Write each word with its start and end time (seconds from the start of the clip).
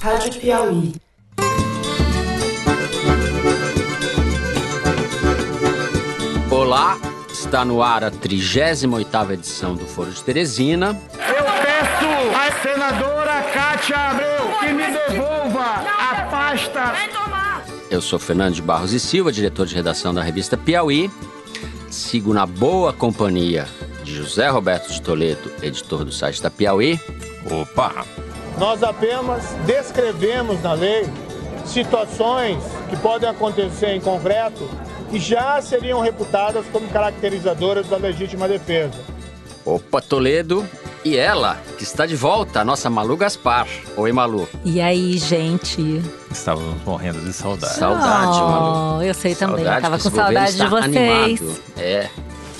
Rádio 0.00 0.40
Piauí. 0.40 0.92
Olá, 6.50 6.98
está 7.30 7.64
no 7.64 7.82
ar 7.82 8.04
a 8.04 8.10
38ª 8.10 9.32
edição 9.32 9.74
do 9.74 9.84
Foro 9.86 10.10
de 10.10 10.22
Teresina. 10.22 10.98
Eu 11.14 11.44
peço 11.44 12.36
à 12.36 12.62
senadora 12.62 13.42
Cátia 13.52 13.96
Abreu 13.96 14.58
que 14.60 14.72
me 14.72 14.86
devolva 14.90 15.64
a 15.64 16.22
pasta. 16.30 16.94
Eu 17.90 18.00
sou 18.00 18.18
Fernando 18.18 18.54
de 18.54 18.62
Barros 18.62 18.92
e 18.92 19.00
Silva, 19.00 19.30
diretor 19.32 19.66
de 19.66 19.74
redação 19.74 20.12
da 20.12 20.22
revista 20.22 20.56
Piauí. 20.56 21.10
Sigo 21.90 22.34
na 22.34 22.44
boa 22.46 22.92
companhia 22.92 23.66
de 24.02 24.14
José 24.14 24.48
Roberto 24.48 24.92
de 24.92 25.00
Toledo, 25.00 25.50
editor 25.62 26.04
do 26.04 26.12
site 26.12 26.42
da 26.42 26.50
Piauí. 26.50 27.00
Opa! 27.50 28.04
Nós 28.58 28.82
apenas 28.82 29.44
descrevemos 29.66 30.62
na 30.62 30.72
lei 30.72 31.06
situações 31.66 32.62
que 32.88 32.96
podem 32.96 33.28
acontecer 33.28 33.94
em 33.94 34.00
concreto 34.00 34.68
que 35.10 35.18
já 35.18 35.60
seriam 35.60 36.00
reputadas 36.00 36.64
como 36.72 36.88
caracterizadoras 36.88 37.86
da 37.86 37.96
legítima 37.96 38.48
defesa. 38.48 38.98
Opa, 39.64 40.00
Toledo. 40.00 40.66
E 41.04 41.16
ela, 41.16 41.56
que 41.78 41.84
está 41.84 42.04
de 42.04 42.16
volta, 42.16 42.60
a 42.60 42.64
nossa 42.64 42.90
Malu 42.90 43.16
Gaspar. 43.16 43.68
Oi, 43.96 44.10
Malu. 44.10 44.48
E 44.64 44.80
aí, 44.80 45.16
gente? 45.18 46.02
Estávamos 46.32 46.82
morrendo 46.84 47.20
de 47.20 47.32
saudade. 47.32 47.74
Saudade, 47.74 48.38
oh, 48.42 48.48
Malu. 48.48 49.02
Eu 49.04 49.14
sei 49.14 49.34
também, 49.36 49.64
Saudade 49.64 49.76
eu 49.76 49.82
tava 49.82 49.98
que 49.98 50.02
com 50.02 50.16
saudade 50.16 50.56
de 50.56 50.66
vocês. 50.66 50.84
animado. 50.84 51.56
É. 51.76 52.08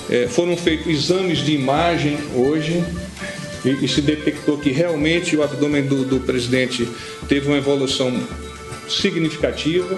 É, 0.09 0.27
foram 0.27 0.55
feitos 0.55 0.87
exames 0.87 1.39
de 1.39 1.55
imagem 1.55 2.17
hoje 2.33 2.85
e, 3.63 3.85
e 3.85 3.87
se 3.87 4.01
detectou 4.01 4.57
que 4.57 4.71
realmente 4.71 5.35
o 5.35 5.43
abdômen 5.43 5.85
do, 5.85 6.05
do 6.05 6.19
presidente 6.19 6.87
teve 7.27 7.47
uma 7.47 7.57
evolução 7.57 8.11
significativa. 8.87 9.97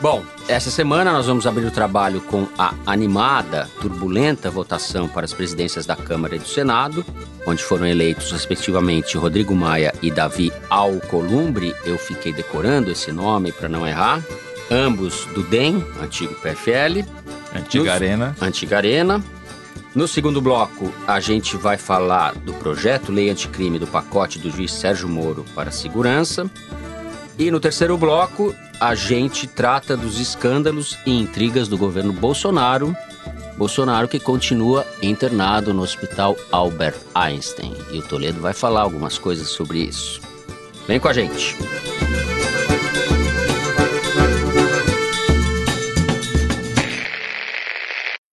Bom, 0.00 0.24
essa 0.48 0.68
semana 0.68 1.12
nós 1.12 1.26
vamos 1.26 1.46
abrir 1.46 1.64
o 1.64 1.70
trabalho 1.70 2.20
com 2.22 2.48
a 2.58 2.74
animada, 2.84 3.70
turbulenta 3.80 4.50
votação 4.50 5.06
para 5.06 5.24
as 5.24 5.32
presidências 5.32 5.86
da 5.86 5.94
Câmara 5.94 6.34
e 6.34 6.40
do 6.40 6.48
Senado, 6.48 7.04
onde 7.46 7.62
foram 7.62 7.86
eleitos, 7.86 8.32
respectivamente, 8.32 9.16
Rodrigo 9.16 9.54
Maia 9.54 9.94
e 10.02 10.10
Davi 10.10 10.52
Alcolumbre. 10.68 11.72
Eu 11.84 11.96
fiquei 11.98 12.32
decorando 12.32 12.90
esse 12.90 13.12
nome 13.12 13.52
para 13.52 13.68
não 13.68 13.86
errar. 13.86 14.20
Ambos 14.68 15.24
do 15.34 15.44
DEM, 15.44 15.84
antigo 16.02 16.34
PFL. 16.34 17.06
Antiga 17.54 17.94
Arena. 17.94 18.36
Antiga 18.40 18.78
Arena. 18.78 19.22
No 19.94 20.08
segundo 20.08 20.40
bloco, 20.40 20.90
a 21.06 21.20
gente 21.20 21.54
vai 21.54 21.76
falar 21.76 22.34
do 22.34 22.54
projeto 22.54 23.12
Lei 23.12 23.28
Anticrime 23.28 23.78
do 23.78 23.86
pacote 23.86 24.38
do 24.38 24.50
juiz 24.50 24.72
Sérgio 24.72 25.06
Moro 25.06 25.44
para 25.54 25.68
a 25.68 25.72
segurança. 25.72 26.50
E 27.38 27.50
no 27.50 27.60
terceiro 27.60 27.98
bloco, 27.98 28.54
a 28.80 28.94
gente 28.94 29.46
trata 29.46 29.94
dos 29.94 30.18
escândalos 30.18 30.98
e 31.04 31.10
intrigas 31.10 31.68
do 31.68 31.76
governo 31.76 32.10
Bolsonaro. 32.10 32.96
Bolsonaro 33.58 34.08
que 34.08 34.18
continua 34.18 34.86
internado 35.02 35.74
no 35.74 35.82
hospital 35.82 36.36
Albert 36.50 36.96
Einstein. 37.14 37.76
E 37.90 37.98
o 37.98 38.02
Toledo 38.02 38.40
vai 38.40 38.54
falar 38.54 38.80
algumas 38.80 39.18
coisas 39.18 39.48
sobre 39.48 39.80
isso. 39.80 40.22
Vem 40.88 40.98
com 40.98 41.08
a 41.08 41.12
gente. 41.12 41.54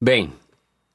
Bem, 0.02 0.32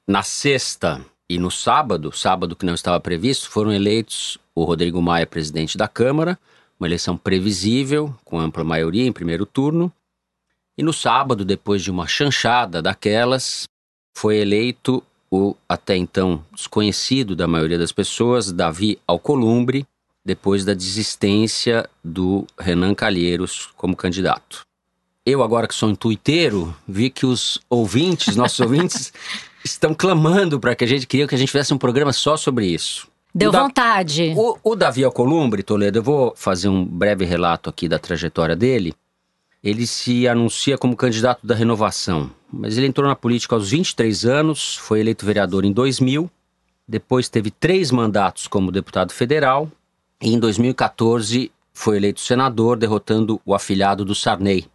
na 0.07 0.21
sexta 0.21 1.03
e 1.29 1.39
no 1.39 1.49
sábado, 1.49 2.11
sábado 2.11 2.55
que 2.55 2.65
não 2.65 2.75
estava 2.75 2.99
previsto, 2.99 3.49
foram 3.49 3.73
eleitos 3.73 4.37
o 4.53 4.63
Rodrigo 4.63 5.01
Maia 5.01 5.25
presidente 5.25 5.77
da 5.77 5.87
Câmara, 5.87 6.39
uma 6.79 6.87
eleição 6.87 7.17
previsível, 7.17 8.13
com 8.23 8.39
ampla 8.39 8.63
maioria 8.63 9.05
em 9.05 9.11
primeiro 9.11 9.45
turno. 9.45 9.91
E 10.77 10.83
no 10.83 10.93
sábado, 10.93 11.43
depois 11.43 11.81
de 11.81 11.89
uma 11.89 12.07
chanchada 12.07 12.81
daquelas, 12.81 13.63
foi 14.15 14.37
eleito 14.37 15.01
o 15.31 15.55
até 15.67 15.95
então 15.97 16.43
desconhecido 16.53 17.35
da 17.35 17.47
maioria 17.47 17.77
das 17.77 17.91
pessoas, 17.91 18.51
Davi 18.51 18.99
Alcolumbre, 19.07 19.85
depois 20.23 20.63
da 20.63 20.73
desistência 20.73 21.89
do 22.03 22.45
Renan 22.59 22.93
Calheiros 22.93 23.69
como 23.75 23.95
candidato. 23.95 24.65
Eu, 25.25 25.41
agora 25.41 25.67
que 25.67 25.73
sou 25.73 25.89
um 25.89 25.95
tuiteiro, 25.95 26.75
vi 26.87 27.09
que 27.09 27.25
os 27.25 27.59
ouvintes, 27.69 28.35
nossos 28.35 28.59
ouvintes, 28.61 29.11
estão 29.65 29.93
clamando 29.93 30.59
para 30.59 30.75
que 30.75 30.83
a 30.83 30.87
gente 30.87 31.07
queria 31.07 31.27
que 31.27 31.35
a 31.35 31.37
gente 31.37 31.49
tivesse 31.49 31.73
um 31.73 31.77
programa 31.77 32.13
só 32.13 32.37
sobre 32.37 32.67
isso. 32.67 33.07
Deu 33.33 33.49
O 33.49 33.51
da- 33.51 33.63
vontade. 33.63 34.33
O, 34.37 34.57
o 34.63 34.75
Davi 34.75 35.03
Alcolumbre, 35.03 35.63
Toledo, 35.63 35.99
eu 35.99 36.03
vou 36.03 36.33
fazer 36.35 36.69
um 36.69 36.85
breve 36.85 37.25
relato 37.25 37.69
aqui 37.69 37.89
da 37.89 37.99
trajetória 37.99 38.55
dele. 38.55 38.93
Ele 39.63 39.85
se 39.87 40.27
anuncia 40.27 40.77
como 40.77 40.95
candidato 40.95 41.45
da 41.45 41.55
renovação, 41.55 42.29
mas 42.53 42.77
ele 42.77 42.87
entrou 42.87 43.07
na 43.07 43.15
política 43.15 43.55
aos 43.55 43.71
23 43.71 44.23
anos, 44.25 44.75
foi 44.77 44.99
eleito 44.99 45.25
vereador 45.25 45.65
em 45.65 45.71
2000, 45.71 46.29
depois 46.87 47.27
teve 47.27 47.49
três 47.49 47.89
mandatos 47.89 48.47
como 48.47 48.71
deputado 48.71 49.11
federal 49.11 49.69
e 50.21 50.31
em 50.33 50.39
2014 50.39 51.51
foi 51.73 51.97
eleito 51.97 52.21
senador, 52.21 52.77
derrotando 52.77 53.41
o 53.43 53.55
afilhado 53.55 54.05
do 54.05 54.13
Sarney. 54.13 54.65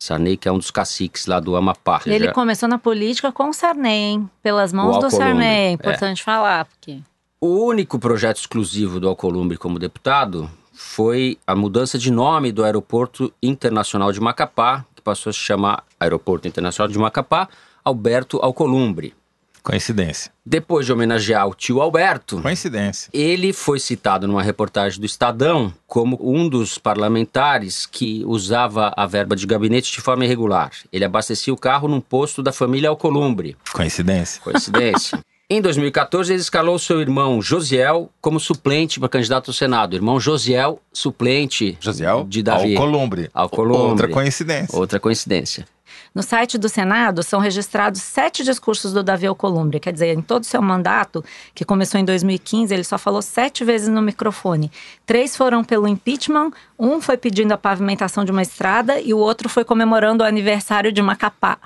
Sarney, 0.00 0.36
que 0.38 0.48
é 0.48 0.52
um 0.52 0.56
dos 0.56 0.70
caciques 0.70 1.26
lá 1.26 1.38
do 1.38 1.54
Amapá. 1.54 2.00
Ele 2.06 2.24
Já- 2.24 2.32
começou 2.32 2.66
na 2.66 2.78
política 2.78 3.30
com 3.30 3.50
o 3.50 3.52
Sarney, 3.52 3.92
hein? 3.92 4.30
Pelas 4.42 4.72
mãos 4.72 4.98
do 4.98 5.10
Sarney. 5.10 5.46
É 5.46 5.68
é. 5.68 5.70
importante 5.72 6.22
falar, 6.22 6.64
porque. 6.64 7.00
O 7.38 7.66
único 7.66 7.98
projeto 7.98 8.38
exclusivo 8.38 8.98
do 8.98 9.08
Alcolumbre 9.08 9.58
como 9.58 9.78
deputado 9.78 10.50
foi 10.72 11.38
a 11.46 11.54
mudança 11.54 11.98
de 11.98 12.10
nome 12.10 12.50
do 12.50 12.64
Aeroporto 12.64 13.32
Internacional 13.42 14.10
de 14.10 14.20
Macapá, 14.20 14.86
que 14.94 15.02
passou 15.02 15.28
a 15.28 15.32
se 15.34 15.38
chamar 15.38 15.84
Aeroporto 15.98 16.48
Internacional 16.48 16.90
de 16.90 16.98
Macapá, 16.98 17.48
Alberto 17.84 18.38
Alcolumbre. 18.42 19.14
Coincidência. 19.62 20.30
Depois 20.44 20.86
de 20.86 20.92
homenagear 20.92 21.46
o 21.46 21.54
tio 21.54 21.80
Alberto, 21.80 22.40
Coincidência. 22.40 23.10
ele 23.12 23.52
foi 23.52 23.78
citado 23.78 24.26
numa 24.26 24.42
reportagem 24.42 24.98
do 24.98 25.06
Estadão 25.06 25.72
como 25.86 26.18
um 26.22 26.48
dos 26.48 26.78
parlamentares 26.78 27.86
que 27.86 28.22
usava 28.26 28.92
a 28.96 29.06
verba 29.06 29.36
de 29.36 29.46
gabinete 29.46 29.92
de 29.92 30.00
forma 30.00 30.24
irregular. 30.24 30.70
Ele 30.92 31.04
abastecia 31.04 31.52
o 31.52 31.56
carro 31.56 31.88
num 31.88 32.00
posto 32.00 32.42
da 32.42 32.52
família 32.52 32.88
Alcolumbre. 32.88 33.56
Coincidência. 33.72 34.40
Coincidência. 34.42 35.18
Em 35.52 35.60
2014, 35.60 36.32
ele 36.32 36.40
escalou 36.40 36.78
seu 36.78 37.00
irmão 37.00 37.42
Josiel 37.42 38.08
como 38.20 38.38
suplente 38.38 39.00
para 39.00 39.08
candidato 39.08 39.50
ao 39.50 39.54
Senado. 39.54 39.96
Irmão 39.96 40.20
Josiel, 40.20 40.80
suplente 40.92 41.76
Josiel 41.80 42.24
de 42.28 42.40
Davi. 42.40 42.76
Alcolumbre. 42.76 43.28
Alcolumbre. 43.34 43.90
Outra 43.90 44.08
coincidência. 44.08 44.78
Outra 44.78 45.00
coincidência. 45.00 45.66
No 46.14 46.22
site 46.22 46.58
do 46.58 46.68
Senado 46.68 47.22
são 47.22 47.38
registrados 47.38 48.02
sete 48.02 48.42
discursos 48.42 48.92
do 48.92 49.02
Davi 49.02 49.26
Alcolumbre. 49.26 49.78
Quer 49.78 49.92
dizer, 49.92 50.16
em 50.16 50.20
todo 50.20 50.42
o 50.42 50.46
seu 50.46 50.60
mandato, 50.60 51.24
que 51.54 51.64
começou 51.64 52.00
em 52.00 52.04
2015, 52.04 52.74
ele 52.74 52.82
só 52.82 52.98
falou 52.98 53.22
sete 53.22 53.64
vezes 53.64 53.88
no 53.88 54.02
microfone. 54.02 54.72
Três 55.06 55.36
foram 55.36 55.62
pelo 55.62 55.86
impeachment, 55.86 56.50
um 56.78 57.00
foi 57.00 57.16
pedindo 57.16 57.52
a 57.52 57.58
pavimentação 57.58 58.24
de 58.24 58.32
uma 58.32 58.42
estrada 58.42 59.00
e 59.00 59.14
o 59.14 59.18
outro 59.18 59.48
foi 59.48 59.64
comemorando 59.64 60.24
o 60.24 60.26
aniversário 60.26 60.90
de 60.90 61.00
Macapá. 61.00 61.58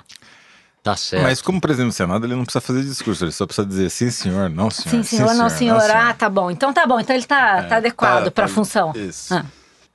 Tá 0.83 0.95
certo. 0.95 1.23
Mas 1.23 1.41
como 1.41 1.59
presidente 1.59 1.93
do 1.93 1.95
Senado, 1.95 2.27
ele 2.27 2.35
não 2.35 2.43
precisa 2.43 2.61
fazer 2.61 2.83
discurso, 2.83 3.25
ele 3.25 3.31
só 3.31 3.47
precisa 3.47 3.65
dizer 3.65 3.89
sim, 3.89 4.11
senhor, 4.11 4.51
não, 4.51 4.69
senhor. 4.69 4.91
Sim, 4.91 5.01
senhor, 5.01 5.33
não, 5.33 5.49
senhor. 5.49 5.81
Ah, 5.89 6.13
tá 6.13 6.29
bom. 6.29 6.51
Então 6.51 6.71
tá 6.71 6.85
bom. 6.85 6.99
Então 6.99 7.15
ele 7.15 7.25
tá, 7.25 7.63
tá 7.63 7.77
adequado 7.77 8.25
tá, 8.25 8.31
para 8.31 8.45
a 8.45 8.47
tá. 8.47 8.53
função. 8.53 8.93
Isso. 8.95 9.33
Ah. 9.33 9.43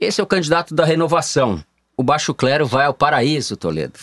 Esse 0.01 0.21
é 0.21 0.25
o 0.25 0.27
candidato 0.27 0.75
da 0.75 0.85
renovação. 0.85 1.63
O 1.97 2.03
baixo 2.03 2.35
clero 2.35 2.67
vai 2.67 2.87
ao 2.87 2.95
paraíso, 2.95 3.57
Toledo. 3.57 4.01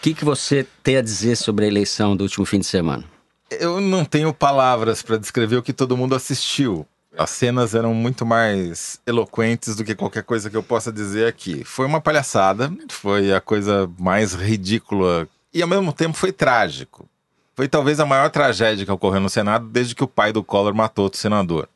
O 0.00 0.02
que, 0.02 0.14
que 0.14 0.24
você 0.24 0.66
tem 0.82 0.96
a 0.96 1.02
dizer 1.02 1.36
sobre 1.36 1.66
a 1.66 1.68
eleição 1.68 2.16
do 2.16 2.22
último 2.22 2.46
fim 2.46 2.58
de 2.58 2.64
semana? 2.64 3.04
Eu 3.50 3.82
não 3.82 4.02
tenho 4.02 4.32
palavras 4.32 5.02
para 5.02 5.18
descrever 5.18 5.56
o 5.56 5.62
que 5.62 5.74
todo 5.74 5.94
mundo 5.94 6.14
assistiu. 6.14 6.86
As 7.18 7.28
cenas 7.28 7.74
eram 7.74 7.92
muito 7.92 8.24
mais 8.24 8.98
eloquentes 9.06 9.76
do 9.76 9.84
que 9.84 9.94
qualquer 9.94 10.22
coisa 10.22 10.48
que 10.48 10.56
eu 10.56 10.62
possa 10.62 10.90
dizer 10.90 11.26
aqui. 11.26 11.64
Foi 11.64 11.84
uma 11.84 12.00
palhaçada, 12.00 12.72
foi 12.88 13.30
a 13.30 13.42
coisa 13.42 13.90
mais 13.98 14.32
ridícula 14.32 15.28
e 15.52 15.60
ao 15.60 15.68
mesmo 15.68 15.92
tempo 15.92 16.16
foi 16.16 16.32
trágico. 16.32 17.06
Foi 17.54 17.68
talvez 17.68 18.00
a 18.00 18.06
maior 18.06 18.30
tragédia 18.30 18.86
que 18.86 18.92
ocorreu 18.92 19.20
no 19.20 19.28
Senado 19.28 19.66
desde 19.66 19.94
que 19.94 20.02
o 20.02 20.08
pai 20.08 20.32
do 20.32 20.42
Collor 20.42 20.74
matou 20.74 21.04
outro 21.04 21.20
senador. 21.20 21.68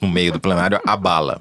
No 0.00 0.08
meio 0.08 0.32
do 0.32 0.40
plenário, 0.40 0.80
a 0.84 0.96
bala. 0.96 1.40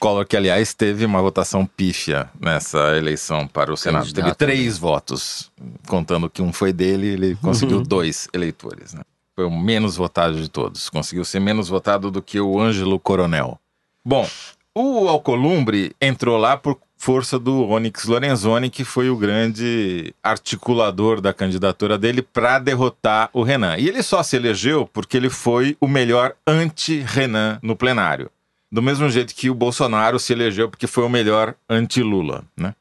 Collor, 0.00 0.26
que 0.26 0.34
aliás 0.34 0.72
teve 0.72 1.04
uma 1.04 1.20
votação 1.20 1.66
pífia 1.66 2.30
nessa 2.40 2.96
eleição 2.96 3.46
para 3.46 3.70
o 3.70 3.76
Senado. 3.76 4.06
Teve 4.06 4.14
Candidato, 4.14 4.38
três 4.38 4.78
votos, 4.78 5.52
contando 5.86 6.30
que 6.30 6.40
um 6.40 6.54
foi 6.54 6.72
dele, 6.72 7.08
ele 7.08 7.36
conseguiu 7.36 7.82
dois 7.82 8.26
eleitores. 8.32 8.94
Né? 8.94 9.02
Foi 9.36 9.44
o 9.44 9.50
menos 9.50 9.96
votado 9.96 10.40
de 10.40 10.48
todos. 10.48 10.88
Conseguiu 10.88 11.22
ser 11.22 11.38
menos 11.38 11.68
votado 11.68 12.10
do 12.10 12.22
que 12.22 12.40
o 12.40 12.58
Ângelo 12.58 12.98
Coronel. 12.98 13.60
Bom, 14.02 14.26
o 14.74 15.06
Alcolumbre 15.06 15.94
entrou 16.00 16.38
lá 16.38 16.56
por 16.56 16.78
força 16.96 17.38
do 17.38 17.68
Onyx 17.68 18.04
Lorenzoni, 18.04 18.70
que 18.70 18.84
foi 18.84 19.10
o 19.10 19.16
grande 19.16 20.14
articulador 20.22 21.20
da 21.20 21.34
candidatura 21.34 21.98
dele 21.98 22.22
para 22.22 22.58
derrotar 22.58 23.28
o 23.34 23.42
Renan. 23.42 23.76
E 23.76 23.88
ele 23.88 24.02
só 24.02 24.22
se 24.22 24.36
elegeu 24.36 24.88
porque 24.90 25.16
ele 25.16 25.28
foi 25.28 25.76
o 25.78 25.86
melhor 25.86 26.34
anti-Renan 26.46 27.58
no 27.62 27.76
plenário. 27.76 28.30
Do 28.70 28.82
mesmo 28.82 29.08
jeito 29.08 29.34
que 29.34 29.50
o 29.50 29.54
Bolsonaro 29.54 30.18
se 30.18 30.32
elegeu 30.32 30.68
porque 30.68 30.86
foi 30.86 31.04
o 31.04 31.08
melhor 31.08 31.54
anti-Lula, 31.68 32.44
né? 32.56 32.74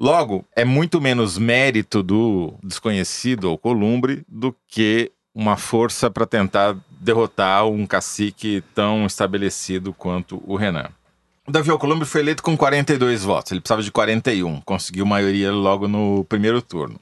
Logo, 0.00 0.44
é 0.54 0.64
muito 0.64 1.00
menos 1.00 1.36
mérito 1.36 2.02
do 2.04 2.54
desconhecido 2.62 3.50
ou 3.50 3.58
Columbre 3.58 4.24
do 4.28 4.54
que 4.68 5.10
uma 5.34 5.56
força 5.56 6.10
para 6.10 6.26
tentar 6.26 6.76
derrotar 7.00 7.66
um 7.66 7.86
cacique 7.86 8.62
tão 8.74 9.06
estabelecido 9.06 9.92
quanto 9.92 10.42
o 10.46 10.56
Renan. 10.56 10.88
O 11.46 11.50
Davi 11.50 11.70
Alcolumbre 11.70 12.06
foi 12.06 12.20
eleito 12.20 12.42
com 12.42 12.56
42 12.56 13.24
votos, 13.24 13.52
ele 13.52 13.60
precisava 13.60 13.82
de 13.82 13.90
41, 13.90 14.60
conseguiu 14.60 15.06
maioria 15.06 15.50
logo 15.50 15.88
no 15.88 16.24
primeiro 16.24 16.60
turno. 16.60 17.00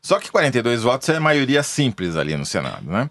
Só 0.00 0.18
que 0.18 0.30
42 0.30 0.82
votos 0.82 1.08
é 1.08 1.18
maioria 1.18 1.62
simples 1.62 2.16
ali 2.16 2.36
no 2.36 2.46
Senado, 2.46 2.88
né? 2.88 3.10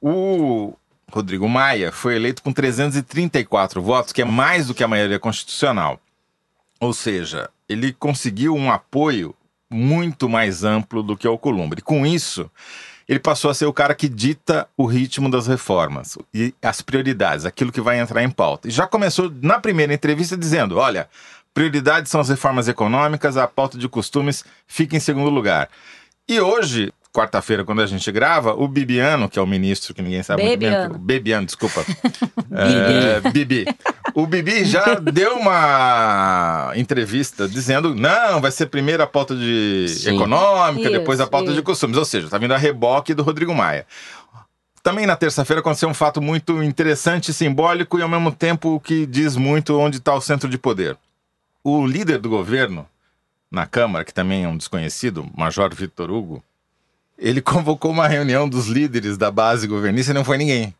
O 0.00 0.74
Rodrigo 1.12 1.48
Maia 1.48 1.92
foi 1.92 2.16
eleito 2.16 2.42
com 2.42 2.52
334 2.52 3.82
votos, 3.82 4.12
que 4.12 4.22
é 4.22 4.24
mais 4.24 4.66
do 4.66 4.74
que 4.74 4.82
a 4.82 4.88
maioria 4.88 5.18
constitucional. 5.18 6.00
Ou 6.80 6.92
seja, 6.92 7.50
ele 7.68 7.92
conseguiu 7.92 8.54
um 8.54 8.70
apoio 8.70 9.34
muito 9.70 10.28
mais 10.28 10.64
amplo 10.64 11.02
do 11.02 11.16
que 11.16 11.28
o 11.28 11.38
Columbre. 11.38 11.80
Com 11.80 12.06
isso, 12.06 12.50
ele 13.08 13.18
passou 13.18 13.50
a 13.50 13.54
ser 13.54 13.66
o 13.66 13.72
cara 13.72 13.94
que 13.94 14.08
dita 14.08 14.68
o 14.76 14.86
ritmo 14.86 15.30
das 15.30 15.46
reformas 15.46 16.16
e 16.32 16.54
as 16.62 16.80
prioridades, 16.80 17.44
aquilo 17.44 17.72
que 17.72 17.80
vai 17.80 17.98
entrar 17.98 18.22
em 18.22 18.30
pauta. 18.30 18.68
E 18.68 18.70
já 18.70 18.86
começou 18.86 19.32
na 19.42 19.58
primeira 19.58 19.92
entrevista 19.94 20.36
dizendo: 20.36 20.78
olha, 20.78 21.08
prioridades 21.52 22.10
são 22.10 22.20
as 22.20 22.28
reformas 22.28 22.68
econômicas, 22.68 23.36
a 23.36 23.46
pauta 23.46 23.76
de 23.76 23.88
costumes 23.88 24.44
fica 24.66 24.96
em 24.96 25.00
segundo 25.00 25.30
lugar. 25.30 25.68
E 26.28 26.40
hoje, 26.40 26.92
quarta-feira, 27.12 27.64
quando 27.64 27.82
a 27.82 27.86
gente 27.86 28.10
grava, 28.10 28.54
o 28.54 28.66
Bibiano, 28.66 29.28
que 29.28 29.38
é 29.38 29.42
o 29.42 29.46
ministro 29.46 29.92
que 29.92 30.00
ninguém 30.00 30.22
sabe 30.22 30.42
Bebiano. 30.42 30.78
muito 30.78 30.92
bem. 30.92 31.16
Bebiano, 31.18 31.46
desculpa. 31.46 31.84
é, 32.50 33.30
Bibi. 33.30 33.66
O 34.14 34.26
Bibi 34.26 34.64
já 34.64 34.94
deu 34.94 35.36
uma 35.36 36.72
entrevista 36.74 37.46
dizendo: 37.46 37.94
não, 37.94 38.40
vai 38.40 38.50
ser 38.50 38.66
primeiro 38.66 39.02
a 39.02 39.06
pauta 39.06 39.36
de 39.36 39.86
Sim. 39.88 40.16
econômica, 40.16 40.88
Isso, 40.88 40.98
depois 40.98 41.20
a 41.20 41.26
pauta 41.26 41.48
de 41.48 41.54
isso. 41.54 41.62
costumes. 41.62 41.96
Ou 41.96 42.04
seja, 42.04 42.28
tá 42.28 42.38
vindo 42.38 42.54
a 42.54 42.58
reboque 42.58 43.14
do 43.14 43.22
Rodrigo 43.22 43.54
Maia. 43.54 43.86
Também 44.82 45.06
na 45.06 45.14
terça-feira 45.14 45.60
aconteceu 45.60 45.88
um 45.88 45.94
fato 45.94 46.20
muito 46.20 46.60
interessante, 46.62 47.32
simbólico 47.32 47.98
e 47.98 48.02
ao 48.02 48.08
mesmo 48.08 48.32
tempo 48.32 48.80
que 48.80 49.06
diz 49.06 49.36
muito 49.36 49.78
onde 49.78 49.98
está 49.98 50.12
o 50.12 50.20
centro 50.20 50.48
de 50.48 50.58
poder. 50.58 50.96
O 51.62 51.86
líder 51.86 52.18
do 52.18 52.28
governo 52.28 52.84
na 53.48 53.64
Câmara, 53.64 54.04
que 54.04 54.12
também 54.12 54.42
é 54.42 54.48
um 54.48 54.56
desconhecido, 54.56 55.24
Major 55.36 55.72
Vitor 55.72 56.10
Hugo, 56.10 56.42
ele 57.22 57.40
convocou 57.42 57.90
uma 57.90 58.08
reunião 58.08 58.48
dos 58.48 58.66
líderes 58.66 59.16
da 59.16 59.30
base 59.30 59.66
governista 59.66 60.10
e 60.10 60.14
não 60.14 60.24
foi 60.24 60.36
ninguém. 60.36 60.74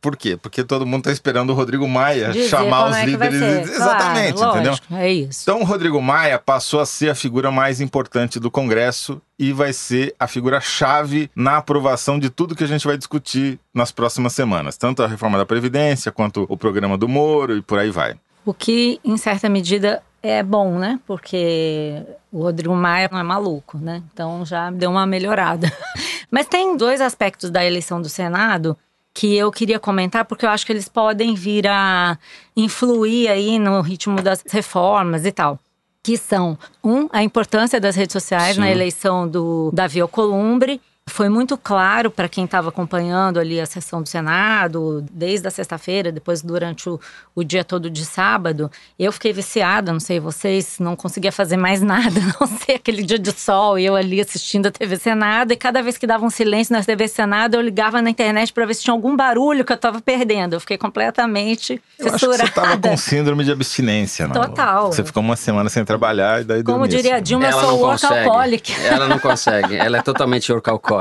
Por 0.00 0.16
quê? 0.16 0.36
Porque 0.36 0.64
todo 0.64 0.84
mundo 0.84 1.02
está 1.02 1.12
esperando 1.12 1.50
o 1.50 1.54
Rodrigo 1.54 1.86
Maia 1.86 2.32
Dizer 2.32 2.48
chamar 2.48 2.90
os 2.90 2.96
é 2.96 3.06
líderes. 3.06 3.38
ser. 3.38 3.60
Exatamente, 3.60 4.32
Claro, 4.34 4.54
entendeu? 4.54 4.70
lógico, 4.72 4.94
É 4.96 5.12
isso. 5.12 5.42
Então 5.42 5.60
o 5.60 5.64
Rodrigo 5.64 6.02
Maia 6.02 6.40
passou 6.40 6.80
a 6.80 6.86
ser 6.86 7.08
a 7.10 7.14
figura 7.14 7.52
mais 7.52 7.80
importante 7.80 8.40
do 8.40 8.50
Congresso 8.50 9.22
e 9.38 9.52
vai 9.52 9.72
ser 9.72 10.12
a 10.18 10.26
figura-chave 10.26 11.30
na 11.36 11.58
aprovação 11.58 12.18
de 12.18 12.30
tudo 12.30 12.56
que 12.56 12.64
a 12.64 12.66
gente 12.66 12.84
vai 12.84 12.98
discutir 12.98 13.60
nas 13.72 13.92
próximas 13.92 14.32
semanas. 14.32 14.76
Tanto 14.76 15.04
a 15.04 15.06
reforma 15.06 15.38
da 15.38 15.46
Previdência, 15.46 16.10
quanto 16.10 16.46
o 16.48 16.56
programa 16.56 16.98
do 16.98 17.08
Moro 17.08 17.56
e 17.56 17.62
por 17.62 17.78
aí 17.78 17.92
vai. 17.92 18.16
O 18.44 18.52
que, 18.52 18.98
em 19.04 19.16
certa 19.16 19.48
medida, 19.48 20.02
é 20.22 20.42
bom, 20.42 20.78
né? 20.78 21.00
Porque 21.06 22.02
o 22.30 22.42
Rodrigo 22.42 22.74
Maia 22.74 23.08
não 23.10 23.18
é 23.18 23.22
maluco, 23.22 23.78
né? 23.78 24.02
Então 24.12 24.44
já 24.46 24.70
deu 24.70 24.90
uma 24.90 25.06
melhorada. 25.06 25.70
Mas 26.30 26.46
tem 26.46 26.76
dois 26.76 27.00
aspectos 27.00 27.50
da 27.50 27.64
eleição 27.64 28.00
do 28.00 28.08
Senado 28.08 28.76
que 29.14 29.36
eu 29.36 29.50
queria 29.50 29.78
comentar, 29.78 30.24
porque 30.24 30.46
eu 30.46 30.50
acho 30.50 30.64
que 30.64 30.72
eles 30.72 30.88
podem 30.88 31.34
vir 31.34 31.66
a 31.66 32.16
influir 32.56 33.28
aí 33.28 33.58
no 33.58 33.80
ritmo 33.80 34.22
das 34.22 34.42
reformas 34.48 35.26
e 35.26 35.32
tal. 35.32 35.58
Que 36.02 36.16
são, 36.16 36.58
um, 36.82 37.08
a 37.12 37.22
importância 37.22 37.78
das 37.80 37.94
redes 37.94 38.12
sociais 38.12 38.54
Sim. 38.54 38.60
na 38.60 38.70
eleição 38.70 39.28
do 39.28 39.70
Davi 39.72 40.00
Alcolumbre. 40.00 40.80
Foi 41.08 41.28
muito 41.28 41.58
claro 41.58 42.12
para 42.12 42.28
quem 42.28 42.44
estava 42.44 42.68
acompanhando 42.68 43.40
ali 43.40 43.60
a 43.60 43.66
sessão 43.66 44.00
do 44.00 44.08
Senado, 44.08 45.04
desde 45.10 45.46
a 45.48 45.50
sexta-feira, 45.50 46.12
depois 46.12 46.42
durante 46.42 46.88
o, 46.88 46.98
o 47.34 47.42
dia 47.42 47.64
todo 47.64 47.90
de 47.90 48.04
sábado. 48.04 48.70
Eu 48.96 49.12
fiquei 49.12 49.32
viciada, 49.32 49.92
não 49.92 49.98
sei 49.98 50.20
vocês, 50.20 50.76
não 50.78 50.94
conseguia 50.94 51.32
fazer 51.32 51.56
mais 51.56 51.82
nada, 51.82 52.20
a 52.20 52.40
não 52.40 52.46
ser 52.46 52.74
aquele 52.74 53.02
dia 53.02 53.18
de 53.18 53.32
sol 53.32 53.80
e 53.80 53.84
eu 53.84 53.96
ali 53.96 54.20
assistindo 54.20 54.66
a 54.66 54.70
TV 54.70 54.96
Senado. 54.96 55.52
E 55.52 55.56
cada 55.56 55.82
vez 55.82 55.98
que 55.98 56.06
dava 56.06 56.24
um 56.24 56.30
silêncio 56.30 56.72
na 56.72 56.84
TV 56.84 57.08
Senado, 57.08 57.56
eu 57.56 57.60
ligava 57.60 58.00
na 58.00 58.08
internet 58.08 58.52
para 58.52 58.64
ver 58.64 58.74
se 58.74 58.84
tinha 58.84 58.94
algum 58.94 59.16
barulho 59.16 59.64
que 59.64 59.72
eu 59.72 59.76
estava 59.76 60.00
perdendo. 60.00 60.54
Eu 60.54 60.60
fiquei 60.60 60.78
completamente 60.78 61.82
Eu 61.98 62.14
acho 62.14 62.18
que 62.18 62.26
você 62.26 62.44
estava 62.44 62.78
com 62.78 62.96
síndrome 62.96 63.44
de 63.44 63.50
abstinência, 63.50 64.28
não? 64.28 64.40
Total. 64.40 64.92
Você 64.92 65.04
ficou 65.04 65.22
uma 65.22 65.36
semana 65.36 65.68
sem 65.68 65.84
trabalhar 65.84 66.42
e 66.42 66.44
daí 66.44 66.62
Como 66.62 66.86
diria 66.86 67.14
a 67.14 67.16
assim. 67.16 67.24
Dilma, 67.24 67.46
eu 67.46 67.60
sou 67.60 67.80
workaholic. 67.80 68.72
Ela 68.84 69.08
não 69.08 69.18
consegue. 69.18 69.76
Ela 69.76 69.98
é 69.98 70.02
totalmente 70.02 70.50
workaholic. 70.52 70.91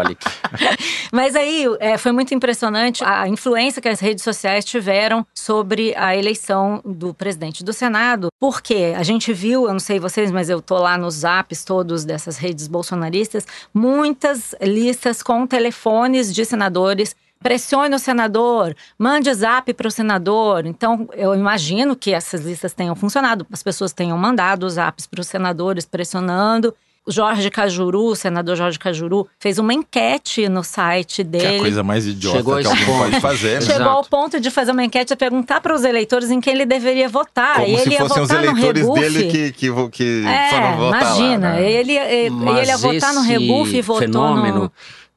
Mas 1.11 1.35
aí 1.35 1.65
é, 1.79 1.97
foi 1.97 2.11
muito 2.11 2.33
impressionante 2.33 3.03
a 3.03 3.27
influência 3.27 3.81
que 3.81 3.89
as 3.89 3.99
redes 3.99 4.23
sociais 4.23 4.63
tiveram 4.63 5.25
sobre 5.33 5.93
a 5.95 6.15
eleição 6.15 6.81
do 6.85 7.13
presidente 7.13 7.63
do 7.63 7.73
Senado. 7.73 8.29
Porque 8.39 8.93
a 8.95 9.03
gente 9.03 9.33
viu, 9.33 9.67
eu 9.67 9.73
não 9.73 9.79
sei 9.79 9.99
vocês, 9.99 10.31
mas 10.31 10.49
eu 10.49 10.61
tô 10.61 10.77
lá 10.77 10.97
nos 10.97 11.15
zaps 11.15 11.63
todos 11.63 12.05
dessas 12.05 12.37
redes 12.37 12.67
bolsonaristas, 12.67 13.45
muitas 13.73 14.55
listas 14.61 15.21
com 15.21 15.45
telefones 15.45 16.33
de 16.33 16.45
senadores. 16.45 17.15
Pressione 17.41 17.95
o 17.95 17.99
senador, 17.99 18.75
mande 18.99 19.33
zap 19.33 19.73
para 19.73 19.87
o 19.87 19.91
senador. 19.91 20.67
Então, 20.67 21.09
eu 21.13 21.33
imagino 21.33 21.95
que 21.95 22.13
essas 22.13 22.41
listas 22.41 22.71
tenham 22.71 22.95
funcionado. 22.95 23.47
As 23.51 23.63
pessoas 23.63 23.91
tenham 23.91 24.15
mandado 24.15 24.63
os 24.63 24.73
zaps 24.73 25.07
para 25.07 25.21
os 25.21 25.27
senadores 25.27 25.83
pressionando. 25.83 26.71
Jorge 27.07 27.49
Cajuru, 27.49 28.05
o 28.05 28.15
senador 28.15 28.55
Jorge 28.55 28.77
Cajuru, 28.77 29.27
fez 29.39 29.57
uma 29.57 29.73
enquete 29.73 30.47
no 30.47 30.63
site 30.63 31.23
Que 31.23 31.37
é 31.37 31.39
a 31.39 31.49
dele. 31.49 31.59
coisa 31.59 31.83
mais 31.83 32.05
idiota 32.05 32.37
Chegou 32.37 32.53
a 32.55 32.61
que 32.61 32.67
alguém 32.67 32.85
ponto. 32.85 32.99
pode 32.99 33.19
fazer, 33.19 33.53
né? 33.55 33.61
Chegou 33.61 33.73
Chegou 33.73 33.87
ao 33.91 33.99
Exato. 34.01 34.09
ponto 34.09 34.39
de 34.39 34.51
fazer 34.51 34.71
uma 34.71 34.83
enquete 34.83 35.13
e 35.13 35.15
perguntar 35.15 35.61
para 35.61 35.73
os 35.73 35.83
eleitores 35.83 36.29
em 36.29 36.39
quem 36.39 36.53
ele 36.53 36.65
deveria 36.65 37.09
votar. 37.09 37.55
Como 37.55 37.67
e 37.67 37.71
ele 37.73 37.81
se 37.81 37.89
ia 37.91 37.97
fossem 37.99 38.21
os 38.21 38.29
votar 38.29 38.43
no 38.43 38.49
eleitores 38.59 38.87
dele 38.93 39.23
que, 39.31 39.51
que, 39.51 39.89
que 39.91 40.23
É, 40.27 40.49
foram 40.51 40.77
votar 40.77 41.01
imagina, 41.01 41.49
lá. 41.49 41.55
né? 41.55 41.71
ele, 41.71 41.97
ele, 41.97 42.29
Mas 42.29 42.57
ele 42.59 42.67
ia 42.67 42.77
votar 42.77 43.13
no 43.15 43.21
esse 43.21 43.29
rebufe 43.29 43.77
e 43.77 43.81
votou 43.81 44.01
fenômeno 44.01 44.59
no... 44.59 44.71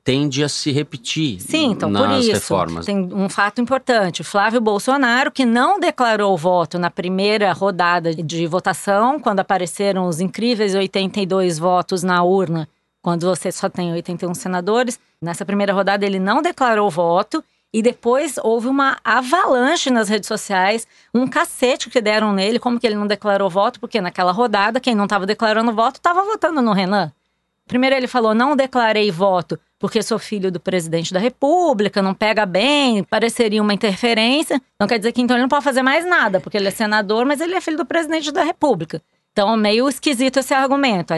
tende 0.04 0.44
a 0.44 0.48
se 0.50 0.70
repetir 0.70 1.40
Sim, 1.40 1.70
então 1.72 1.88
nas 1.88 2.06
por 2.06 2.20
isso. 2.20 2.32
reformas. 2.32 2.84
Tem 2.84 3.08
um 3.12 3.28
fato 3.28 3.60
importante. 3.60 4.22
Flávio 4.22 4.60
Bolsonaro, 4.60 5.32
que 5.32 5.46
não 5.46 5.80
declarou 5.80 6.36
voto 6.36 6.78
na 6.78 6.90
primeira 6.90 7.50
rodada 7.52 8.14
de 8.14 8.46
votação, 8.46 9.18
quando 9.18 9.40
apareceram 9.40 10.06
os 10.06 10.20
incríveis 10.20 10.74
82 10.74 11.58
votos 11.58 12.02
na 12.02 12.22
urna, 12.22 12.68
quando 13.00 13.26
você 13.26 13.50
só 13.50 13.68
tem 13.70 13.92
81 13.94 14.34
senadores. 14.34 15.00
Nessa 15.20 15.44
primeira 15.44 15.72
rodada, 15.72 16.04
ele 16.04 16.18
não 16.18 16.42
declarou 16.42 16.90
voto. 16.90 17.42
E 17.72 17.82
depois 17.82 18.36
houve 18.40 18.68
uma 18.68 18.98
avalanche 19.02 19.90
nas 19.90 20.08
redes 20.08 20.28
sociais, 20.28 20.86
um 21.12 21.26
cacete 21.26 21.90
que 21.90 22.00
deram 22.00 22.32
nele, 22.32 22.60
como 22.60 22.78
que 22.78 22.86
ele 22.86 22.94
não 22.94 23.06
declarou 23.06 23.50
voto, 23.50 23.80
porque 23.80 24.00
naquela 24.00 24.30
rodada, 24.30 24.78
quem 24.78 24.94
não 24.94 25.04
estava 25.04 25.26
declarando 25.26 25.72
voto 25.72 25.96
estava 25.96 26.22
votando 26.22 26.62
no 26.62 26.72
Renan. 26.72 27.10
Primeiro 27.66 27.96
ele 27.96 28.06
falou: 28.06 28.32
não 28.32 28.54
declarei 28.54 29.10
voto 29.10 29.58
porque 29.84 30.02
sou 30.02 30.18
filho 30.18 30.50
do 30.50 30.58
presidente 30.58 31.12
da 31.12 31.20
República, 31.20 32.00
não 32.00 32.14
pega 32.14 32.46
bem, 32.46 33.04
pareceria 33.04 33.60
uma 33.60 33.74
interferência. 33.74 34.58
Não 34.80 34.86
quer 34.86 34.96
dizer 34.96 35.12
que 35.12 35.20
então 35.20 35.36
ele 35.36 35.42
não 35.42 35.48
pode 35.50 35.62
fazer 35.62 35.82
mais 35.82 36.06
nada, 36.06 36.40
porque 36.40 36.56
ele 36.56 36.68
é 36.68 36.70
senador, 36.70 37.26
mas 37.26 37.38
ele 37.38 37.54
é 37.54 37.60
filho 37.60 37.76
do 37.76 37.84
presidente 37.84 38.32
da 38.32 38.42
República. 38.42 39.02
Então, 39.30 39.54
meio 39.58 39.86
esquisito 39.86 40.38
esse 40.38 40.54
argumento. 40.54 41.12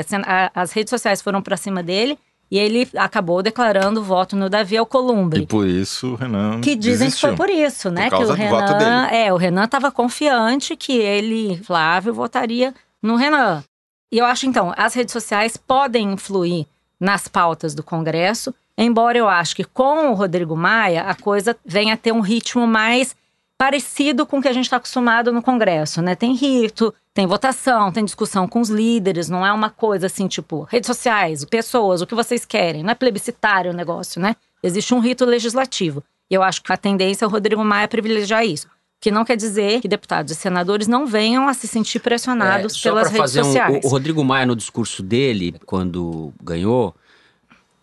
As, 0.53 0.73
redes 0.73 0.91
sociais 0.91 1.23
foram 1.23 1.41
pra 1.41 1.57
cima 1.57 1.81
dele 1.81 2.19
e 2.51 2.59
ele 2.59 2.89
acabou 2.97 3.41
declarando 3.41 4.03
voto 4.03 4.35
no 4.35 4.51
Davi 4.51 4.77
Alcolumbre. 4.77 5.43
E 5.43 5.47
por 5.47 5.65
isso 5.65 6.15
o 6.15 6.15
Renan 6.17 6.61
Que 6.61 6.75
dizem 6.75 7.07
desistiu. 7.07 7.31
que 7.31 7.37
foi 7.37 7.47
por 7.47 7.55
isso, 7.55 7.89
né? 7.89 8.11
causa 8.11 8.35
que 8.35 8.43
o 8.43 8.47
Renan, 8.59 9.07
é, 9.13 9.33
o 9.33 9.37
Renan 9.37 9.67
estava 9.67 9.93
confiante 9.93 10.75
que 10.75 10.99
ele, 10.99 11.57
Flávio, 11.63 12.13
votaria 12.13 12.75
no 13.01 13.15
Renan. 13.15 13.63
E 14.11 14.19
eu 14.19 14.25
acho 14.25 14.45
então, 14.45 14.75
as 14.77 14.93
redes 14.93 15.13
sociais 15.13 15.57
podem 15.57 16.15
influir 16.15 16.67
nas 17.01 17.29
pautas 17.29 17.75
do 17.75 17.83
Congresso, 17.83 18.55
embora 18.77 19.19
eu 19.19 19.29
acho 19.29 19.55
que 19.57 19.65
com 19.65 20.11
o 20.11 20.15
Rodrigo 20.15 20.57
Maia 20.57 21.03
a 21.03 21.15
coisa 21.15 21.57
venha 21.65 21.95
a 21.95 21.97
ter 21.97 22.13
um 22.13 22.21
ritmo 22.21 22.67
mais 22.67 23.15
parecido 23.59 24.27
com 24.27 24.39
o 24.39 24.43
que 24.43 24.49
a 24.49 24.53
gente 24.53 24.65
está 24.65 24.77
acostumado 24.77 25.33
no 25.33 25.43
Congresso, 25.43 26.03
né? 26.03 26.15
Tem 26.15 26.35
rito, 26.35 26.93
tem 27.15 27.27
votação, 27.27 27.91
tem 27.91 28.05
discussão 28.05 28.47
com 28.47 28.61
os 28.61 28.69
líderes, 28.69 29.31
não 29.31 29.47
é 29.47 29.53
uma 29.53 29.71
coisa 29.71 30.07
assim, 30.07 30.29
tipo, 30.29 30.63
redes 30.65 30.87
sociais, 30.87 31.45
pessoas, 31.45 32.03
o 32.03 32.07
que 32.07 32.15
vocês 32.15 32.45
querem, 32.45 32.83
não 32.83 32.91
é 32.91 32.95
plebiscitário 32.95 33.73
o 33.73 33.75
negócio, 33.75 34.21
né? 34.21 34.37
Existe 34.63 34.93
um 34.93 35.01
rito 35.01 35.25
legislativo. 35.25 36.03
E 36.31 36.35
eu 36.35 36.43
acho 36.43 36.63
que 36.63 36.73
a 36.73 36.77
tendência 36.77 37.25
é 37.25 37.29
o 37.29 37.31
Rodrigo 37.31 37.65
Maia 37.65 37.89
privilegiar 37.89 38.45
isso. 38.45 38.69
Que 39.01 39.11
não 39.11 39.25
quer 39.25 39.37
dizer 39.37 39.81
que 39.81 39.89
deputados 39.89 40.33
e 40.33 40.35
senadores 40.35 40.89
não 40.89 41.07
venham 41.07 41.49
a 41.49 41.55
se 41.55 41.69
sentir 41.69 42.01
pressionados 42.01 42.77
É, 42.79 42.83
pelas 42.83 43.11
redes 43.11 43.37
um- 43.37 43.43
sociais. 43.45 43.81
o, 43.85 43.87
o 43.87 43.91
Rodrigo 43.91 44.25
Maia, 44.25 44.47
no 44.47 44.57
discurso 44.57 45.03
dele, 45.03 45.55
quando 45.67 46.33
ganhou, 46.43 46.95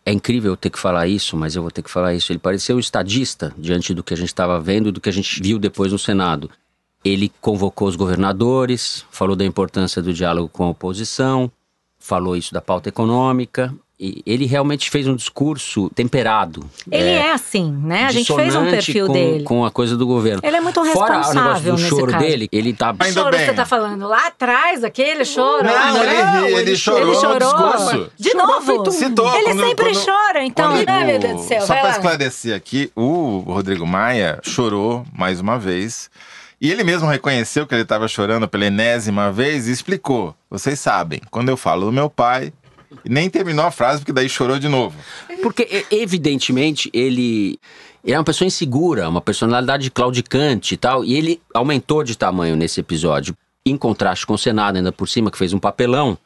é 0.05 0.11
incrível 0.11 0.51
eu 0.53 0.57
ter 0.57 0.69
que 0.69 0.79
falar 0.79 1.07
isso, 1.07 1.37
mas 1.37 1.55
eu 1.55 1.61
vou 1.61 1.71
ter 1.71 1.81
que 1.83 1.89
falar 1.89 2.13
isso. 2.13 2.31
Ele 2.31 2.39
pareceu 2.39 2.75
um 2.75 2.79
estadista 2.79 3.53
diante 3.57 3.93
do 3.93 4.03
que 4.03 4.13
a 4.13 4.17
gente 4.17 4.27
estava 4.27 4.59
vendo 4.59 4.89
e 4.89 4.91
do 4.91 4.99
que 4.99 5.07
a 5.09 5.13
gente 5.13 5.41
viu 5.41 5.59
depois 5.59 5.91
no 5.91 5.99
Senado. 5.99 6.49
Ele 7.05 7.31
convocou 7.39 7.87
os 7.87 7.95
governadores, 7.95 9.05
falou 9.11 9.35
da 9.35 9.45
importância 9.45 10.01
do 10.01 10.13
diálogo 10.13 10.49
com 10.49 10.63
a 10.63 10.69
oposição, 10.69 11.51
falou 11.99 12.35
isso 12.35 12.53
da 12.53 12.61
pauta 12.61 12.89
econômica. 12.89 13.73
Ele 14.25 14.45
realmente 14.45 14.89
fez 14.89 15.07
um 15.07 15.15
discurso 15.15 15.89
temperado. 15.91 16.69
Ele 16.91 17.09
é, 17.09 17.27
é 17.27 17.31
assim, 17.31 17.71
né? 17.71 18.05
A 18.05 18.11
gente 18.11 18.33
fez 18.33 18.55
um 18.55 18.69
perfil 18.69 19.07
com, 19.07 19.13
dele. 19.13 19.43
Com 19.43 19.65
a 19.65 19.71
coisa 19.71 19.95
do 19.95 20.05
governo. 20.05 20.41
Ele 20.43 20.57
é 20.57 20.61
muito 20.61 20.81
responsável 20.81 21.23
Fora 21.23 21.29
o 21.29 21.43
negócio 21.43 21.71
do 21.71 21.77
choro 21.77 22.11
caso. 22.11 22.25
dele, 22.25 22.49
ele 22.51 22.73
tá. 22.73 22.93
Que 22.93 23.11
choro 23.11 23.37
bem. 23.37 23.45
você 23.45 23.53
tá 23.53 23.65
falando? 23.65 24.07
Lá 24.07 24.27
atrás, 24.27 24.83
aquele 24.83 25.23
choro? 25.23 25.63
Não, 25.63 25.93
não, 25.93 26.03
ele, 26.03 26.47
ele, 26.47 26.61
ele 26.61 26.75
chorou, 26.75 27.01
ele 27.01 27.15
chorou 27.15 27.33
no 27.33 27.39
discurso. 27.39 28.11
De 28.17 28.31
chorou 28.31 28.47
novo? 28.47 28.91
Citou, 28.91 29.35
ele 29.35 29.45
quando, 29.45 29.65
sempre 29.65 29.93
quando, 29.93 30.05
chora, 30.05 30.43
então. 30.43 30.71
Quando, 30.71 30.85
né, 30.85 31.03
meu 31.05 31.19
Deus 31.19 31.41
do 31.41 31.47
céu? 31.47 31.61
Só 31.61 31.75
para 31.75 31.91
esclarecer 31.91 32.55
aqui, 32.55 32.91
o 32.95 33.39
Rodrigo 33.39 33.87
Maia 33.87 34.39
chorou 34.43 35.05
mais 35.13 35.39
uma 35.39 35.57
vez. 35.57 36.09
E 36.63 36.71
ele 36.71 36.83
mesmo 36.83 37.09
reconheceu 37.09 37.67
que 37.67 37.75
ele 37.75 37.81
estava 37.81 38.07
chorando 38.07 38.47
pela 38.47 38.65
enésima 38.65 39.29
vez 39.29 39.67
e 39.67 39.71
explicou. 39.71 40.33
Vocês 40.49 40.79
sabem, 40.79 41.19
quando 41.29 41.49
eu 41.49 41.57
falo 41.57 41.87
do 41.87 41.91
meu 41.91 42.09
pai, 42.09 42.53
nem 43.07 43.29
terminou 43.29 43.65
a 43.65 43.71
frase, 43.71 43.99
porque 43.99 44.13
daí 44.13 44.29
chorou 44.29 44.59
de 44.59 44.67
novo. 44.67 44.95
Porque, 45.41 45.85
evidentemente, 45.91 46.89
ele, 46.93 47.59
é 48.05 48.17
uma 48.17 48.23
pessoa 48.23 48.47
insegura, 48.47 49.07
uma 49.07 49.21
personalidade 49.21 49.89
claudicante 49.91 50.73
e 50.73 50.77
tal, 50.77 51.03
e 51.03 51.15
ele 51.15 51.41
aumentou 51.53 52.03
de 52.03 52.17
tamanho 52.17 52.55
nesse 52.55 52.79
episódio. 52.79 53.35
Em 53.65 53.77
contraste 53.77 54.25
com 54.25 54.33
o 54.33 54.37
Senado, 54.37 54.77
ainda 54.77 54.91
por 54.91 55.07
cima, 55.07 55.31
que 55.31 55.37
fez 55.37 55.53
um 55.53 55.59
papelão. 55.59 56.17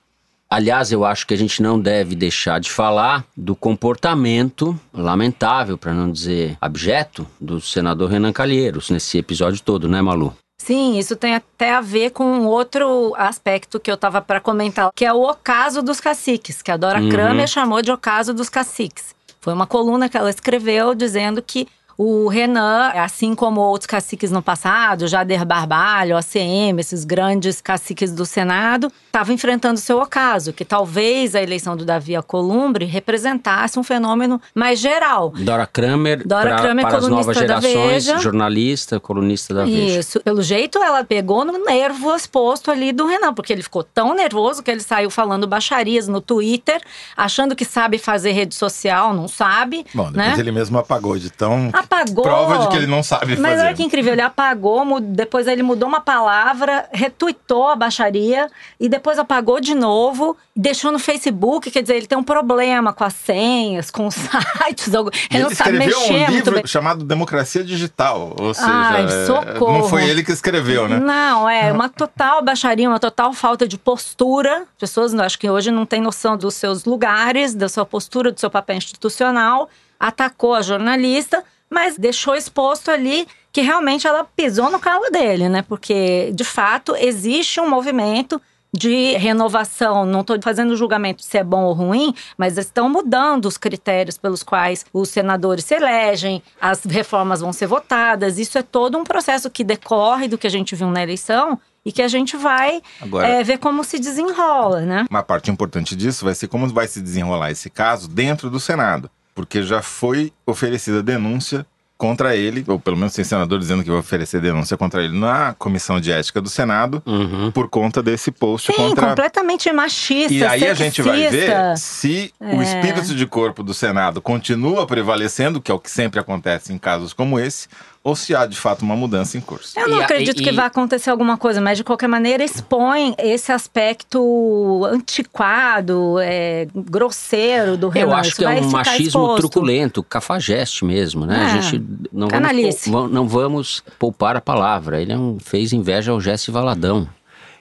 Aliás, 0.50 0.92
eu 0.92 1.04
acho 1.04 1.28
que 1.28 1.34
a 1.34 1.38
gente 1.38 1.62
não 1.62 1.80
deve 1.80 2.16
deixar 2.16 2.60
de 2.60 2.72
falar 2.72 3.26
do 3.36 3.56
comportamento 3.56 4.80
lamentável, 4.94 5.78
para 5.78 5.94
não 5.94 6.10
dizer 6.10 6.58
abjeto, 6.62 7.28
do 7.40 7.60
senador 7.60 8.10
Renan 8.10 8.32
Calheiros 8.32 8.90
nesse 8.90 9.18
episódio 9.18 9.62
todo, 9.62 9.90
né, 9.90 10.02
Malu? 10.02 10.34
Sim, 10.58 10.98
isso 10.98 11.16
tem 11.16 11.36
até 11.36 11.74
a 11.74 11.82
ver 11.82 12.12
com 12.12 12.46
outro 12.46 13.14
aspecto 13.16 13.80
que 13.80 13.90
eu 13.90 13.96
estava 13.96 14.22
para 14.22 14.42
comentar, 14.42 14.92
que 14.94 15.06
é 15.06 15.14
o 15.14 15.22
ocaso 15.22 15.82
dos 15.82 16.02
caciques, 16.02 16.62
que 16.62 16.72
a 16.72 16.78
Dora 16.78 17.00
uhum. 17.00 17.10
Kramer 17.10 17.48
chamou 17.48 17.82
de 17.82 17.92
ocaso 17.92 18.34
dos 18.34 18.50
caciques. 18.50 19.16
Foi 19.40 19.54
uma 19.54 19.68
coluna 19.68 20.10
que 20.10 20.18
ela 20.18 20.30
escreveu 20.30 20.94
dizendo 20.94 21.42
que 21.42 21.68
o 21.98 22.27
Renan, 22.27 22.89
assim 22.89 23.34
como 23.34 23.60
outros 23.60 23.88
caciques 23.88 24.30
no 24.30 24.42
passado, 24.42 25.08
Jader 25.08 25.44
Barbalho, 25.44 26.16
ACM, 26.16 26.80
esses 26.80 27.04
grandes 27.04 27.60
caciques 27.60 28.12
do 28.12 28.24
Senado, 28.24 28.92
estava 29.08 29.34
enfrentando 29.34 29.80
seu 29.80 30.00
ocaso, 30.00 30.54
que 30.54 30.63
talvez 30.63 31.34
a 31.34 31.42
eleição 31.42 31.75
do 31.75 31.84
Davi 31.84 32.16
Alcolumbre 32.16 32.86
representasse 32.86 33.80
um 33.80 33.84
fenômeno 33.84 34.39
mais 34.54 34.80
geral. 34.80 35.34
Dora 35.39 35.66
Kramer, 35.66 36.25
Dora 36.27 36.50
pra, 36.50 36.62
Kramer 36.62 36.86
para 36.86 36.98
as 37.00 37.08
novas 37.08 37.36
gerações, 37.36 38.06
Veja. 38.06 38.20
jornalista, 38.20 39.00
colunista 39.00 39.56
da 39.56 39.66
Veja. 39.66 40.00
Isso, 40.00 40.20
pelo 40.20 40.44
jeito 40.44 40.77
ela 40.77 41.04
pegou 41.04 41.44
no 41.44 41.66
nervo 41.66 42.16
exposto 42.16 42.70
ali 42.70 42.92
do 42.92 43.08
Renan, 43.08 43.34
porque 43.34 43.51
ele 43.51 43.63
ficou 43.63 43.82
tão 43.82 44.13
nervoso 44.13 44.62
que 44.62 44.70
ele 44.70 44.82
saiu 44.82 45.10
falando 45.10 45.48
baixarias 45.48 46.08
no 46.08 46.22
Twitter, 46.22 46.80
achando 47.16 47.56
que 47.56 47.66
sabe 47.66 47.98
fazer 47.98 48.34
rede 48.34 48.54
social, 48.54 49.16
não 49.16 49.27
sabe. 49.27 49.84
Bom, 49.96 50.12
depois 50.12 50.36
né? 50.36 50.36
ele 50.38 50.51
mesmo 50.51 50.77
apagou 50.77 51.18
de 51.18 51.32
tão 51.32 51.72
apagou. 51.88 52.24
Prova 52.24 52.60
de 52.60 52.67
que 52.70 52.75
ele 52.75 52.88
não 52.88 53.01
sabe 53.01 53.36
fazer. 53.36 53.41
Mas 53.41 53.60
olha 53.60 53.74
que 53.74 53.84
incrível, 53.84 54.13
ele 54.13 54.22
apagou, 54.22 55.00
depois 55.00 55.48
ele 55.48 55.63
mudou 55.63 55.88
uma 55.88 56.01
palavra, 56.01 56.88
retuitou 56.91 57.70
a 57.70 57.75
baixaria 57.75 58.50
e 58.79 58.88
depois 58.88 59.17
apagou 59.17 59.60
de 59.60 59.74
novo, 59.74 60.38
deixou 60.56 60.91
no 60.91 61.00
Facebook, 61.00 61.72
quer 61.72 61.82
dizer, 61.82 61.96
ele 61.96 62.08
tem 62.08 62.17
um 62.17 62.24
problema 62.24 62.94
com 62.94 63.03
as 63.03 63.13
senhas, 63.13 63.89
com 63.89 64.08
os 64.08 64.15
sites, 64.67 64.94
ele, 64.94 65.10
ele 65.32 65.44
não 65.44 65.50
sabe 65.51 65.77
mexer 65.77 66.29
um 66.29 66.32
livro 66.32 66.67
chamado 66.67 67.03
Democracia 67.03 67.63
Digital, 67.63 68.36
ou 68.39 68.53
seja, 68.53 68.67
Ai, 68.67 69.06
é, 69.06 69.60
não 69.60 69.84
foi 69.84 70.08
ele 70.08 70.24
que 70.24 70.32
escreveu, 70.32 70.88
né? 70.88 71.00
Não, 71.00 71.50
é 71.50 71.72
uma 71.72 71.89
total 71.89 72.44
baixaria, 72.44 72.88
uma 72.88 73.00
total 73.00 73.34
falta 73.34 73.67
de 73.67 73.77
postura. 73.77 74.65
Pessoas, 74.79 75.13
acho 75.13 75.39
que 75.39 75.50
hoje 75.50 75.72
não 75.72 75.86
têm 75.86 76.01
noção 76.01 76.36
dos 76.36 76.56
seus 76.56 76.86
lugares, 76.86 77.53
da 77.53 77.70
sua 77.70 77.86
postura, 77.86 78.32
do 78.32 78.39
seu 78.39 78.50
papel 78.50 78.75
institucional. 78.75 79.70
Atacou 80.00 80.53
a 80.53 80.62
jornalista 80.62 81.44
mas 81.70 81.98
deixou 81.98 82.36
exposto 82.36 82.90
ali 82.90 83.28
que 83.52 83.62
realmente 83.62 84.06
ela 84.06 84.24
pisou 84.24 84.70
no 84.70 84.80
calo 84.80 85.10
dele, 85.10 85.50
né? 85.50 85.64
Porque, 85.64 86.32
de 86.34 86.44
fato, 86.44 86.96
existe 86.96 87.60
um 87.60 87.70
movimento 87.70 88.42
de 88.72 89.18
renovação. 89.18 90.06
Não 90.06 90.22
estou 90.22 90.40
fazendo 90.42 90.76
julgamento 90.76 91.24
se 91.24 91.38
é 91.38 91.44
bom 91.44 91.64
ou 91.64 91.74
ruim, 91.74 92.14
mas 92.38 92.58
estão 92.58 92.90
mudando 92.90 93.46
os 93.46 93.58
critérios 93.58 94.18
pelos 94.18 94.44
quais 94.44 94.86
os 94.94 95.10
senadores 95.10 95.66
se 95.66 95.76
elegem, 95.76 96.44
as 96.62 96.84
reformas 96.84 97.42
vão 97.42 97.52
ser 97.52 97.68
votadas. 97.68 98.38
Isso 98.38 98.58
é 98.58 98.64
todo 98.64 98.98
um 98.98 99.04
processo 99.04 99.50
que 99.50 99.64
decorre 99.64 100.28
do 100.28 100.38
que 100.38 100.48
a 100.48 100.52
gente 100.52 100.76
viu 100.76 100.90
na 100.90 101.02
eleição 101.02 101.60
e 101.84 101.92
que 101.92 102.02
a 102.02 102.08
gente 102.08 102.36
vai 102.36 102.82
Agora, 103.02 103.28
é, 103.28 103.44
ver 103.44 103.58
como 103.60 103.84
se 103.84 103.98
desenrola, 103.98 104.82
né? 104.82 105.06
Uma 105.10 105.24
parte 105.24 105.50
importante 105.50 105.96
disso 105.96 106.26
vai 106.26 106.36
ser 106.36 106.48
como 106.48 106.68
vai 106.68 106.88
se 106.88 107.02
desenrolar 107.02 107.50
esse 107.50 107.70
caso 107.70 108.10
dentro 108.10 108.50
do 108.50 108.60
Senado 108.60 109.10
porque 109.38 109.62
já 109.62 109.84
foi 109.84 110.34
oferecida 110.48 111.03
denúncia 111.03 111.63
contra 111.96 112.36
ele, 112.36 112.65
ou 112.67 112.79
pelo 112.79 112.98
menos 112.98 113.13
tem 113.13 113.24
senador 113.24 113.60
dizendo 113.60 113.84
que 113.84 113.89
vai 113.91 114.00
oferecer 114.00 114.41
denúncia 114.41 114.75
contra 114.75 115.03
ele 115.03 115.15
na 115.15 115.53
Comissão 115.53 116.00
de 116.00 116.12
Ética 116.12 116.41
do 116.41 116.50
Senado, 116.50 117.03
uhum. 117.06 117.51
por 117.51 117.70
conta 117.70 118.01
desse 118.01 118.32
post 118.32 118.72
Sim, 118.72 118.74
contra. 118.74 119.10
completamente 119.10 119.72
machista. 119.72 120.34
E 120.34 120.44
aí 120.44 120.60
sexista. 120.60 120.72
a 120.72 120.86
gente 120.86 121.01
vai 121.03 121.29
ver 121.29 121.77
se 121.77 122.34
é. 122.41 122.56
o 122.56 122.63
espírito 122.63 123.13
de 123.13 123.27
corpo 123.27 123.62
do 123.62 123.75
Senado 123.75 124.20
continua 124.22 124.88
prevalecendo, 124.88 125.62
que 125.62 125.72
é 125.72 125.74
o 125.74 125.79
que 125.79 125.91
sempre 125.91 126.20
acontece 126.20 126.74
em 126.74 126.79
casos 126.79 127.13
como 127.13 127.39
esse, 127.39 127.67
ou 128.08 128.16
se 128.16 128.34
há 128.34 128.46
de 128.46 128.56
fato 128.56 128.84
uma 128.84 128.96
mudança 128.96 129.38
em 129.38 129.42
curso. 129.42 129.78
Eu 129.78 129.90
não 129.90 130.00
e, 130.00 130.04
acredito 130.04 130.40
e, 130.40 130.44
que 130.44 130.50
e... 130.50 130.54
vá 130.54 130.68
acontecer 130.68 131.10
alguma 131.10 131.38
coisa, 131.38 131.60
mas 131.60 131.78
de 131.78 131.84
qualquer 131.84 132.08
maneira 132.08 132.42
expõe 132.42 133.14
esse 133.18 133.52
aspecto 133.52 134.86
antiquado, 134.86 136.18
é, 136.22 136.70
grosseiro 136.74 137.76
do 137.76 137.90
Renan. 137.90 138.08
Eu 138.08 138.16
acho 138.16 138.30
Isso 138.30 138.38
que 138.38 138.46
é 138.46 138.62
um 138.62 138.72
machismo 138.72 139.04
exposto. 139.04 139.50
truculento, 139.50 140.02
cafajeste 140.02 140.86
mesmo, 140.86 141.26
né? 141.26 141.38
É, 141.38 141.46
a 141.46 141.62
gente 141.62 141.86
não 142.14 142.30
vamos, 142.30 143.12
não 143.12 143.28
vamos 143.28 143.84
poupar 144.00 144.38
a 144.38 144.42
palavra. 144.42 145.02
Ele 145.02 145.12
é 145.12 145.18
um, 145.18 145.38
fez 145.38 145.74
inveja 145.74 146.14
ao 146.14 146.22
Jesse 146.22 146.50
Valadão. 146.50 147.10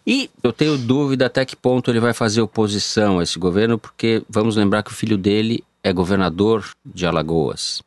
E 0.07 0.31
eu 0.45 0.53
tenho 0.53 0.79
dúvida 0.79 1.27
até 1.27 1.45
que 1.45 1.57
ponto 1.57 1.91
ele 1.91 1.99
vai 1.99 2.13
fazer 2.13 2.41
oposição 2.41 3.19
a 3.19 3.25
esse 3.25 3.37
governo, 3.37 3.81
porque 3.81 4.23
vamos 4.31 4.55
lembrar 4.55 4.85
que 4.85 4.93
o 4.93 4.95
filho 4.95 5.19
dele 5.19 5.65
é 5.83 5.93
governador 5.93 6.65
de 6.85 7.05
Alagoas. 7.05 7.83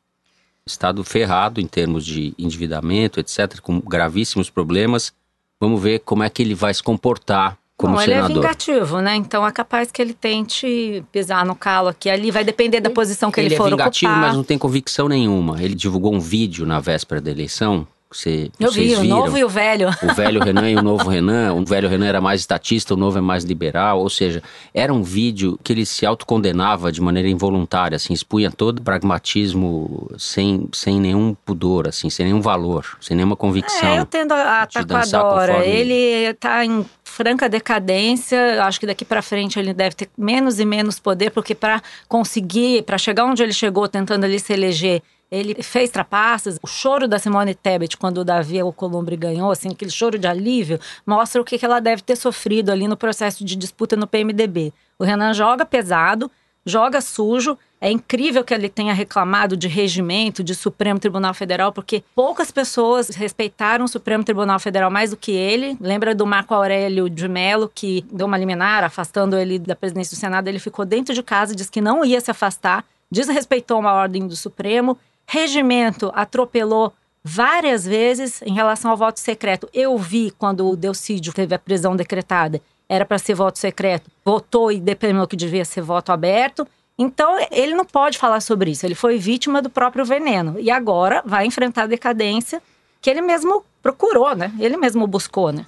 Estado 0.69 1.03
ferrado 1.03 1.59
em 1.59 1.67
termos 1.67 2.05
de 2.05 2.33
endividamento, 2.37 3.19
etc., 3.19 3.59
com 3.61 3.79
gravíssimos 3.79 4.49
problemas. 4.49 5.13
Vamos 5.59 5.81
ver 5.81 5.99
como 5.99 6.23
é 6.23 6.29
que 6.29 6.41
ele 6.41 6.55
vai 6.55 6.73
se 6.73 6.81
comportar 6.81 7.57
como 7.75 7.95
Bom, 7.95 8.01
senador. 8.01 8.29
ele 8.29 8.39
é 8.39 8.41
vingativo, 8.41 8.99
né? 8.99 9.15
Então 9.15 9.47
é 9.47 9.51
capaz 9.51 9.89
que 9.89 10.01
ele 10.01 10.13
tente 10.13 11.03
pisar 11.13 11.45
no 11.45 11.55
calo 11.55 11.87
aqui 11.87 12.09
ali. 12.09 12.29
Vai 12.29 12.43
depender 12.43 12.81
da 12.81 12.89
posição 12.89 13.31
que 13.31 13.39
ele, 13.39 13.47
ele 13.47 13.55
for 13.55 13.67
é 13.67 13.69
vingativo, 13.71 14.11
ocupar. 14.11 14.27
mas 14.27 14.35
não 14.35 14.43
tem 14.43 14.57
convicção 14.57 15.07
nenhuma. 15.07 15.61
Ele 15.63 15.75
divulgou 15.75 16.13
um 16.13 16.19
vídeo 16.19 16.65
na 16.65 16.81
véspera 16.81 17.21
da 17.21 17.31
eleição 17.31 17.87
você, 18.11 18.49
eu 18.59 18.71
vi, 18.71 18.87
viram? 18.87 19.01
o 19.01 19.03
novo 19.03 19.37
e 19.37 19.43
o 19.43 19.49
velho. 19.49 19.89
O 20.01 20.15
velho 20.15 20.43
Renan 20.43 20.67
e 20.67 20.75
o 20.75 20.81
novo 20.81 21.07
Renan. 21.07 21.53
O 21.53 21.63
velho 21.63 21.87
Renan 21.87 22.07
era 22.07 22.19
mais 22.19 22.41
estatista, 22.41 22.95
o 22.95 22.97
novo 22.97 23.19
é 23.19 23.21
mais 23.21 23.43
liberal. 23.43 23.99
Ou 23.99 24.09
seja, 24.09 24.41
era 24.73 24.91
um 24.91 25.03
vídeo 25.03 25.59
que 25.63 25.71
ele 25.71 25.85
se 25.85 26.07
autocondenava 26.07 26.91
de 26.91 26.99
maneira 27.01 27.29
involuntária, 27.29 27.95
assim, 27.95 28.11
expunha 28.11 28.49
todo 28.49 28.81
pragmatismo 28.81 30.09
sem, 30.17 30.67
sem 30.73 30.99
nenhum 30.99 31.35
pudor, 31.45 31.87
assim, 31.87 32.09
sem 32.09 32.25
nenhum 32.25 32.41
valor, 32.41 32.97
sem 32.99 33.15
nenhuma 33.15 33.35
convicção. 33.35 33.89
É, 33.89 33.99
eu 33.99 34.05
tendo 34.07 34.33
a 34.33 34.65
Taquadora. 34.65 35.63
Ele 35.63 36.33
tá 36.33 36.65
em 36.65 36.83
franca 37.03 37.47
decadência. 37.47 38.63
Acho 38.63 38.79
que 38.79 38.87
daqui 38.87 39.05
para 39.05 39.21
frente 39.21 39.59
ele 39.59 39.71
deve 39.71 39.95
ter 39.95 40.09
menos 40.17 40.59
e 40.59 40.65
menos 40.65 40.99
poder, 40.99 41.29
porque 41.29 41.53
para 41.53 41.79
conseguir, 42.07 42.81
para 42.83 42.97
chegar 42.97 43.25
onde 43.25 43.43
ele 43.43 43.53
chegou, 43.53 43.87
tentando 43.87 44.23
ali 44.23 44.39
se 44.39 44.51
eleger 44.51 45.03
ele 45.31 45.61
fez 45.61 45.89
trapaças. 45.89 46.59
O 46.61 46.67
choro 46.67 47.07
da 47.07 47.19
Simone 47.19 47.53
Tebet, 47.53 47.97
quando 47.97 48.19
o 48.19 48.25
Davi 48.25 48.59
Alcolumbre 48.59 49.15
ganhou, 49.15 49.51
assim, 49.51 49.69
aquele 49.69 49.91
choro 49.91 50.17
de 50.17 50.27
alívio, 50.27 50.79
mostra 51.05 51.41
o 51.41 51.45
que 51.45 51.63
ela 51.63 51.79
deve 51.79 52.01
ter 52.01 52.15
sofrido 52.15 52.71
ali 52.71 52.87
no 52.87 52.97
processo 52.97 53.45
de 53.45 53.55
disputa 53.55 53.95
no 53.95 54.07
PMDB. 54.07 54.73
O 54.97 55.03
Renan 55.03 55.33
joga 55.33 55.65
pesado, 55.65 56.31
joga 56.65 57.01
sujo. 57.01 57.57
É 57.81 57.89
incrível 57.89 58.43
que 58.43 58.53
ele 58.53 58.67
tenha 58.67 58.93
reclamado 58.93 59.55
de 59.55 59.67
regimento, 59.67 60.43
de 60.43 60.53
Supremo 60.53 60.99
Tribunal 60.99 61.33
Federal, 61.33 61.71
porque 61.71 62.03
poucas 62.13 62.51
pessoas 62.51 63.09
respeitaram 63.09 63.85
o 63.85 63.87
Supremo 63.87 64.23
Tribunal 64.23 64.59
Federal 64.59 64.91
mais 64.91 65.11
do 65.11 65.17
que 65.17 65.31
ele. 65.31 65.77
Lembra 65.79 66.13
do 66.13 66.25
Marco 66.25 66.53
Aurélio 66.53 67.09
de 67.09 67.27
Mello, 67.29 67.71
que 67.73 68.03
deu 68.11 68.27
uma 68.27 68.37
liminar, 68.37 68.83
afastando 68.83 69.37
ele 69.37 69.57
da 69.57 69.77
presidência 69.77 70.17
do 70.17 70.19
Senado. 70.19 70.49
Ele 70.49 70.59
ficou 70.59 70.83
dentro 70.83 71.13
de 71.13 71.23
casa, 71.23 71.55
disse 71.55 71.71
que 71.71 71.79
não 71.79 72.03
ia 72.03 72.19
se 72.19 72.29
afastar, 72.29 72.83
desrespeitou 73.09 73.79
uma 73.79 73.93
ordem 73.93 74.27
do 74.27 74.35
Supremo 74.35 74.97
Regimento 75.31 76.11
atropelou 76.15 76.91
várias 77.23 77.85
vezes 77.85 78.41
em 78.41 78.51
relação 78.51 78.89
ao 78.89 78.97
voto 78.97 79.19
secreto. 79.19 79.69
Eu 79.71 79.95
vi 79.95 80.33
quando 80.35 80.67
o 80.67 80.75
Delcídio 80.75 81.31
teve 81.31 81.53
a 81.53 81.59
prisão 81.59 81.95
decretada, 81.95 82.59
era 82.89 83.05
para 83.05 83.19
ser 83.19 83.35
voto 83.35 83.59
secreto, 83.59 84.09
votou 84.25 84.71
e 84.71 84.79
determinou 84.79 85.27
que 85.27 85.35
devia 85.35 85.63
ser 85.63 85.81
voto 85.81 86.11
aberto. 86.11 86.67
Então, 86.97 87.37
ele 87.51 87.75
não 87.75 87.85
pode 87.85 88.17
falar 88.17 88.41
sobre 88.41 88.71
isso. 88.71 88.87
Ele 88.87 88.95
foi 88.95 89.19
vítima 89.19 89.61
do 89.61 89.69
próprio 89.69 90.03
veneno. 90.03 90.59
E 90.59 90.71
agora 90.71 91.21
vai 91.23 91.45
enfrentar 91.45 91.83
a 91.83 91.87
decadência 91.87 92.59
que 92.99 93.07
ele 93.07 93.21
mesmo 93.21 93.63
procurou, 93.83 94.35
né? 94.35 94.51
Ele 94.59 94.77
mesmo 94.77 95.05
buscou, 95.05 95.51
né? 95.51 95.63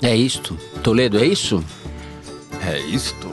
É 0.00 0.14
isto. 0.14 0.56
Toledo, 0.84 1.18
é 1.18 1.26
isso? 1.26 1.64
É 2.64 2.78
isto. 2.78 3.28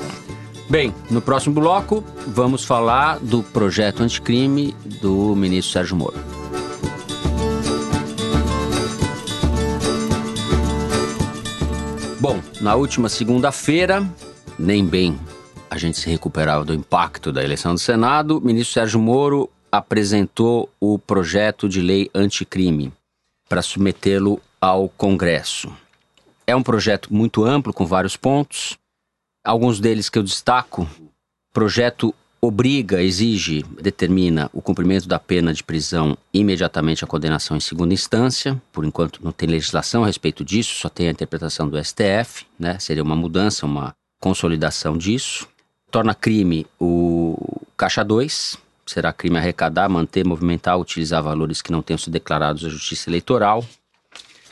Bem, 0.69 0.93
no 1.09 1.21
próximo 1.21 1.55
bloco 1.55 2.03
vamos 2.27 2.65
falar 2.65 3.19
do 3.19 3.43
projeto 3.43 4.01
anticrime 4.01 4.75
do 5.01 5.35
ministro 5.35 5.73
Sérgio 5.73 5.95
Moro. 5.95 6.17
Bom, 12.19 12.41
na 12.59 12.75
última 12.75 13.07
segunda-feira, 13.07 14.03
nem 14.57 14.83
bem 14.83 15.19
a 15.75 15.77
gente 15.77 15.97
se 15.97 16.09
recuperava 16.09 16.63
do 16.63 16.73
impacto 16.73 17.33
da 17.33 17.43
eleição 17.43 17.73
do 17.73 17.79
Senado, 17.79 18.37
o 18.37 18.41
ministro 18.41 18.73
Sérgio 18.75 18.99
Moro 18.99 19.49
apresentou 19.69 20.69
o 20.79 20.97
projeto 20.97 21.67
de 21.67 21.81
lei 21.81 22.09
anticrime 22.15 22.93
para 23.49 23.61
submetê-lo 23.61 24.41
ao 24.61 24.87
Congresso. 24.87 25.69
É 26.47 26.55
um 26.55 26.63
projeto 26.63 27.13
muito 27.13 27.43
amplo, 27.43 27.73
com 27.73 27.85
vários 27.85 28.15
pontos. 28.15 28.77
Alguns 29.45 29.79
deles 29.79 30.09
que 30.09 30.17
eu 30.17 30.23
destaco. 30.23 30.89
Projeto 31.53 32.13
obriga, 32.41 33.01
exige, 33.01 33.63
determina 33.79 34.49
o 34.51 34.59
cumprimento 34.59 35.07
da 35.07 35.19
pena 35.19 35.53
de 35.53 35.63
prisão 35.63 36.17
imediatamente 36.33 37.03
à 37.03 37.07
condenação 37.07 37.55
em 37.55 37.59
segunda 37.59 37.93
instância. 37.93 38.59
Por 38.71 38.83
enquanto 38.83 39.23
não 39.23 39.31
tem 39.31 39.47
legislação 39.47 40.03
a 40.03 40.07
respeito 40.07 40.43
disso, 40.43 40.73
só 40.75 40.89
tem 40.89 41.07
a 41.07 41.11
interpretação 41.11 41.69
do 41.69 41.81
STF, 41.81 42.45
né? 42.57 42.79
Seria 42.79 43.03
uma 43.03 43.15
mudança, 43.15 43.67
uma 43.67 43.93
consolidação 44.19 44.97
disso. 44.97 45.47
Torna 45.91 46.15
crime 46.15 46.65
o 46.79 47.37
caixa 47.77 48.03
2, 48.03 48.57
será 48.83 49.13
crime 49.13 49.37
arrecadar, 49.37 49.87
manter, 49.87 50.25
movimentar, 50.25 50.79
utilizar 50.79 51.21
valores 51.21 51.61
que 51.61 51.71
não 51.71 51.83
tenham 51.83 51.99
sido 51.99 52.13
declarados 52.13 52.65
à 52.65 52.69
Justiça 52.69 53.11
Eleitoral. 53.11 53.63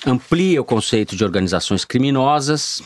Amplia 0.05 0.61
o 0.61 0.65
conceito 0.65 1.15
de 1.15 1.23
organizações 1.23 1.83
criminosas, 1.83 2.83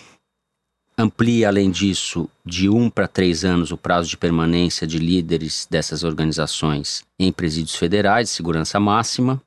amplia, 0.98 1.48
além 1.48 1.70
disso, 1.70 2.27
de 2.44 2.68
um 2.68 2.89
para 2.89 3.08
três 3.08 3.46
anos 3.46 3.72
o 3.72 3.77
prazo 3.77 4.10
de 4.10 4.18
permanência 4.18 4.88
de 4.88 4.98
líderes 4.98 5.68
dessas 5.70 6.04
organizações 6.04 7.06
em 7.20 7.32
presídios 7.32 7.75
federais 7.75 8.30
de 8.30 8.36
segurança 8.36 8.80
máxima. 8.80 9.39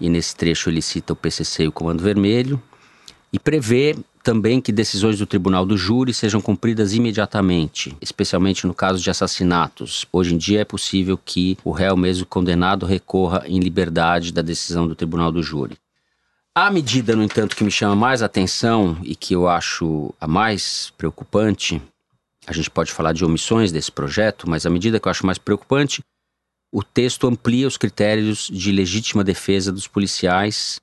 E 0.00 0.08
nesse 0.08 0.34
trecho 0.36 0.70
ele 0.70 0.80
cita 0.80 1.12
o 1.12 1.16
PCC 1.16 1.64
e 1.64 1.68
o 1.68 1.72
Comando 1.72 2.02
Vermelho. 2.02 2.62
E 3.32 3.38
prevê 3.38 3.96
também 4.22 4.60
que 4.60 4.72
decisões 4.72 5.18
do 5.18 5.26
tribunal 5.26 5.66
do 5.66 5.76
júri 5.76 6.12
sejam 6.14 6.40
cumpridas 6.40 6.94
imediatamente, 6.94 7.96
especialmente 8.00 8.66
no 8.66 8.74
caso 8.74 9.02
de 9.02 9.10
assassinatos. 9.10 10.06
Hoje 10.12 10.34
em 10.34 10.38
dia 10.38 10.60
é 10.60 10.64
possível 10.64 11.18
que 11.18 11.56
o 11.64 11.70
réu, 11.70 11.96
mesmo 11.96 12.26
condenado, 12.26 12.86
recorra 12.86 13.44
em 13.46 13.58
liberdade 13.58 14.32
da 14.32 14.42
decisão 14.42 14.86
do 14.86 14.94
tribunal 14.94 15.32
do 15.32 15.42
júri. 15.42 15.76
A 16.56 16.70
medida, 16.70 17.14
no 17.14 17.22
entanto, 17.22 17.54
que 17.54 17.62
me 17.62 17.70
chama 17.70 17.94
mais 17.94 18.22
atenção 18.22 18.98
e 19.04 19.14
que 19.14 19.34
eu 19.34 19.48
acho 19.48 20.12
a 20.20 20.26
mais 20.26 20.90
preocupante, 20.98 21.80
a 22.46 22.52
gente 22.52 22.68
pode 22.68 22.92
falar 22.92 23.12
de 23.12 23.24
omissões 23.24 23.70
desse 23.70 23.92
projeto, 23.92 24.50
mas 24.50 24.66
a 24.66 24.70
medida 24.70 24.98
que 24.98 25.06
eu 25.06 25.10
acho 25.10 25.24
mais 25.24 25.38
preocupante, 25.38 26.02
o 26.72 26.82
texto 26.82 27.28
amplia 27.28 27.68
os 27.68 27.76
critérios 27.76 28.48
de 28.48 28.72
legítima 28.72 29.22
defesa 29.22 29.70
dos 29.70 29.86
policiais 29.86 30.80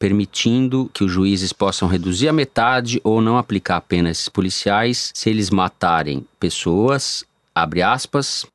permitindo 0.00 0.90
que 0.94 1.04
os 1.04 1.12
juízes 1.12 1.52
possam 1.52 1.86
reduzir 1.86 2.26
a 2.26 2.32
metade 2.32 3.00
ou 3.04 3.20
não 3.20 3.36
aplicar 3.36 3.76
a 3.76 3.80
pena 3.82 4.08
a 4.08 4.12
esses 4.12 4.30
policiais 4.30 5.12
se 5.14 5.28
eles 5.28 5.50
matarem 5.50 6.26
pessoas, 6.38 7.22
abre 7.54 7.82
aspas, 7.82 8.46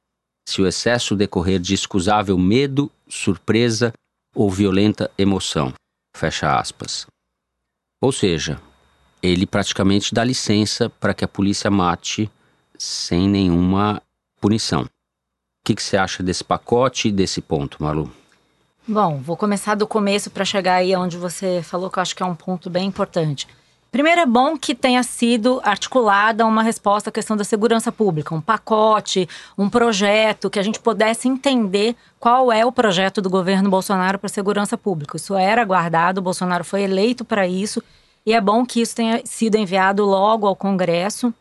se 0.50 0.60
o 0.60 0.68
excesso 0.68 1.16
decorrer 1.16 1.60
de 1.60 1.76
excusável 1.76 2.36
medo, 2.36 2.92
surpresa 3.08 3.94
ou 4.34 4.50
violenta 4.50 5.12
emoção, 5.20 5.72
fecha 6.16 6.58
aspas. 6.58 7.06
Ou 8.02 8.12
seja, 8.12 8.60
ele 9.22 9.46
praticamente 9.46 10.14
dá 10.14 10.24
licença 10.24 10.90
para 10.90 11.14
que 11.14 11.26
a 11.26 11.28
polícia 11.28 11.70
mate 11.70 12.30
sem 12.78 13.28
nenhuma 13.28 14.02
punição. 14.40 14.84
O 14.84 14.88
que, 15.66 15.76
que 15.76 15.84
você 15.84 15.98
acha 15.98 16.22
desse 16.22 16.44
pacote 16.44 17.08
e 17.08 17.12
desse 17.12 17.42
ponto, 17.42 17.82
Malu? 17.82 18.12
Bom, 18.88 19.20
vou 19.20 19.36
começar 19.36 19.74
do 19.74 19.88
começo 19.88 20.30
para 20.30 20.46
chegar 20.46 20.76
aí 20.76 20.96
onde 20.96 21.18
você 21.18 21.64
falou 21.64 21.90
que 21.90 21.98
eu 21.98 22.04
acho 22.04 22.16
que 22.16 22.22
é 22.22 22.26
um 22.26 22.36
ponto 22.36 22.70
bem 22.70 22.88
importante. 22.88 23.48
Primeiro, 23.96 24.20
é 24.20 24.26
bom 24.26 24.58
que 24.58 24.76
tenha 24.76 25.02
sido 25.04 25.62
articulada 25.64 26.46
uma 26.46 26.62
resposta 26.62 27.10
à 27.10 27.14
questão 27.14 27.38
da 27.38 27.46
segurança 27.46 27.94
pública, 27.94 28.36
um 28.36 28.42
pacote, 28.42 29.26
um 29.58 29.70
projeto, 29.70 30.50
que 30.50 30.60
a 30.60 30.64
gente 30.64 30.82
pudesse 30.82 31.30
entender 31.30 31.96
qual 32.20 32.52
é 32.52 32.66
o 32.66 32.74
projeto 32.74 33.22
do 33.22 33.30
governo 33.30 33.70
Bolsonaro 33.70 34.20
para 34.20 34.28
a 34.28 34.30
segurança 34.30 34.78
pública. 34.78 35.16
Isso 35.16 35.34
era 35.34 35.62
aguardado, 35.62 36.20
o 36.20 36.22
Bolsonaro 36.22 36.66
foi 36.66 36.82
eleito 36.82 37.24
para 37.24 37.48
isso, 37.48 37.82
e 38.26 38.34
é 38.34 38.42
bom 38.42 38.66
que 38.66 38.82
isso 38.82 38.98
tenha 38.98 39.22
sido 39.24 39.56
enviado 39.56 40.04
logo 40.04 40.46
ao 40.46 40.58
Congresso. 40.58 41.34